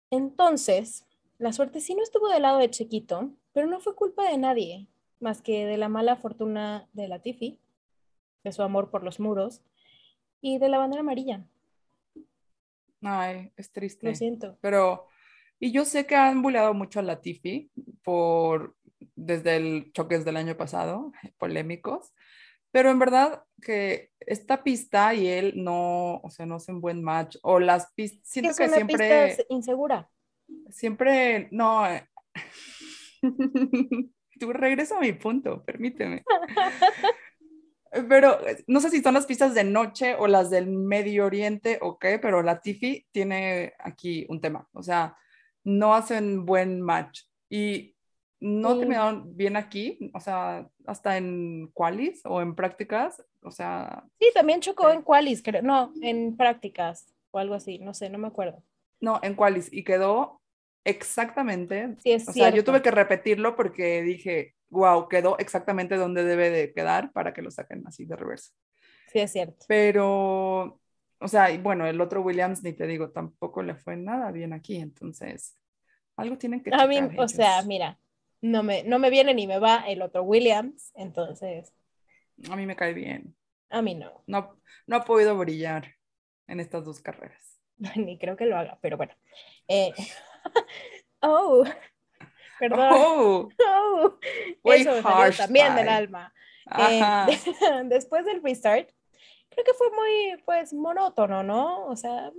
Entonces, 0.09 1.05
la 1.37 1.53
suerte 1.53 1.79
sí 1.79 1.95
no 1.95 2.03
estuvo 2.03 2.27
del 2.27 2.41
lado 2.41 2.57
de 2.57 2.69
Chiquito, 2.69 3.31
pero 3.53 3.67
no 3.67 3.79
fue 3.79 3.95
culpa 3.95 4.29
de 4.29 4.37
nadie, 4.37 4.87
más 5.19 5.41
que 5.41 5.65
de 5.65 5.77
la 5.77 5.87
mala 5.87 6.15
fortuna 6.17 6.89
de 6.93 7.07
la 7.07 7.19
Tiffy, 7.19 7.59
de 8.43 8.51
su 8.51 8.63
amor 8.63 8.89
por 8.89 9.03
los 9.03 9.19
muros 9.19 9.61
y 10.41 10.57
de 10.57 10.67
la 10.67 10.79
bandera 10.79 11.01
amarilla. 11.01 11.45
Ay, 13.03 13.51
es 13.55 13.71
triste. 13.71 14.07
Lo 14.07 14.15
siento. 14.15 14.57
Pero, 14.61 15.07
y 15.59 15.71
yo 15.71 15.85
sé 15.85 16.05
que 16.05 16.15
han 16.15 16.41
bulleado 16.41 16.73
mucho 16.73 16.99
a 16.99 17.03
la 17.03 17.21
Tiffy 17.21 17.71
por, 18.03 18.75
desde 19.15 19.55
el 19.57 19.91
choques 19.93 20.25
del 20.25 20.37
año 20.37 20.57
pasado, 20.57 21.11
polémicos, 21.37 22.13
pero 22.71 22.89
en 22.89 22.99
verdad 22.99 23.43
que 23.62 24.12
esta 24.19 24.63
pista 24.63 25.13
y 25.13 25.27
él 25.27 25.53
no, 25.55 26.15
o 26.17 26.29
sea, 26.29 26.45
no 26.45 26.55
hacen 26.55 26.81
buen 26.81 27.03
match. 27.03 27.38
O 27.43 27.60
las 27.60 27.91
pistas, 27.93 28.21
siento 28.23 28.55
que 28.55 28.69
siempre... 28.69 29.27
Pista 29.27 29.43
insegura. 29.49 30.10
Siempre, 30.69 31.47
no. 31.51 31.88
Eh, 31.88 32.07
tú 34.39 34.53
regreso 34.53 34.97
a 34.97 35.01
mi 35.01 35.13
punto, 35.13 35.63
permíteme. 35.63 36.23
Pero 38.07 38.39
no 38.67 38.79
sé 38.79 38.89
si 38.89 39.01
son 39.01 39.15
las 39.15 39.25
pistas 39.25 39.53
de 39.53 39.65
noche 39.65 40.15
o 40.17 40.27
las 40.27 40.49
del 40.49 40.67
Medio 40.67 41.25
Oriente 41.25 41.77
o 41.81 41.99
qué, 41.99 42.19
pero 42.19 42.41
la 42.41 42.62
Tiffy 42.62 43.05
tiene 43.12 43.73
aquí 43.79 44.25
un 44.29 44.39
tema. 44.39 44.65
O 44.71 44.81
sea, 44.81 45.17
no 45.65 45.93
hacen 45.93 46.45
buen 46.45 46.79
match. 46.79 47.23
Y 47.49 47.97
no 48.41 48.75
terminaron 48.77 49.38
bien 49.38 49.56
aquí, 49.56 50.12
o 50.15 50.19
sea, 50.19 50.67
hasta 50.88 51.15
en 51.15 51.69
qualis 51.73 52.21
o 52.25 52.41
en 52.41 52.56
prácticas, 52.56 53.23
o 53.43 53.51
sea... 53.51 54.04
Sí, 54.19 54.30
también 54.34 54.62
chocó 54.62 54.89
en 54.89 55.04
qualis, 55.04 55.43
creo, 55.43 55.62
no, 55.62 55.93
en 56.01 56.36
prácticas 56.36 57.13
o 57.30 57.38
algo 57.38 57.54
así, 57.54 57.77
no 57.77 57.93
sé, 57.93 58.10
no 58.10 58.17
me 58.17 58.27
acuerdo. 58.27 58.63
No, 58.99 59.19
en 59.21 59.36
qualis, 59.36 59.71
y 59.71 59.84
quedó 59.84 60.41
exactamente, 60.84 61.95
sí, 61.99 62.13
es 62.13 62.27
o 62.27 62.34
sea, 62.34 62.49
yo 62.49 62.63
tuve 62.63 62.82
que 62.82 62.89
repetirlo 62.89 63.56
porque 63.56 64.01
dije, 64.01 64.56
wow, 64.69 65.08
quedó 65.08 65.38
exactamente 65.38 65.95
donde 65.95 66.23
debe 66.23 66.49
de 66.49 66.73
quedar 66.73 67.12
para 67.12 67.34
que 67.34 67.43
lo 67.43 67.51
saquen 67.51 67.84
así 67.86 68.06
de 68.06 68.15
reversa. 68.15 68.54
Sí, 69.13 69.19
es 69.19 69.32
cierto. 69.32 69.65
Pero, 69.67 70.80
o 71.19 71.27
sea, 71.27 71.51
y 71.51 71.60
bueno, 71.60 71.86
el 71.86 72.01
otro 72.01 72.21
Williams, 72.21 72.63
ni 72.63 72.73
te 72.73 72.88
digo, 72.88 73.12
tampoco 73.12 73.62
le 73.62 73.75
fue 73.75 73.97
nada 73.97 74.32
bien 74.32 74.51
aquí, 74.51 74.77
entonces, 74.77 75.56
algo 76.15 76.39
tienen 76.39 76.63
que... 76.63 76.71
A 76.73 76.88
mí, 76.88 76.97
o 77.19 77.27
sea, 77.27 77.62
mira, 77.62 77.99
no 78.41 78.63
me, 78.63 78.84
no 78.84 78.99
me 78.99 79.10
viene 79.10 79.34
ni 79.34 79.47
me 79.47 79.59
va 79.59 79.84
el 79.88 80.01
otro 80.01 80.24
Williams, 80.24 80.91
entonces. 80.95 81.74
A 82.49 82.55
mí 82.55 82.65
me 82.65 82.76
cae 82.76 82.93
bien. 82.93 83.36
A 83.70 83.82
mí 83.82 83.95
no. 83.95 84.24
No, 84.28 84.57
no 84.88 84.95
ha 84.97 85.05
podido 85.05 85.38
brillar 85.38 85.95
en 86.47 86.59
estas 86.59 86.84
dos 86.84 86.99
carreras. 86.99 87.59
Ni 87.95 88.18
creo 88.18 88.36
que 88.36 88.45
lo 88.45 88.57
haga, 88.57 88.78
pero 88.82 88.97
bueno. 88.97 89.13
Eh, 89.68 89.93
oh, 91.22 91.63
perdón. 92.59 92.89
Oh, 92.91 93.49
oh. 93.68 94.20
Eso 94.63 95.01
también 95.38 95.76
del 95.76 95.89
alma. 95.89 96.34
Eh, 96.78 97.01
después 97.86 98.26
del 98.26 98.41
restart, 98.41 98.89
creo 99.49 99.65
que 99.65 99.74
fue 99.74 99.89
muy, 99.91 100.41
pues, 100.45 100.74
monótono, 100.74 101.43
¿no? 101.43 101.86
O 101.86 101.95
sea, 101.95 102.32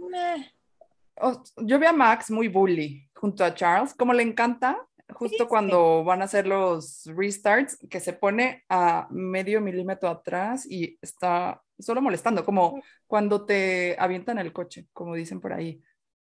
yo 1.58 1.78
vi 1.78 1.86
a 1.86 1.92
Max 1.92 2.30
muy 2.30 2.48
bully 2.48 3.08
junto 3.14 3.44
a 3.44 3.54
Charles, 3.54 3.94
como 3.94 4.12
le 4.12 4.22
encanta 4.22 4.78
justo 5.14 5.48
cuando 5.48 6.04
van 6.04 6.22
a 6.22 6.26
hacer 6.26 6.46
los 6.46 7.04
restarts, 7.06 7.78
que 7.88 8.00
se 8.00 8.12
pone 8.12 8.64
a 8.68 9.06
medio 9.10 9.60
milímetro 9.60 10.08
atrás 10.08 10.66
y 10.68 10.98
está 11.00 11.62
solo 11.78 12.00
molestando, 12.00 12.44
como 12.44 12.82
cuando 13.06 13.44
te 13.44 13.96
avientan 13.98 14.38
el 14.38 14.52
coche, 14.52 14.86
como 14.92 15.14
dicen 15.14 15.40
por 15.40 15.52
ahí. 15.52 15.82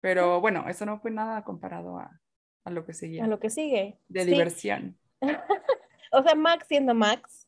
Pero 0.02 0.42
bueno, 0.42 0.66
eso 0.68 0.86
no 0.86 1.00
fue 1.00 1.12
nada 1.12 1.44
comparado 1.44 1.98
a, 1.98 2.20
a 2.64 2.72
lo 2.72 2.86
que 2.86 2.94
sigue. 2.94 3.22
A 3.22 3.28
lo 3.28 3.40
que 3.40 3.50
sigue. 3.50 3.98
De 4.08 4.26
diversión. 4.26 4.98
o 6.12 6.24
sea, 6.24 6.36
Max 6.36 6.66
siendo 6.68 6.94
Max. 6.94 7.48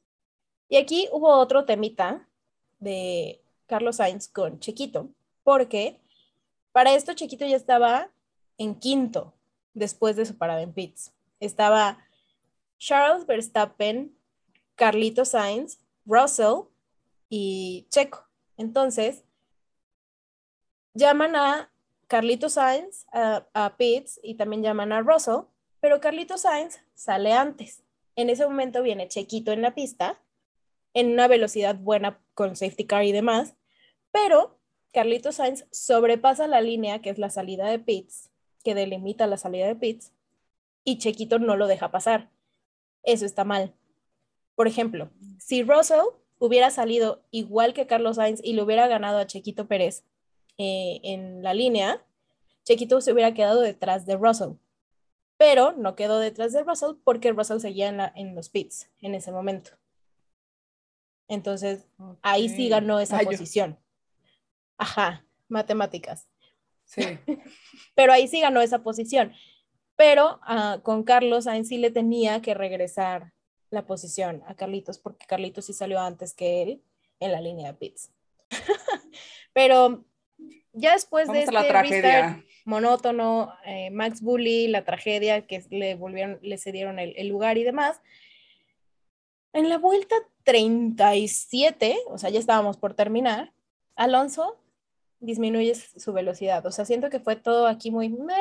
Y 0.69 0.77
aquí 0.77 1.07
hubo 1.11 1.29
otro 1.29 1.65
temita 1.65 2.27
de 2.79 3.41
Carlos 3.67 3.97
Sainz 3.97 4.27
con 4.27 4.59
Chiquito, 4.59 5.09
porque 5.43 5.99
para 6.71 6.93
esto 6.93 7.13
Chiquito 7.13 7.45
ya 7.45 7.55
estaba 7.55 8.09
en 8.57 8.75
quinto 8.75 9.33
después 9.73 10.15
de 10.15 10.25
su 10.25 10.37
parada 10.37 10.61
en 10.61 10.73
pits. 10.73 11.13
Estaba 11.39 11.99
Charles 12.77 13.25
Verstappen, 13.25 14.15
Carlito 14.75 15.25
Sainz, 15.25 15.79
Russell 16.05 16.67
y 17.29 17.87
Checo. 17.89 18.25
Entonces, 18.57 19.23
llaman 20.93 21.35
a 21.35 21.71
Carlito 22.07 22.49
Sainz 22.49 23.05
a, 23.11 23.45
a 23.53 23.77
Pitts 23.77 24.19
y 24.23 24.35
también 24.35 24.63
llaman 24.63 24.91
a 24.91 25.01
Russell, 25.01 25.41
pero 25.79 25.99
Carlito 25.99 26.37
Sainz 26.37 26.79
sale 26.95 27.33
antes. 27.33 27.83
En 28.15 28.29
ese 28.29 28.47
momento 28.47 28.81
viene 28.81 29.07
Chequito 29.07 29.51
en 29.51 29.61
la 29.61 29.75
pista, 29.75 30.19
en 30.93 31.11
una 31.11 31.27
velocidad 31.27 31.75
buena 31.75 32.19
con 32.33 32.55
safety 32.55 32.85
car 32.85 33.03
y 33.03 33.11
demás, 33.11 33.55
pero 34.11 34.57
Carlito 34.91 35.31
Sainz 35.31 35.65
sobrepasa 35.71 36.47
la 36.47 36.61
línea 36.61 37.01
que 37.01 37.09
es 37.09 37.19
la 37.19 37.29
salida 37.29 37.67
de 37.67 37.77
pits, 37.77 38.31
que 38.63 38.73
delimita 38.73 39.27
la 39.27 39.37
salida 39.37 39.67
de 39.67 39.75
pits, 39.75 40.11
y 40.87 40.99
Chequito 40.99 41.37
no 41.37 41.57
lo 41.57 41.67
deja 41.67 41.91
pasar. 41.91 42.29
Eso 43.03 43.25
está 43.25 43.43
mal. 43.43 43.75
Por 44.55 44.69
ejemplo, 44.69 45.11
si 45.37 45.61
Russell 45.61 46.05
hubiera 46.39 46.71
salido 46.71 47.25
igual 47.29 47.73
que 47.73 47.87
Carlos 47.87 48.15
Sainz 48.15 48.39
y 48.41 48.53
le 48.53 48.63
hubiera 48.63 48.87
ganado 48.87 49.17
a 49.17 49.27
Chequito 49.27 49.67
Pérez 49.67 50.05
eh, 50.57 51.01
en 51.03 51.43
la 51.43 51.53
línea, 51.53 52.05
Chequito 52.63 53.01
se 53.01 53.11
hubiera 53.11 53.33
quedado 53.33 53.59
detrás 53.59 54.05
de 54.05 54.15
Russell. 54.15 54.53
Pero 55.35 55.73
no 55.73 55.97
quedó 55.97 56.19
detrás 56.19 56.53
de 56.53 56.63
Russell 56.63 56.95
porque 57.03 57.33
Russell 57.33 57.59
seguía 57.59 57.89
en, 57.89 57.99
en 58.15 58.33
los 58.33 58.47
pits 58.47 58.89
en 59.01 59.13
ese 59.13 59.33
momento. 59.33 59.71
Entonces, 61.27 61.85
ahí 62.21 62.47
sí 62.47 62.69
ganó 62.69 63.01
esa 63.01 63.19
posición. 63.19 63.77
Ajá, 64.77 65.25
matemáticas. 65.49 66.29
Sí. 66.85 67.01
Pero 67.93 68.13
ahí 68.13 68.29
sí 68.29 68.39
ganó 68.39 68.61
esa 68.61 68.83
posición. 68.83 69.33
Pero 69.97 70.39
uh, 70.47 70.81
con 70.81 71.03
Carlos 71.03 71.43
Sainz 71.43 71.67
sí 71.67 71.77
le 71.77 71.91
tenía 71.91 72.41
que 72.41 72.53
regresar 72.53 73.33
la 73.69 73.85
posición 73.85 74.43
a 74.47 74.55
Carlitos 74.55 74.99
porque 74.99 75.25
Carlitos 75.25 75.65
sí 75.65 75.73
salió 75.73 75.99
antes 75.99 76.33
que 76.33 76.61
él 76.63 76.81
en 77.19 77.33
la 77.33 77.41
línea 77.41 77.73
de 77.73 77.77
pits. 77.77 78.11
Pero 79.53 80.05
ya 80.71 80.93
después 80.93 81.27
de 81.29 81.39
este 81.39 81.51
la 81.51 82.43
monótono, 82.63 83.53
eh, 83.65 83.89
Max 83.89 84.21
Bully, 84.21 84.67
la 84.67 84.85
tragedia 84.85 85.47
que 85.47 85.63
le 85.69 85.95
volvieron, 85.95 86.37
le 86.41 86.57
cedieron 86.57 86.99
el, 86.99 87.13
el, 87.17 87.27
lugar 87.27 87.57
y 87.57 87.63
demás. 87.63 87.99
En 89.53 89.69
la 89.69 89.77
vuelta 89.77 90.15
37, 90.43 91.97
o 92.07 92.17
sea, 92.17 92.29
ya 92.29 92.39
estábamos 92.39 92.77
por 92.77 92.93
terminar, 92.93 93.51
Alonso 93.95 94.59
disminuye 95.19 95.73
su 95.73 96.13
velocidad. 96.13 96.65
O 96.65 96.71
sea, 96.71 96.85
siento 96.85 97.09
que 97.09 97.19
fue 97.19 97.35
todo 97.35 97.67
aquí 97.67 97.89
muy 97.89 98.09
meh, 98.09 98.35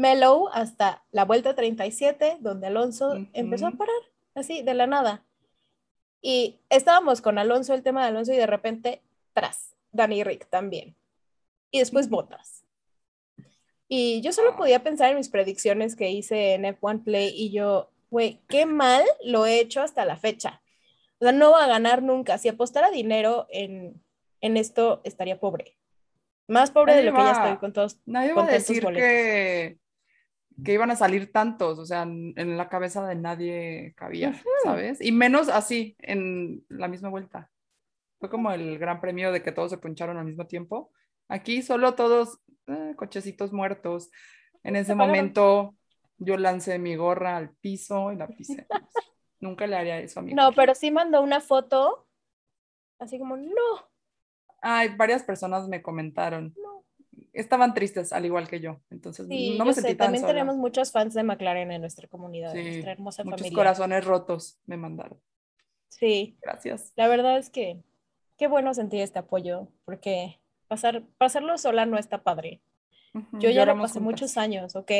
mellow 0.00 0.48
hasta 0.52 1.04
la 1.12 1.24
vuelta 1.24 1.54
37, 1.54 2.38
donde 2.40 2.68
Alonso 2.68 3.14
empezó 3.32 3.66
a 3.66 3.72
parar, 3.72 3.94
así, 4.34 4.62
de 4.62 4.74
la 4.74 4.86
nada. 4.86 5.24
Y 6.22 6.60
estábamos 6.70 7.20
con 7.20 7.38
Alonso, 7.38 7.74
el 7.74 7.82
tema 7.82 8.02
de 8.02 8.08
Alonso, 8.08 8.32
y 8.32 8.36
de 8.36 8.46
repente, 8.46 9.02
tras, 9.32 9.76
Danny 9.92 10.24
Rick 10.24 10.48
también. 10.48 10.96
Y 11.70 11.80
después 11.80 12.08
Botas. 12.08 12.64
Y 13.88 14.20
yo 14.22 14.32
solo 14.32 14.56
podía 14.56 14.82
pensar 14.82 15.10
en 15.10 15.16
mis 15.16 15.28
predicciones 15.28 15.96
que 15.96 16.10
hice 16.10 16.54
en 16.54 16.62
F1 16.62 17.02
Play 17.02 17.34
y 17.34 17.50
yo, 17.50 17.90
güey, 18.08 18.40
qué 18.48 18.64
mal 18.64 19.04
lo 19.24 19.46
he 19.46 19.58
hecho 19.58 19.82
hasta 19.82 20.04
la 20.04 20.16
fecha. 20.16 20.62
O 21.18 21.24
sea, 21.24 21.32
no 21.32 21.50
va 21.50 21.64
a 21.64 21.68
ganar 21.68 22.02
nunca. 22.02 22.38
Si 22.38 22.48
apostara 22.48 22.90
dinero 22.90 23.46
en, 23.50 24.00
en 24.40 24.56
esto, 24.56 25.00
estaría 25.04 25.40
pobre. 25.40 25.76
Más 26.46 26.70
pobre 26.70 26.94
de 26.94 27.02
lo 27.02 27.12
que 27.12 27.18
ya 27.18 27.32
estoy 27.32 27.56
con 27.58 27.72
todos. 27.72 27.98
Nadie 28.06 28.32
va 28.32 28.44
a 28.44 28.46
decir 28.46 28.84
que, 28.86 29.79
que 30.64 30.72
iban 30.72 30.90
a 30.90 30.96
salir 30.96 31.32
tantos, 31.32 31.78
o 31.78 31.86
sea, 31.86 32.02
en, 32.02 32.56
la 32.56 32.68
cabeza 32.68 33.06
de 33.06 33.14
nadie 33.14 33.94
cabía, 33.96 34.34
¿sabes? 34.64 35.00
Y 35.00 35.12
menos 35.12 35.48
así, 35.48 35.96
en 35.98 36.64
la 36.68 36.88
misma 36.88 37.08
vuelta. 37.08 37.50
Fue 38.18 38.28
como 38.28 38.50
el 38.52 38.78
gran 38.78 39.00
premio 39.00 39.32
de 39.32 39.42
que 39.42 39.52
todos 39.52 39.70
se 39.70 39.78
puncharon 39.78 40.18
al 40.18 40.26
mismo 40.26 40.46
tiempo. 40.46 40.92
Aquí 41.28 41.62
solo 41.62 41.94
todos 41.94 42.40
eh, 42.66 42.94
cochecitos 42.96 43.52
muertos. 43.52 44.10
En 44.62 44.76
ese 44.76 44.94
momento 44.94 45.74
yo 46.18 46.36
lancé 46.36 46.78
mi 46.78 46.96
gorra 46.96 47.36
al 47.36 47.50
piso 47.50 48.12
y 48.12 48.16
la 48.16 48.28
pisé. 48.28 48.66
Nunca 49.40 49.66
le 49.66 49.76
haría 49.76 49.98
eso 50.00 50.20
a 50.20 50.22
mi 50.22 50.34
No, 50.34 50.52
pero 50.52 50.74
sí 50.74 50.90
mandó 50.90 51.22
una 51.22 51.40
foto 51.40 52.06
así 52.98 53.18
como, 53.18 53.36
no. 53.36 53.90
Ay, 54.60 54.94
varias 54.96 55.22
personas 55.22 55.66
me 55.68 55.82
comentaron. 55.82 56.54
No. 56.62 56.69
Estaban 57.32 57.74
tristes, 57.74 58.12
al 58.12 58.24
igual 58.24 58.48
que 58.48 58.60
yo. 58.60 58.80
Entonces, 58.90 59.26
no 59.28 59.64
me 59.64 59.72
sentí 59.72 59.94
También 59.94 60.26
tenemos 60.26 60.56
muchos 60.56 60.90
fans 60.90 61.14
de 61.14 61.22
McLaren 61.22 61.70
en 61.70 61.80
nuestra 61.80 62.08
comunidad, 62.08 62.56
en 62.56 62.66
nuestra 62.66 62.92
hermosa 62.92 63.24
muchos 63.24 63.50
corazones 63.50 64.04
rotos 64.04 64.58
me 64.66 64.76
mandaron. 64.76 65.20
Sí. 65.88 66.36
Gracias. 66.40 66.92
La 66.96 67.08
verdad 67.08 67.38
es 67.38 67.50
que 67.50 67.80
qué 68.36 68.46
bueno 68.46 68.72
sentir 68.74 69.00
este 69.00 69.18
apoyo, 69.18 69.68
porque 69.84 70.40
pasar, 70.66 71.04
pasarlo 71.18 71.58
sola 71.58 71.86
no 71.86 71.98
está 71.98 72.22
padre. 72.22 72.62
Yo 73.32 73.50
ya 73.50 73.66
lo 73.66 73.76
pasé 73.76 74.00
muchos 74.00 74.36
años, 74.36 74.76
¿ok? 74.76 74.92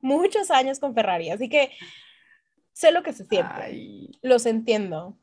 Muchos 0.00 0.50
años 0.50 0.78
con 0.78 0.94
Ferrari, 0.94 1.30
así 1.30 1.48
que 1.48 1.70
sé 2.72 2.92
lo 2.92 3.02
que 3.02 3.12
se 3.12 3.24
siente. 3.24 4.10
Los 4.22 4.46
entiendo. 4.46 5.16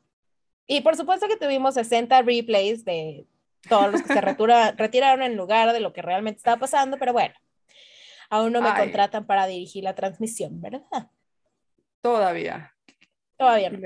Y 0.66 0.80
por 0.80 0.96
supuesto 0.96 1.28
que 1.28 1.36
tuvimos 1.36 1.74
60 1.74 2.22
replays 2.22 2.84
de 2.84 3.26
todos 3.68 3.92
los 3.92 4.02
que 4.02 4.12
se 4.12 4.20
retiraron 4.20 5.22
en 5.22 5.36
lugar 5.36 5.72
de 5.72 5.80
lo 5.80 5.92
que 5.92 6.02
realmente 6.02 6.38
estaba 6.38 6.58
pasando, 6.58 6.98
pero 6.98 7.12
bueno, 7.12 7.34
aún 8.30 8.52
no 8.52 8.60
me 8.62 8.74
contratan 8.74 9.26
para 9.26 9.46
dirigir 9.46 9.84
la 9.84 9.94
transmisión, 9.94 10.60
¿verdad? 10.60 10.82
Todavía. 12.00 12.74
Todavía 13.36 13.70
no. 13.70 13.78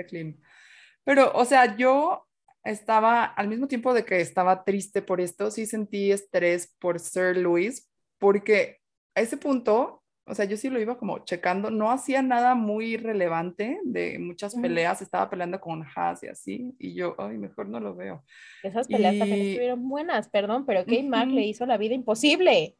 Pero, 1.04 1.32
o 1.34 1.44
sea, 1.44 1.76
yo 1.76 2.26
estaba, 2.64 3.24
al 3.24 3.48
mismo 3.48 3.68
tiempo 3.68 3.94
de 3.94 4.04
que 4.04 4.20
estaba 4.20 4.64
triste 4.64 5.02
por 5.02 5.20
esto, 5.20 5.50
sí 5.50 5.66
sentí 5.66 6.10
estrés 6.10 6.74
por 6.78 6.98
Sir 6.98 7.36
Louis, 7.36 7.88
porque 8.18 8.80
a 9.14 9.20
ese 9.20 9.36
punto, 9.36 10.02
o 10.28 10.34
sea, 10.34 10.44
yo 10.44 10.56
sí 10.56 10.68
lo 10.68 10.80
iba 10.80 10.98
como 10.98 11.20
checando, 11.24 11.70
no 11.70 11.90
hacía 11.90 12.20
nada 12.20 12.56
muy 12.56 12.96
relevante 12.96 13.78
de 13.84 14.18
muchas 14.18 14.56
peleas, 14.56 15.00
estaba 15.00 15.30
peleando 15.30 15.60
con 15.60 15.84
Haas 15.94 16.24
y 16.24 16.26
así, 16.26 16.74
y 16.80 16.94
yo, 16.94 17.14
ay, 17.18 17.38
mejor 17.38 17.68
no 17.68 17.78
lo 17.78 17.94
veo. 17.94 18.24
Esas 18.64 18.88
peleas 18.88 19.16
también 19.18 19.40
estuvieron 19.40 19.88
buenas, 19.88 20.28
perdón, 20.28 20.66
pero 20.66 20.80
Kate 20.80 21.04
Mack 21.04 21.28
le 21.28 21.42
hizo 21.42 21.64
la 21.64 21.76
vida 21.76 21.94
imposible. 21.94 22.76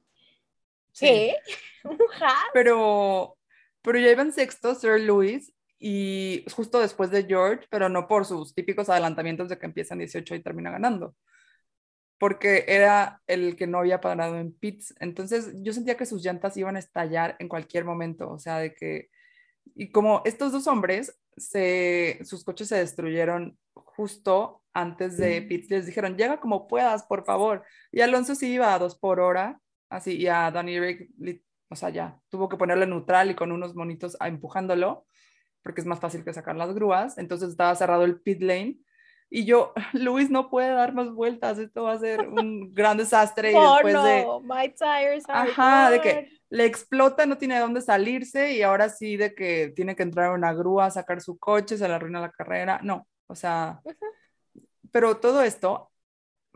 Sí. 0.91 1.33
¿Un 1.85 1.99
Haas? 2.21 2.51
Pero, 2.53 3.39
pero 3.81 3.99
ya 4.01 4.11
iba 4.11 4.23
en 4.23 4.33
sexto 4.33 4.75
Sir 4.75 5.01
Louis 5.01 5.55
y 5.79 6.45
justo 6.53 6.81
después 6.81 7.13
de 7.13 7.27
George, 7.27 7.67
pero 7.71 7.89
no 7.89 8.09
por 8.09 8.25
sus 8.25 8.57
típicos 8.57 8.89
adelantamientos 8.89 9.49
de 9.49 9.57
que 9.57 9.67
empiezan 9.67 9.99
18 9.99 10.35
y 10.35 10.43
termina 10.43 10.73
ganando, 10.73 11.15
porque 12.19 12.65
era 12.69 13.23
el 13.27 13.57
que 13.57 13.67
no 13.67 13.79
había 13.79 14.01
parado 14.01 14.39
en 14.39 14.53
pits. 14.53 14.95
Entonces 15.01 15.53
yo 15.63 15.73
sentía 15.73 15.97
que 15.97 16.07
sus 16.07 16.23
llantas 16.23 16.57
iban 16.57 16.77
a 16.77 16.81
estallar 16.81 17.37
en 17.39 17.49
cualquier 17.49 17.85
momento, 17.85 18.31
o 18.31 18.39
sea, 18.39 18.59
de 18.59 18.75
que, 18.75 19.11
y 19.75 19.91
como 19.91 20.23
estos 20.25 20.53
dos 20.53 20.67
hombres, 20.67 21.19
se, 21.37 22.21
sus 22.25 22.45
coches 22.45 22.69
se 22.69 22.77
destruyeron 22.77 23.59
justo 23.75 24.63
antes 24.73 25.17
de 25.17 25.43
pits, 25.43 25.71
les 25.71 25.87
dijeron, 25.87 26.17
llega 26.17 26.41
como 26.41 26.69
puedas, 26.69 27.03
por 27.05 27.25
favor. 27.25 27.65
Y 27.93 28.01
Alonso 28.01 28.35
sí 28.35 28.53
iba 28.53 28.75
a 28.75 28.79
dos 28.79 28.99
por 28.99 29.21
hora, 29.21 29.61
así, 29.89 30.17
y 30.17 30.27
a 30.29 30.51
Danny 30.51 30.79
Rick, 30.81 31.11
o 31.69 31.77
sea, 31.77 31.91
ya 31.91 32.19
tuvo 32.29 32.49
que 32.49 32.57
ponerle 32.57 32.87
neutral 32.87 33.31
y 33.31 33.35
con 33.35 33.53
unos 33.53 33.75
monitos 33.75 34.17
empujándolo 34.21 35.07
porque 35.67 35.81
es 35.81 35.87
más 35.89 35.99
fácil 35.99 36.23
que 36.23 36.33
sacar 36.33 36.55
las 36.55 36.73
grúas. 36.73 37.19
Entonces 37.19 37.49
estaba 37.49 37.75
cerrado 37.75 38.05
el 38.05 38.21
pit 38.21 38.41
lane. 38.41 38.77
Y 39.29 39.45
yo, 39.45 39.73
Luis 39.93 40.31
no 40.31 40.51
puede 40.51 40.71
dar 40.71 40.95
más 40.95 41.11
vueltas, 41.11 41.59
esto 41.59 41.85
va 41.85 41.93
a 41.93 41.99
ser 41.99 42.29
un 42.29 42.73
gran 42.73 42.97
desastre. 42.97 43.53
Y 43.53 43.55
oh, 43.57 43.75
después 43.75 43.95
no. 43.95 44.05
de. 44.05 44.27
My 44.43 44.69
tires 44.69 45.25
are 45.29 45.51
Ajá, 45.51 45.91
de 45.91 46.01
que 46.01 46.29
le 46.49 46.65
explota, 46.65 47.27
no 47.27 47.39
tiene 47.39 47.55
de 47.55 47.61
dónde 47.61 47.81
salirse 47.81 48.53
y 48.55 48.63
ahora 48.63 48.89
sí 48.89 49.17
de 49.17 49.35
que 49.35 49.73
tiene 49.75 49.97
que 49.97 50.03
entrar 50.03 50.29
en 50.29 50.35
una 50.35 50.53
grúa, 50.53 50.91
sacar 50.91 51.21
su 51.21 51.39
coche, 51.39 51.77
se 51.77 51.89
le 51.89 51.95
arruina 51.95 52.21
la 52.21 52.31
carrera. 52.31 52.81
No, 52.83 53.07
o 53.27 53.35
sea. 53.35 53.81
Pero 54.93 55.19
todo 55.19 55.43
esto 55.43 55.91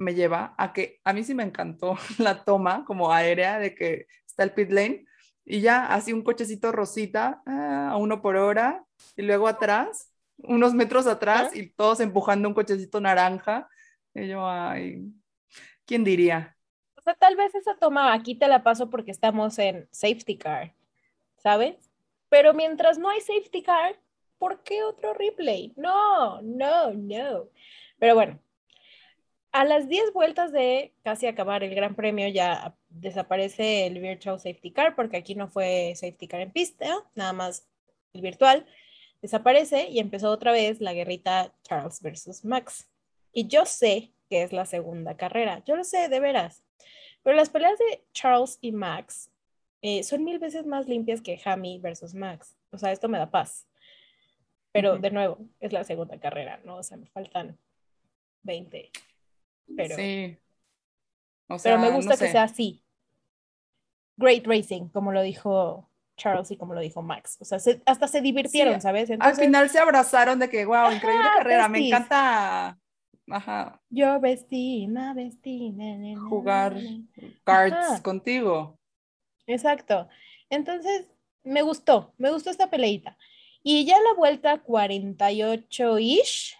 me 0.01 0.14
lleva 0.14 0.55
a 0.57 0.73
que 0.73 0.99
a 1.05 1.12
mí 1.12 1.23
sí 1.23 1.35
me 1.35 1.43
encantó 1.43 1.97
la 2.18 2.45
toma 2.45 2.85
como 2.87 3.12
aérea 3.12 3.59
de 3.59 3.75
que 3.75 4.07
está 4.27 4.43
el 4.43 4.53
pit 4.53 4.71
lane 4.71 5.05
y 5.45 5.61
ya 5.61 5.87
así 5.87 6.12
un 6.12 6.23
cochecito 6.23 6.73
rosita 6.73 7.43
ah, 7.47 7.91
a 7.93 7.97
uno 7.97 8.23
por 8.23 8.37
hora 8.37 8.85
y 9.16 9.23
luego 9.23 9.47
atrás, 9.47 10.10
unos 10.45 10.74
metros 10.74 11.07
atrás 11.07 11.55
y 11.55 11.68
todos 11.70 12.01
empujando 12.01 12.49
un 12.49 12.55
cochecito 12.55 13.01
naranja. 13.01 13.68
Y 14.14 14.28
yo, 14.28 14.49
ay, 14.49 15.05
¿quién 15.86 16.05
diría? 16.05 16.57
O 16.97 17.01
sea, 17.03 17.14
tal 17.14 17.36
vez 17.36 17.55
esa 17.55 17.76
toma 17.76 18.12
aquí 18.12 18.34
te 18.34 18.49
la 18.49 18.62
paso 18.62 18.91
porque 18.91 19.11
estamos 19.11 19.59
en 19.59 19.88
safety 19.91 20.36
car. 20.36 20.74
¿sabes? 21.43 21.91
Pero 22.28 22.55
mientras 22.55 22.99
no 22.99 23.11
hay 23.11 23.20
safety 23.20 23.62
car, 23.62 23.97
¿por 24.38 24.62
qué 24.62 24.82
otro 24.82 25.14
replay? 25.14 25.72
No, 25.76 26.41
no, 26.43 26.93
no. 26.93 27.49
Pero 27.99 28.14
bueno, 28.14 28.38
a 29.53 29.64
las 29.64 29.88
10 29.88 30.12
vueltas 30.12 30.53
de 30.53 30.95
casi 31.03 31.26
acabar 31.26 31.64
el 31.64 31.74
Gran 31.74 31.95
Premio 31.95 32.28
ya 32.28 32.76
desaparece 32.88 33.86
el 33.86 33.99
Virtual 34.01 34.38
Safety 34.38 34.70
Car 34.72 34.95
porque 34.95 35.16
aquí 35.16 35.34
no 35.34 35.49
fue 35.49 35.93
safety 35.97 36.28
car 36.28 36.41
en 36.41 36.53
pista, 36.53 36.86
nada 37.14 37.32
más 37.32 37.68
el 38.12 38.22
virtual 38.22 38.66
desaparece 39.23 39.89
y 39.89 39.99
empezó 39.99 40.31
otra 40.31 40.53
vez 40.53 40.81
la 40.81 40.93
guerrita 40.93 41.53
Charles 41.62 42.01
versus 42.01 42.45
Max. 42.45 42.89
Y 43.33 43.47
yo 43.47 43.66
sé 43.66 44.12
que 44.29 44.43
es 44.43 44.53
la 44.53 44.66
segunda 44.66 45.16
carrera, 45.16 45.62
yo 45.66 45.77
lo 45.77 45.85
sé, 45.85 46.09
de 46.09 46.21
veras. 46.21 46.62
Pero 47.23 47.37
las 47.37 47.51
peleas 47.51 47.79
de 47.79 48.05
Charles 48.12 48.59
y 48.61 48.73
Max 48.73 49.31
eh, 49.83 50.03
son 50.03 50.25
mil 50.25 50.39
veces 50.39 50.66
más 50.66 50.89
limpias 50.89 51.21
que 51.21 51.41
Hammy 51.45 51.79
versus 51.79 52.14
Max. 52.14 52.57
O 52.71 52.79
sea, 52.79 52.93
esto 52.93 53.09
me 53.09 53.18
da 53.18 53.31
paz. 53.31 53.66
Pero 54.73 54.99
de 54.99 55.11
nuevo, 55.11 55.39
es 55.59 55.73
la 55.73 55.85
segunda 55.85 56.18
carrera, 56.18 56.61
¿no? 56.64 56.77
O 56.77 56.83
sea, 56.83 56.97
me 56.97 57.07
faltan 57.07 57.59
20. 58.43 58.91
Pero, 59.77 59.97
sí. 59.97 60.39
pero 61.62 61.79
me 61.79 61.91
gusta 61.91 62.16
que 62.16 62.29
sea 62.29 62.45
así. 62.45 62.83
Great 64.16 64.47
Racing, 64.47 64.89
como 64.89 65.12
lo 65.12 65.23
dijo 65.23 65.89
Charles 66.21 66.51
y 66.51 66.57
como 66.57 66.75
lo 66.75 66.81
dijo 66.81 67.01
Max. 67.01 67.39
O 67.41 67.45
sea, 67.45 67.59
hasta 67.87 68.07
se 68.07 68.21
divirtieron, 68.21 68.81
¿sabes? 68.81 69.11
Al 69.18 69.35
final 69.35 69.71
se 69.71 69.79
abrazaron 69.79 70.39
de 70.39 70.51
que, 70.51 70.66
wow, 70.66 70.93
increíble 70.93 71.29
carrera, 71.37 71.68
me 71.68 71.87
encanta. 71.87 72.79
Ajá. 73.31 73.81
Yo 73.89 74.21
vestí, 74.21 74.87
na 74.87 75.14
vestí, 75.14 75.75
jugar 76.29 76.77
cards 77.45 78.01
contigo. 78.03 78.79
Exacto. 79.47 80.09
Entonces, 80.51 81.09
me 81.43 81.62
gustó, 81.62 82.12
me 82.18 82.31
gustó 82.31 82.51
esta 82.51 82.68
peleita. 82.68 83.16
Y 83.62 83.85
ya 83.87 83.97
en 83.97 84.05
la 84.05 84.14
vuelta 84.14 84.62
48-ish 84.64 86.57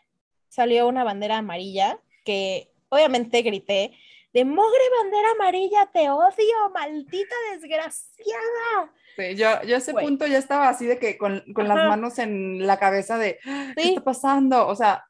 salió 0.49 0.89
una 0.89 1.05
bandera 1.05 1.39
amarilla 1.39 1.99
que 2.25 2.73
obviamente 2.89 3.43
grité, 3.43 3.93
de 4.33 4.45
mogre 4.45 4.83
bandera 5.03 5.33
amarilla, 5.33 5.91
te 5.93 6.09
odio, 6.09 6.71
maldita 6.73 7.35
desgraciada. 7.53 8.93
Sí, 9.17 9.35
yo, 9.37 9.63
yo 9.63 9.75
a 9.75 9.79
ese 9.79 9.93
punto 9.93 10.27
ya 10.27 10.39
estaba 10.39 10.69
así 10.69 10.87
de 10.87 10.99
que 10.99 11.19
con, 11.19 11.43
con 11.53 11.69
las 11.69 11.77
manos 11.77 12.19
en 12.19 12.67
la 12.67 12.79
cabeza 12.79 13.19
de, 13.19 13.39
¿qué 13.77 13.89
está 13.89 14.03
pasando? 14.03 14.67
O 14.67 14.75
sea, 14.75 15.05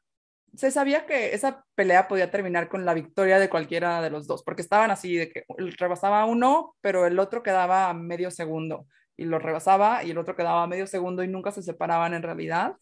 se 0.55 0.71
sabía 0.71 1.05
que 1.05 1.33
esa 1.33 1.65
pelea 1.75 2.07
podía 2.07 2.29
terminar 2.29 2.67
con 2.67 2.85
la 2.85 2.93
victoria 2.93 3.39
de 3.39 3.49
cualquiera 3.49 4.01
de 4.01 4.09
los 4.09 4.27
dos, 4.27 4.43
porque 4.43 4.61
estaban 4.61 4.91
así 4.91 5.15
de 5.15 5.31
que 5.31 5.45
rebasaba 5.77 6.25
uno, 6.25 6.75
pero 6.81 7.05
el 7.05 7.19
otro 7.19 7.41
quedaba 7.41 7.89
a 7.89 7.93
medio 7.93 8.31
segundo 8.31 8.85
y 9.15 9.25
lo 9.25 9.39
rebasaba 9.39 10.03
y 10.03 10.11
el 10.11 10.17
otro 10.17 10.35
quedaba 10.35 10.63
a 10.63 10.67
medio 10.67 10.87
segundo 10.87 11.23
y 11.23 11.27
nunca 11.27 11.51
se 11.51 11.61
separaban 11.61 12.13
en 12.13 12.23
realidad. 12.23 12.75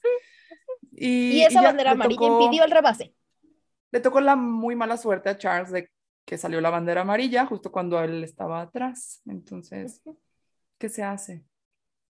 Y, 0.91 1.41
esa 1.43 1.61
bandera 1.61 1.91
amarilla 1.91 2.27
impidió 2.27 2.63
el 2.63 2.71
rebase. 2.71 3.13
Le 3.91 3.99
tocó 3.99 4.21
la 4.21 4.35
muy 4.35 4.75
mala 4.75 4.97
suerte 4.97 5.29
a 5.29 5.37
Charles 5.37 5.71
de 5.71 5.89
que 6.25 6.37
salió 6.37 6.61
la 6.61 6.69
bandera 6.69 7.01
amarilla 7.01 7.45
justo 7.45 7.71
cuando 7.71 8.01
él 8.03 8.23
estaba 8.23 8.61
atrás. 8.61 9.21
Entonces, 9.25 10.01
¿qué 10.79 10.89
se 10.89 11.03
hace? 11.03 11.43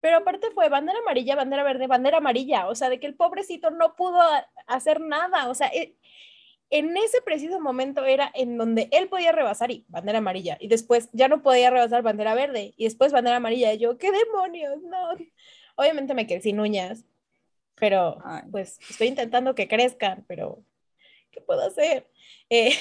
Pero 0.00 0.18
aparte 0.18 0.50
fue 0.52 0.68
bandera 0.68 0.98
amarilla, 1.00 1.36
bandera 1.36 1.62
verde, 1.62 1.86
bandera 1.86 2.18
amarilla, 2.18 2.68
o 2.68 2.74
sea, 2.74 2.88
de 2.88 2.98
que 2.98 3.06
el 3.06 3.14
pobrecito 3.14 3.70
no 3.70 3.94
pudo 3.94 4.20
hacer 4.66 5.00
nada, 5.00 5.48
o 5.48 5.54
sea, 5.54 5.68
e, 5.68 5.96
en 6.70 6.96
ese 6.96 7.20
preciso 7.20 7.60
momento 7.60 8.04
era 8.04 8.32
en 8.34 8.56
donde 8.56 8.88
él 8.92 9.08
podía 9.08 9.30
rebasar 9.30 9.70
y 9.70 9.84
bandera 9.88 10.18
amarilla, 10.18 10.56
y 10.58 10.68
después 10.68 11.10
ya 11.12 11.28
no 11.28 11.42
podía 11.42 11.70
rebasar 11.70 12.02
bandera 12.02 12.34
verde, 12.34 12.72
y 12.76 12.84
después 12.84 13.12
bandera 13.12 13.36
amarilla, 13.36 13.74
y 13.74 13.78
yo, 13.78 13.98
¿qué 13.98 14.10
demonios? 14.10 14.82
No. 14.82 15.10
Obviamente 15.76 16.14
me 16.14 16.26
quedé 16.26 16.40
sin 16.40 16.58
uñas, 16.58 17.04
pero 17.74 18.18
pues 18.50 18.78
estoy 18.88 19.08
intentando 19.08 19.54
que 19.54 19.68
crezcan, 19.68 20.24
pero 20.26 20.64
¿qué 21.30 21.40
puedo 21.40 21.62
hacer? 21.62 22.08
Eh, 22.48 22.72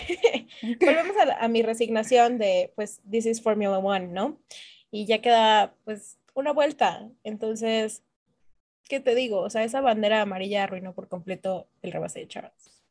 volvemos 0.80 1.16
a, 1.40 1.48
mi 1.48 1.62
resignación 1.62 2.38
de, 2.38 2.72
pues, 2.76 3.02
this 3.10 3.26
is 3.26 3.42
Formula 3.42 3.78
One, 3.78 4.08
¿no? 4.08 4.42
Y 4.92 5.06
ya 5.06 5.22
queda, 5.22 5.74
pues, 5.86 6.20
una 6.34 6.52
vuelta. 6.52 7.10
Entonces, 7.24 8.04
¿qué 8.88 9.00
te 9.00 9.16
digo? 9.16 9.40
O 9.40 9.50
sea, 9.50 9.64
esa 9.64 9.82
bandera 9.82 10.22
amarilla 10.22 10.64
arruinó 10.64 10.94
por 10.94 11.08
completo 11.08 11.68
el 11.82 11.92
rebase 11.92 12.20
de 12.20 12.28
Charles. 12.28 12.84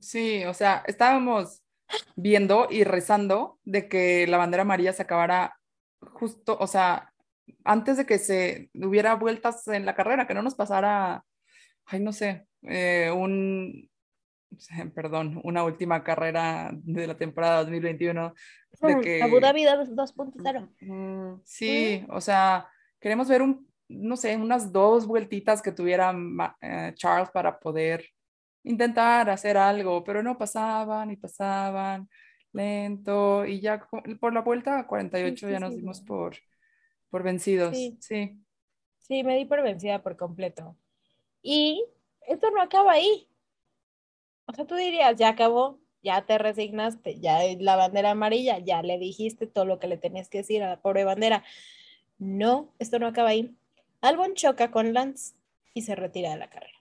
Sí, 0.00 0.44
o 0.44 0.54
sea, 0.54 0.82
estábamos 0.86 1.62
viendo 2.16 2.68
y 2.70 2.84
rezando 2.84 3.58
de 3.64 3.88
que 3.88 4.26
la 4.26 4.38
bandera 4.38 4.62
amarilla 4.62 4.92
se 4.92 5.02
acabara 5.02 5.58
justo, 6.00 6.56
o 6.58 6.66
sea, 6.66 7.12
antes 7.64 7.96
de 7.96 8.06
que 8.06 8.18
se 8.18 8.70
hubiera 8.74 9.14
vueltas 9.14 9.66
en 9.68 9.86
la 9.86 9.94
carrera, 9.94 10.26
que 10.26 10.34
no 10.34 10.42
nos 10.42 10.54
pasara, 10.54 11.24
ay, 11.86 12.00
no 12.00 12.12
sé, 12.12 12.46
eh, 12.62 13.10
un, 13.14 13.90
perdón, 14.94 15.40
una 15.44 15.64
última 15.64 16.02
carrera 16.02 16.70
de 16.72 17.06
la 17.06 17.16
temporada 17.16 17.58
2021. 17.60 18.34
De 18.80 19.00
que, 19.00 19.22
Abu 19.22 19.40
Dhabi 19.40 19.64
2.0. 19.64 21.40
Sí, 21.44 22.04
o 22.08 22.20
sea, 22.20 22.68
queremos 23.00 23.28
ver 23.28 23.42
un, 23.42 23.68
no 23.88 24.16
sé, 24.16 24.36
unas 24.36 24.72
dos 24.72 25.06
vueltitas 25.06 25.60
que 25.62 25.72
tuviera 25.72 26.14
eh, 26.60 26.92
Charles 26.94 27.30
para 27.30 27.58
poder 27.58 28.04
intentar 28.64 29.28
hacer 29.30 29.56
algo, 29.56 30.04
pero 30.04 30.22
no 30.22 30.38
pasaban 30.38 31.10
y 31.10 31.16
pasaban 31.16 32.08
lento 32.52 33.46
y 33.46 33.60
ya 33.60 33.88
por 34.20 34.32
la 34.34 34.42
vuelta 34.42 34.86
48 34.86 35.48
ya 35.48 35.58
nos 35.58 35.74
dimos 35.74 36.00
por, 36.02 36.36
por 37.10 37.22
vencidos. 37.22 37.76
Sí. 37.76 37.96
sí. 38.00 38.38
Sí, 38.98 39.24
me 39.24 39.36
di 39.36 39.44
por 39.44 39.62
vencida 39.62 40.02
por 40.02 40.16
completo. 40.16 40.76
Y 41.42 41.84
esto 42.26 42.50
no 42.50 42.62
acaba 42.62 42.92
ahí. 42.92 43.28
O 44.52 44.54
sea, 44.54 44.66
tú 44.66 44.74
dirías, 44.74 45.16
ya 45.16 45.30
acabó, 45.30 45.78
ya 46.02 46.26
te 46.26 46.36
resignaste, 46.36 47.18
ya 47.20 47.42
es 47.44 47.60
la 47.60 47.76
bandera 47.76 48.10
amarilla, 48.10 48.58
ya 48.58 48.82
le 48.82 48.98
dijiste 48.98 49.46
todo 49.46 49.64
lo 49.64 49.78
que 49.78 49.86
le 49.86 49.96
tenías 49.96 50.28
que 50.28 50.38
decir 50.38 50.62
a 50.62 50.68
la 50.68 50.80
pobre 50.82 51.04
bandera. 51.04 51.42
No, 52.18 52.72
esto 52.78 52.98
no 52.98 53.06
acaba 53.06 53.30
ahí. 53.30 53.56
Albon 54.02 54.34
choca 54.34 54.70
con 54.70 54.92
Lance 54.92 55.34
y 55.72 55.82
se 55.82 55.94
retira 55.94 56.30
de 56.30 56.36
la 56.36 56.50
carrera. 56.50 56.78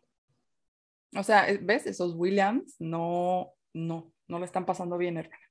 O 1.16 1.24
sea, 1.24 1.48
¿ves? 1.62 1.86
Esos 1.86 2.14
Williams 2.16 2.76
no, 2.80 3.54
no, 3.74 4.12
no 4.28 4.40
le 4.40 4.46
están 4.46 4.66
pasando 4.66 4.98
bien, 4.98 5.18
hermana. 5.18 5.46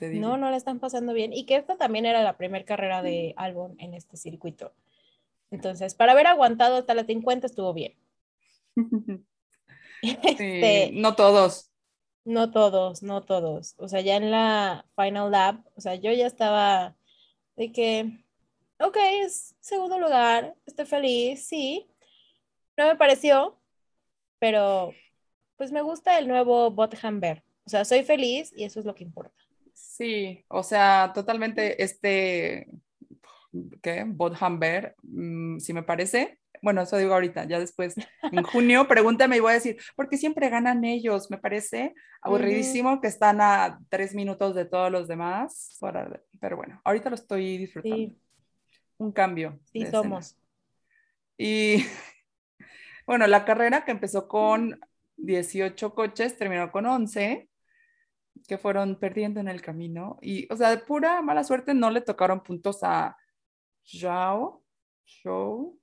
No, 0.00 0.36
no 0.38 0.50
le 0.50 0.56
están 0.56 0.80
pasando 0.80 1.12
bien. 1.12 1.32
Y 1.32 1.44
que 1.44 1.56
esta 1.56 1.76
también 1.76 2.06
era 2.06 2.22
la 2.22 2.36
primera 2.36 2.64
carrera 2.64 3.02
de 3.02 3.34
Albon 3.36 3.76
en 3.78 3.94
este 3.94 4.16
circuito. 4.16 4.72
Entonces, 5.50 5.94
para 5.94 6.12
haber 6.12 6.26
aguantado 6.26 6.76
hasta 6.76 6.94
las 6.94 7.06
50 7.06 7.46
estuvo 7.46 7.74
bien. 7.74 7.94
Este, 10.24 10.90
no 10.94 11.14
todos. 11.14 11.70
No 12.24 12.50
todos, 12.50 13.02
no 13.02 13.22
todos. 13.22 13.74
O 13.78 13.88
sea, 13.88 14.00
ya 14.00 14.16
en 14.16 14.30
la 14.30 14.86
Final 14.96 15.30
Lap, 15.30 15.66
o 15.74 15.80
sea, 15.80 15.94
yo 15.94 16.12
ya 16.12 16.26
estaba 16.26 16.96
de 17.56 17.72
que, 17.72 18.24
ok, 18.78 18.96
es 19.22 19.54
segundo 19.60 19.98
lugar, 19.98 20.54
estoy 20.66 20.86
feliz, 20.86 21.46
sí. 21.46 21.86
No 22.76 22.86
me 22.86 22.96
pareció, 22.96 23.58
pero 24.38 24.92
pues 25.56 25.72
me 25.72 25.82
gusta 25.82 26.18
el 26.18 26.28
nuevo 26.28 26.70
Bot 26.70 26.96
Hamber. 27.02 27.42
O 27.64 27.70
sea, 27.70 27.84
soy 27.84 28.02
feliz 28.02 28.52
y 28.56 28.64
eso 28.64 28.80
es 28.80 28.86
lo 28.86 28.94
que 28.94 29.04
importa. 29.04 29.36
Sí, 29.74 30.44
o 30.48 30.62
sea, 30.62 31.12
totalmente 31.14 31.82
este, 31.82 32.66
¿qué? 33.82 34.04
Bot 34.06 34.34
Hamber, 34.40 34.94
mm, 35.02 35.58
si 35.58 35.72
me 35.72 35.82
parece, 35.82 36.39
bueno, 36.62 36.82
eso 36.82 36.96
digo 36.96 37.14
ahorita, 37.14 37.44
ya 37.44 37.58
después, 37.58 37.94
en 38.22 38.42
junio, 38.42 38.86
pregúntame 38.88 39.36
y 39.36 39.40
voy 39.40 39.52
a 39.52 39.54
decir, 39.54 39.78
porque 39.96 40.16
siempre 40.16 40.48
ganan 40.48 40.84
ellos, 40.84 41.30
me 41.30 41.38
parece 41.38 41.94
aburridísimo 42.22 43.00
que 43.00 43.08
están 43.08 43.40
a 43.40 43.80
tres 43.88 44.14
minutos 44.14 44.54
de 44.54 44.64
todos 44.64 44.90
los 44.90 45.08
demás, 45.08 45.78
pero 46.40 46.56
bueno, 46.56 46.80
ahorita 46.84 47.10
lo 47.10 47.14
estoy 47.14 47.58
disfrutando. 47.58 48.14
Un 48.98 49.12
cambio. 49.12 49.58
Sí, 49.72 49.86
somos. 49.86 50.36
Y 51.38 51.76
bueno, 53.06 53.26
la 53.26 53.44
carrera 53.46 53.84
que 53.84 53.92
empezó 53.92 54.28
con 54.28 54.78
18 55.16 55.94
coches, 55.94 56.36
terminó 56.36 56.70
con 56.70 56.86
11 56.86 57.48
que 58.46 58.58
fueron 58.58 58.98
perdiendo 58.98 59.40
en 59.40 59.48
el 59.48 59.62
camino. 59.62 60.18
Y, 60.22 60.52
o 60.52 60.56
sea, 60.56 60.70
de 60.70 60.78
pura 60.78 61.22
mala 61.22 61.44
suerte 61.44 61.74
no 61.74 61.90
le 61.90 62.00
tocaron 62.00 62.42
puntos 62.42 62.80
a 62.82 63.16
Zhao, 63.84 64.62
Show, 65.04 65.79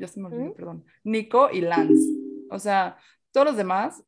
ya 0.00 0.08
se 0.08 0.18
me 0.18 0.26
olvidó, 0.26 0.54
perdón, 0.54 0.84
Nico 1.04 1.50
y 1.52 1.60
Lance. 1.60 2.10
O 2.50 2.58
sea, 2.58 2.96
todos 3.32 3.46
los 3.48 3.56
demás 3.56 4.02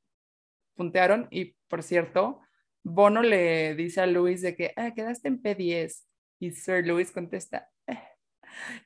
puntearon 0.74 1.28
y, 1.30 1.54
por 1.68 1.82
cierto, 1.82 2.40
Bono 2.82 3.22
le 3.22 3.74
dice 3.74 4.00
a 4.00 4.06
Luis 4.06 4.40
de 4.40 4.56
que 4.56 4.72
ah, 4.76 4.92
quedaste 4.94 5.28
en 5.28 5.42
P10 5.42 6.02
y 6.40 6.50
Sir 6.50 6.86
Luis 6.86 7.12
contesta, 7.12 7.70
eh, 7.86 7.98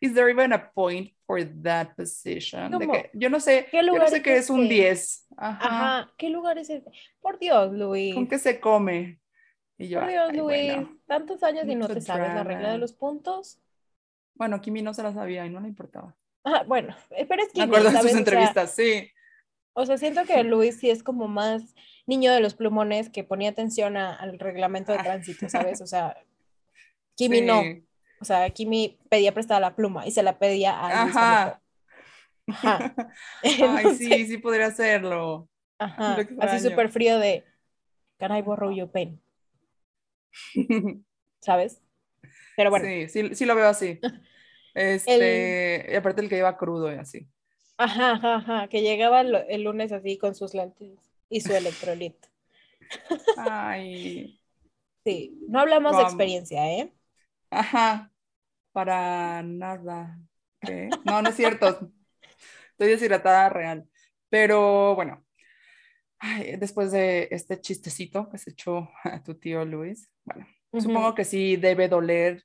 Is 0.01 0.15
there 0.15 0.31
even 0.31 0.53
a 0.53 0.71
point 0.73 1.13
for 1.27 1.43
that 1.63 1.95
position? 1.97 2.73
yo 3.15 3.31
no 3.31 3.41
sé, 3.41 3.67
¿Qué 3.71 3.79
yo 3.85 3.99
no 3.99 4.09
sé 4.09 4.23
qué 4.23 4.37
es, 4.37 4.51
un 4.51 4.69
10. 4.69 5.29
Ajá. 5.37 6.13
¿qué 6.19 6.29
lugar 6.29 6.59
es 6.59 6.71
ese? 6.71 6.91
Por 7.21 7.39
Dios, 7.39 7.73
Luis. 7.73 8.15
¿Con 8.15 8.27
qué 8.27 8.39
se 8.39 8.61
come? 8.61 9.21
Y 9.79 9.89
yo, 9.89 10.01
Por 10.01 10.09
Dios, 10.11 10.33
Luis, 10.35 10.73
tantos 11.07 11.43
años 11.43 11.67
y 11.69 11.75
no 11.75 11.87
te 11.87 12.01
sabes 12.01 12.35
la 12.35 12.45
regla 12.45 12.73
de 12.73 12.79
los 12.79 12.93
puntos. 12.93 13.63
Bueno, 14.35 14.61
Kimi 14.61 14.83
no 14.83 14.93
se 14.93 15.03
la 15.03 15.13
sabía 15.13 15.47
y 15.47 15.51
no 15.51 15.61
le 15.61 15.69
importaba. 15.69 16.15
Ah, 16.49 16.63
bueno, 16.67 16.97
eh, 17.11 17.27
pero 17.29 17.43
es 17.43 17.49
Me 17.49 17.53
Kimi, 17.55 17.65
acuerdo 17.65 17.91
de 17.91 17.97
sus 17.97 18.05
O 18.05 18.09
sea, 18.09 18.19
entrevistas, 18.19 18.75
sí. 18.75 19.11
O 19.75 19.85
sea, 19.85 19.99
siento 19.99 20.25
que 20.25 20.43
Luis 20.45 20.79
sí 20.79 20.89
es 20.91 21.03
como 21.03 21.27
más 21.29 21.75
niño 22.07 22.33
de 22.33 22.41
los 22.41 22.55
plumones 22.55 23.11
que 23.11 23.25
ponía 23.25 23.51
atención 23.51 23.97
a- 23.97 24.15
al 24.15 24.39
reglamento 24.39 24.93
de 24.93 24.99
Ah. 24.99 25.03
tránsito, 25.03 25.49
¿sabes? 25.49 25.81
O 25.81 25.87
sea, 25.87 26.17
Kimi 27.17 27.41
no. 27.43 27.63
Sí. 27.63 27.85
O 28.21 28.25
sea, 28.25 28.49
Kimi 28.51 28.99
pedía 29.11 29.35
prestada 29.35 29.59
la 29.61 29.75
pluma 29.77 30.07
y 30.07 30.13
se 30.13 30.23
la 30.23 30.39
pedía 30.39 30.79
a 30.81 31.05
Luis 31.05 31.17
Ajá. 31.17 31.61
Ajá. 32.49 32.95
Ay, 33.43 33.95
sí, 33.97 34.27
sí 34.27 34.39
podría 34.39 34.67
hacerlo. 34.67 35.49
Ajá. 35.79 36.17
Así 36.41 36.61
súper 36.67 36.89
frío 36.91 37.19
de 37.19 37.45
Can 38.19 38.35
I 38.35 38.41
borrow 38.41 38.71
your 38.71 38.89
pen? 38.91 39.21
¿Sabes? 41.41 41.83
Pero 42.57 42.71
bueno, 42.71 42.87
Sí, 42.87 43.09
sí, 43.09 43.35
sí 43.35 43.45
lo 43.45 43.55
veo 43.55 43.69
así. 43.69 43.99
Este, 44.77 45.87
y 45.91 45.95
aparte 45.95 46.21
el 46.21 46.29
que 46.29 46.37
iba 46.37 46.57
crudo 46.59 46.93
y 46.93 46.97
así. 46.97 47.27
ajá, 47.79 48.13
ajá, 48.13 48.35
ajá, 48.37 48.69
que 48.69 48.83
llegaba 48.83 49.23
el, 49.23 49.63
lunes 49.63 49.91
así 49.91 50.19
con 50.19 50.35
sus 50.35 50.53
lentes 50.53 50.99
y 51.31 51.41
su 51.41 51.55
electrolit. 51.55 52.17
Ay, 53.39 54.39
Sí, 55.07 55.39
no 55.49 55.61
hablamos 55.61 55.97
de 55.97 56.03
experiencia, 56.03 56.69
¿eh? 56.73 56.93
ajá, 57.49 58.11
para 58.73 59.41
nada. 59.45 60.19
¿Qué? 60.61 60.91
No, 61.05 61.23
no 61.23 61.29
es 61.29 61.37
cierto. 61.37 61.93
Estoy 62.73 62.89
deshidratada 62.89 63.49
real. 63.49 63.89
Pero 64.29 64.97
bueno, 64.97 65.25
ay, 66.19 66.57
después 66.57 66.91
de 66.91 67.29
este 67.31 67.61
chistecito 67.61 68.29
que 68.29 68.37
se 68.37 68.51
echó 68.51 68.91
a 69.05 69.23
tu 69.23 69.37
tío 69.37 69.65
Luis, 69.65 70.11
bueno, 70.25 70.45
supongo 70.73 71.15
que 71.15 71.25
sí 71.25 71.57
debe 71.57 71.89
doler 71.89 72.45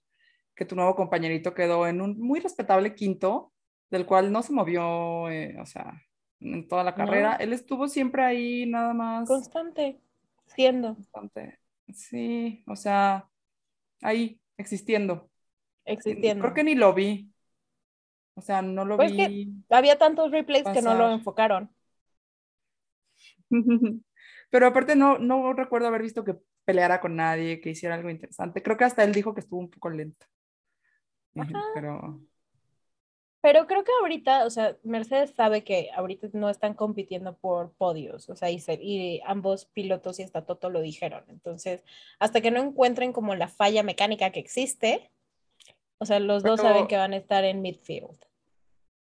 que 0.56 0.66
tu 0.66 0.76
nuevo 0.76 0.96
compañerito 0.96 1.54
quedó 1.54 1.88
en 1.88 2.02
un 2.02 2.20
muy 2.20 2.40
respetable 2.40 2.96
quinto, 2.96 3.52
del 3.90 4.06
cual 4.06 4.32
no 4.32 4.42
se 4.44 4.54
movió, 4.54 5.30
eh, 5.30 5.58
o 5.60 5.66
sea, 5.66 6.02
en 6.40 6.68
toda 6.68 6.84
la 6.84 6.92
No. 6.92 6.98
carrera. 6.98 7.36
Él 7.36 7.54
estuvo 7.54 7.88
siempre 7.88 8.24
ahí, 8.24 8.66
nada 8.66 8.94
más. 8.94 9.28
Constante, 9.28 10.00
siendo, 10.48 10.96
Bastante. 10.96 11.60
Sí, 11.94 12.64
o 12.68 12.76
sea, 12.76 13.28
ahí, 14.02 14.40
existiendo. 14.58 15.30
existiendo. 15.86 16.42
Creo 16.44 16.54
que 16.54 16.64
ni 16.64 16.76
lo 16.76 16.94
vi. 16.94 17.30
O 18.36 18.42
sea, 18.42 18.62
no 18.62 18.86
lo 18.86 18.96
Pues 18.96 19.12
que- 19.12 19.28
vi. 19.28 19.54
Había 19.70 19.98
tantos 19.98 20.32
replays 20.32 20.64
que 20.70 20.82
no 20.82 20.94
lo 20.96 21.12
enfocaron. 21.12 21.70
Pero 24.50 24.68
aparte 24.68 24.96
no, 24.96 25.18
no 25.18 25.54
recuerdo 25.54 25.88
haber 25.88 26.02
visto 26.02 26.24
que 26.24 26.38
peleara 26.66 27.02
con 27.02 27.16
nadie, 27.16 27.60
que 27.60 27.72
hiciera 27.72 27.96
algo 27.96 28.10
interesante. 28.10 28.62
Creo 28.64 28.78
que 28.78 28.84
hasta 28.86 29.04
él 29.04 29.14
dijo 29.14 29.34
que 29.34 29.42
estuvo 29.42 29.60
un 29.60 29.70
poco 29.70 29.90
lento. 29.90 30.26
Ajá. 31.36 31.64
Pero 31.74 32.20
Pero 33.44 33.66
creo 33.66 33.84
que 33.84 33.92
ahorita, 34.02 34.46
o 34.46 34.50
sea, 34.52 34.78
Mercedes 34.84 35.32
sabe 35.32 35.64
que 35.64 35.90
ahorita 35.96 36.28
no 36.34 36.48
están 36.50 36.76
compitiendo 36.76 37.36
por 37.38 37.72
podios, 37.74 38.30
o 38.30 38.36
sea, 38.36 38.52
y, 38.52 38.60
se- 38.60 38.80
y 38.82 39.20
ambos 39.26 39.66
pilotos 39.66 40.20
y 40.20 40.24
hasta 40.24 40.46
Toto 40.46 40.70
lo 40.70 40.80
dijeron. 40.82 41.24
Entonces, 41.28 41.84
hasta 42.20 42.42
que 42.42 42.52
no 42.52 42.62
encuentren 42.62 43.14
como 43.14 43.34
la 43.34 43.48
falla 43.48 43.82
mecánica 43.82 44.30
que 44.32 44.40
existe, 44.40 45.10
o 45.98 46.06
sea, 46.06 46.20
los 46.20 46.44
dos 46.44 46.62
saben 46.62 46.88
que 46.88 46.98
van 46.98 47.14
a 47.14 47.18
estar 47.18 47.44
en 47.44 47.62
midfield. 47.64 48.20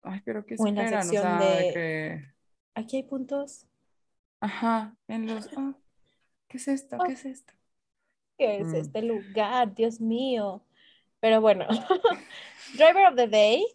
Ay, 0.03 0.21
pero 0.23 0.45
qué 0.45 0.55
O 0.59 0.67
en 0.67 0.75
la 0.75 0.83
esperan, 0.83 0.99
o 1.01 1.03
sección 1.09 1.23
sea, 1.23 1.39
de- 1.49 1.63
de 1.63 1.73
que... 1.73 2.25
Aquí 2.75 2.97
hay 2.97 3.03
puntos. 3.03 3.65
Ajá, 4.39 4.95
en 5.07 5.25
los... 5.25 5.49
ah, 5.57 5.73
¿Qué 6.47 6.57
es 6.57 6.67
esto? 6.67 6.97
¿Qué 7.05 7.13
es 7.13 7.25
esto? 7.25 7.53
¿Qué 8.37 8.59
es 8.59 8.67
Mm. 8.67 8.75
este 8.75 9.01
lugar? 9.01 9.73
Dios 9.73 9.99
mío. 9.99 10.61
Pero 11.19 11.41
bueno, 11.41 11.65
Driver 12.73 13.07
of 13.07 13.15
the 13.15 13.27
Day, 13.27 13.65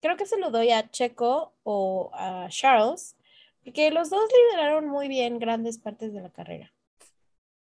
creo 0.00 0.16
que 0.16 0.26
se 0.26 0.38
lo 0.38 0.50
doy 0.50 0.70
a 0.70 0.90
Checo 0.90 1.54
o 1.62 2.10
a 2.14 2.48
Charles, 2.48 3.16
porque 3.64 3.90
los 3.90 4.10
dos 4.10 4.28
lideraron 4.50 4.88
muy 4.88 5.08
bien 5.08 5.38
grandes 5.38 5.78
partes 5.78 6.12
de 6.12 6.20
la 6.20 6.30
carrera. 6.30 6.72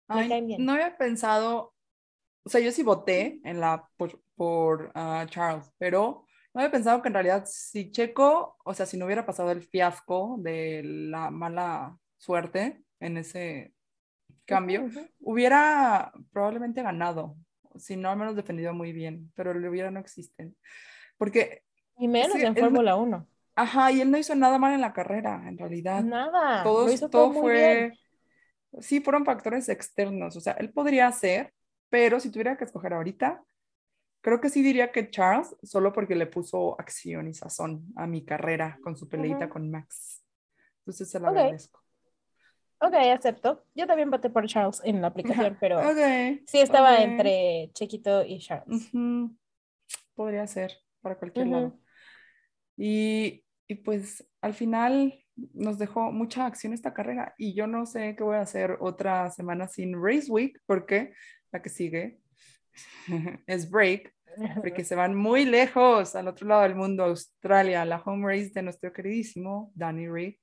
Ay, 0.09 0.57
no 0.59 0.73
había 0.73 0.97
pensado, 0.97 1.75
o 2.45 2.49
sea, 2.51 2.61
yo 2.61 2.71
sí 2.73 2.83
voté 2.83 3.41
en 3.45 3.61
la, 3.61 3.89
por, 3.97 4.21
por, 4.35 4.91
ah, 4.95 5.27
Charles, 5.29 5.73
pero 5.79 6.27
no 6.53 6.61
había 6.61 6.71
pensado 6.71 7.01
que 7.01 7.09
en 7.09 7.15
realidad 7.15 7.45
si 7.47 7.91
Checo, 7.91 8.57
o 8.65 8.75
sea, 8.75 8.87
si 8.87 8.97
no 8.97 9.07
hubiera 9.07 9.27
pasado 9.27 9.51
el 9.51 9.63
fiasco 9.63 10.37
de 10.39 10.83
la 10.85 11.31
mala 11.31 11.99
suerte 12.19 12.85
en 13.01 13.17
ese 13.17 13.75
cambio, 14.45 14.89
hubiera 15.21 16.13
probablemente 16.33 16.83
ganado, 16.83 17.37
si 17.77 17.97
no 17.97 18.11
al 18.11 18.19
menos 18.19 18.37
defendido 18.37 18.73
muy 18.75 18.93
bien, 18.93 19.33
pero 19.35 19.53
el 19.53 19.67
hubiera 19.69 19.91
no 19.91 20.01
existen. 20.01 20.57
Porque, 21.19 21.63
Y 21.99 22.09
menos 22.09 22.33
Sí, 22.33 22.43
en 22.43 22.57
Fórmula 22.57 22.97
1. 22.97 23.27
ajá, 23.57 23.93
y 23.93 24.01
él 24.01 24.11
no 24.11 24.19
hizo 24.19 24.35
nada 24.35 24.59
mal 24.59 24.73
en 24.75 24.81
la 24.81 24.93
carrera, 24.93 25.43
en 25.49 25.59
realidad. 25.59 26.03
Nada, 26.05 26.65
Todos- 26.65 26.87
lo 26.87 26.93
hizo 26.93 27.09
todo 27.11 27.31
todo 27.31 27.31
bien. 27.33 27.41
fue, 27.41 27.99
sí, 28.81 29.01
fueron 29.01 29.25
factores 29.25 29.69
externos, 29.69 30.37
o 30.37 30.41
sea, 30.41 30.55
él 30.55 30.73
podría 30.73 31.07
hacer, 31.09 31.55
pero 31.91 32.21
si 32.21 32.31
tuviera 32.31 32.57
que 32.57 32.65
escoger 32.65 32.95
ahorita, 32.95 33.43
creo 34.23 34.41
que 34.41 34.51
sí 34.51 34.63
diría 34.63 34.93
que 34.93 35.11
Charles, 35.11 35.57
solo 35.63 35.93
porque 35.93 36.17
le 36.17 36.27
puso 36.27 36.81
acción 36.81 37.29
y 37.29 37.35
sazón 37.35 37.87
a 37.97 38.07
mi 38.09 38.25
carrera 38.25 38.79
con 38.83 38.97
su 38.97 39.09
peleita 39.09 39.49
con 39.51 39.71
Max. 39.71 40.25
Entonces 40.81 41.11
se 41.11 41.21
lo 41.21 41.29
Ok. 41.29 41.37
agradezco. 41.37 41.84
Ok, 42.87 42.95
acepto. 42.95 43.65
Yo 43.75 43.87
también 43.87 44.11
voté 44.11 44.31
por 44.31 44.47
Charles 44.47 44.81
en 44.85 45.01
la 45.01 45.09
aplicación, 45.09 45.57
pero 45.61 45.79
Ok, 45.79 46.41
sí 46.47 46.59
estaba 46.59 47.01
ok. 47.01 47.09
entre 47.09 47.71
Chequito 47.73 48.25
y 48.25 48.39
Charles. 48.39 48.93
Ujú. 48.93 49.35
Podría 50.15 50.47
ser 50.47 50.73
para 51.01 51.17
cualquier 51.17 51.47
Ujú. 51.47 51.55
lado. 51.55 51.79
Y, 52.77 53.45
y 53.69 53.75
pues 53.77 54.27
al 54.41 54.55
final 54.55 55.15
nos 55.53 55.79
dejó 55.79 56.13
mucha 56.13 56.47
acción 56.47 56.73
esta 56.73 56.93
carrera 56.93 57.35
y 57.39 57.55
yo 57.55 57.67
no 57.67 57.87
sé 57.87 58.15
qué 58.17 58.23
voy 58.23 58.37
a 58.37 58.43
hacer 58.43 58.77
otra 58.81 59.31
semana 59.31 59.67
sin 59.67 59.95
Race 59.95 60.31
Week 60.31 60.61
porque 60.67 61.13
la 61.51 61.61
que 61.61 61.71
sigue 61.71 62.21
es 63.47 63.69
Break 63.71 64.15
porque 64.61 64.85
se 64.85 64.95
van 64.95 65.15
muy 65.15 65.45
lejos 65.45 66.15
al 66.17 66.29
otro 66.29 66.49
lado 66.49 66.63
del 66.63 66.75
mundo, 66.75 67.05
Australia, 67.05 67.85
la 67.85 68.03
home 68.05 68.27
race 68.27 68.51
de 68.53 68.63
nuestro 68.63 68.93
queridísimo 68.93 69.73
Danny 69.75 70.09
Rick. 70.09 70.39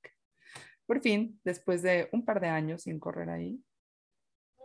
Por 0.86 1.00
fin, 1.00 1.40
después 1.44 1.82
de 1.82 2.08
un 2.12 2.24
par 2.24 2.40
de 2.40 2.48
años 2.48 2.82
sin 2.82 2.98
correr 3.00 3.30
ahí, 3.30 3.62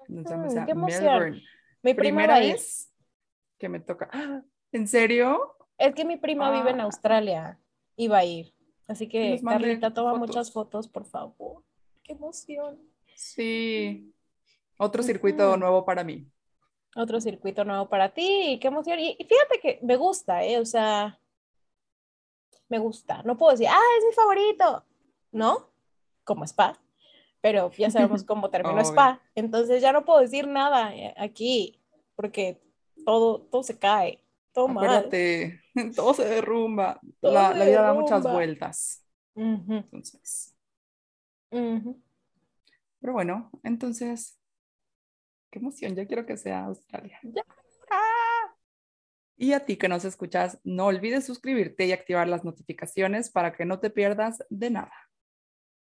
nos 0.07 0.26
vamos 0.26 0.53
Mm, 0.55 0.57
a 0.59 0.65
qué 0.65 0.72
emoción. 0.72 1.03
Melbourne. 1.03 1.43
Mi 1.84 1.93
Primera 1.93 2.39
vez 2.39 2.91
que 3.57 3.70
me 3.70 3.80
toca. 3.80 4.09
¡Ah! 4.11 4.41
¿En 4.72 4.88
serio? 4.88 5.55
Es 5.78 5.93
que 5.93 6.05
mi 6.05 6.18
prima 6.18 6.51
vive 6.51 6.72
en 6.72 6.82
Ah. 6.82 6.84
Australia 6.86 7.59
y 7.95 8.07
va 8.07 8.20
a 8.20 8.26
ir. 8.26 8.53
Así 8.88 9.07
Que 9.09 9.39
Carlita, 9.43 9.93
toma 9.93 10.11
fotos. 10.13 10.28
muchas 10.28 10.51
fotos, 10.53 10.88
por 10.88 11.05
favor. 11.05 11.63
Qué 12.03 12.13
emoción. 12.13 12.80
Sí. 13.15 14.13
Otro 14.78 15.03
circuito 15.03 15.57
nuevo 15.57 15.84
para 15.86 16.03
mí. 16.03 16.26
Otro 16.95 17.20
circuito 17.22 17.63
nuevo 17.65 17.89
para 17.89 18.13
ti, 18.13 18.57
qué 18.61 18.68
emoción. 18.70 18.99
Y, 18.99 19.15
y 19.20 19.26
fíjate 19.26 19.59
que 19.61 19.80
me 19.84 19.97
gusta, 19.97 20.43
¿eh? 20.45 20.57
O 20.59 20.65
sea, 20.65 21.20
me 22.70 22.80
gusta. 22.80 23.22
No 23.24 23.38
puedo 23.38 23.51
decir, 23.51 23.68
ah, 23.70 23.80
es 23.99 24.05
mi 24.05 24.11
favorito. 24.13 24.86
¿No? 25.32 25.70
Como 26.28 26.44
Spa. 26.44 26.78
Pero 27.42 27.72
ya 27.72 27.90
sabemos 27.90 28.24
cómo 28.26 28.52
terminó. 28.52 28.82
Spa. 28.82 29.22
Entonces 29.34 29.82
ya 29.82 29.94
no 29.94 30.06
puedo 30.06 30.20
decir 30.20 30.48
nada 30.48 30.94
eh, 30.94 31.16
aquí, 31.18 31.80
porque 32.16 32.62
todo, 33.06 33.42
todo 33.42 33.64
se 33.64 33.80
cae. 33.80 34.22
Todo 34.52 34.68
mal. 34.68 34.86
Acuérdate, 34.86 35.62
todo 35.96 36.14
se 36.14 36.26
derrumba. 36.26 37.00
Todo 37.22 37.32
la, 37.32 37.54
se 37.54 37.60
la 37.60 37.66
vida 37.66 37.82
da 37.82 37.94
muchas 37.94 38.24
vueltas. 38.24 39.04
Ujú, 39.36 39.74
Entonces, 39.74 40.56
ujú. 41.52 42.02
pero 43.00 43.14
bueno, 43.14 43.52
entonces, 43.62 44.40
qué 45.52 45.60
emoción, 45.60 45.96
ya 45.96 46.08
quiero 46.08 46.26
que 46.26 46.38
sea 46.38 46.66
Australia. 46.66 47.20
Ya. 47.22 47.44
Y 49.40 49.54
a 49.54 49.64
ti 49.64 49.78
que 49.78 49.88
nos 49.88 50.04
escuchas, 50.04 50.60
no 50.64 50.88
olvides 50.88 51.24
suscribirte 51.24 51.86
y 51.86 51.92
activar 51.92 52.28
las 52.28 52.44
notificaciones 52.44 53.30
para 53.30 53.54
que 53.54 53.66
no 53.66 53.80
te 53.80 53.92
pierdas 53.92 54.44
de 54.50 54.72
nada. 54.72 55.07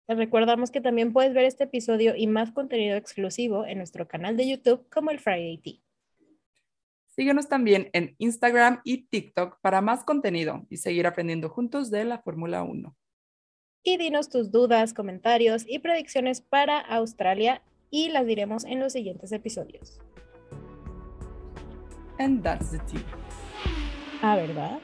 Te 0.07 0.13
recordamos 0.13 0.69
que 0.69 0.81
también 0.81 1.13
puedes 1.13 1.33
ver 1.33 1.45
este 1.45 1.63
episodio 1.63 2.15
y 2.15 2.27
más 2.27 2.51
contenido 2.51 2.95
exclusivo 2.95 3.65
en 3.65 3.79
nuestro 3.79 4.07
canal 4.07 4.37
de 4.37 4.47
YouTube 4.47 4.87
como 4.89 5.09
el 5.09 5.19
Friday 5.19 5.57
Tea. 5.57 5.81
Síguenos 7.07 7.47
también 7.47 7.89
en 7.93 8.13
Instagram 8.19 8.81
y 8.83 9.07
TikTok 9.07 9.59
para 9.61 9.81
más 9.81 10.03
contenido 10.03 10.67
y 10.69 10.77
seguir 10.77 11.07
aprendiendo 11.07 11.49
juntos 11.49 11.89
de 11.89 12.05
la 12.05 12.19
Fórmula 12.19 12.61
1. 12.61 12.95
Y 13.83 13.97
dinos 13.97 14.29
tus 14.29 14.51
dudas, 14.51 14.93
comentarios 14.93 15.65
y 15.67 15.79
predicciones 15.79 16.41
para 16.41 16.79
Australia 16.79 17.63
y 17.89 18.09
las 18.09 18.27
diremos 18.27 18.63
en 18.65 18.79
los 18.81 18.93
siguientes 18.93 19.31
episodios. 19.31 19.99
And 22.19 22.43
that's 22.43 22.71
the 22.71 22.79
tea. 22.79 23.03
Ah, 24.21 24.35
¿verdad? 24.35 24.79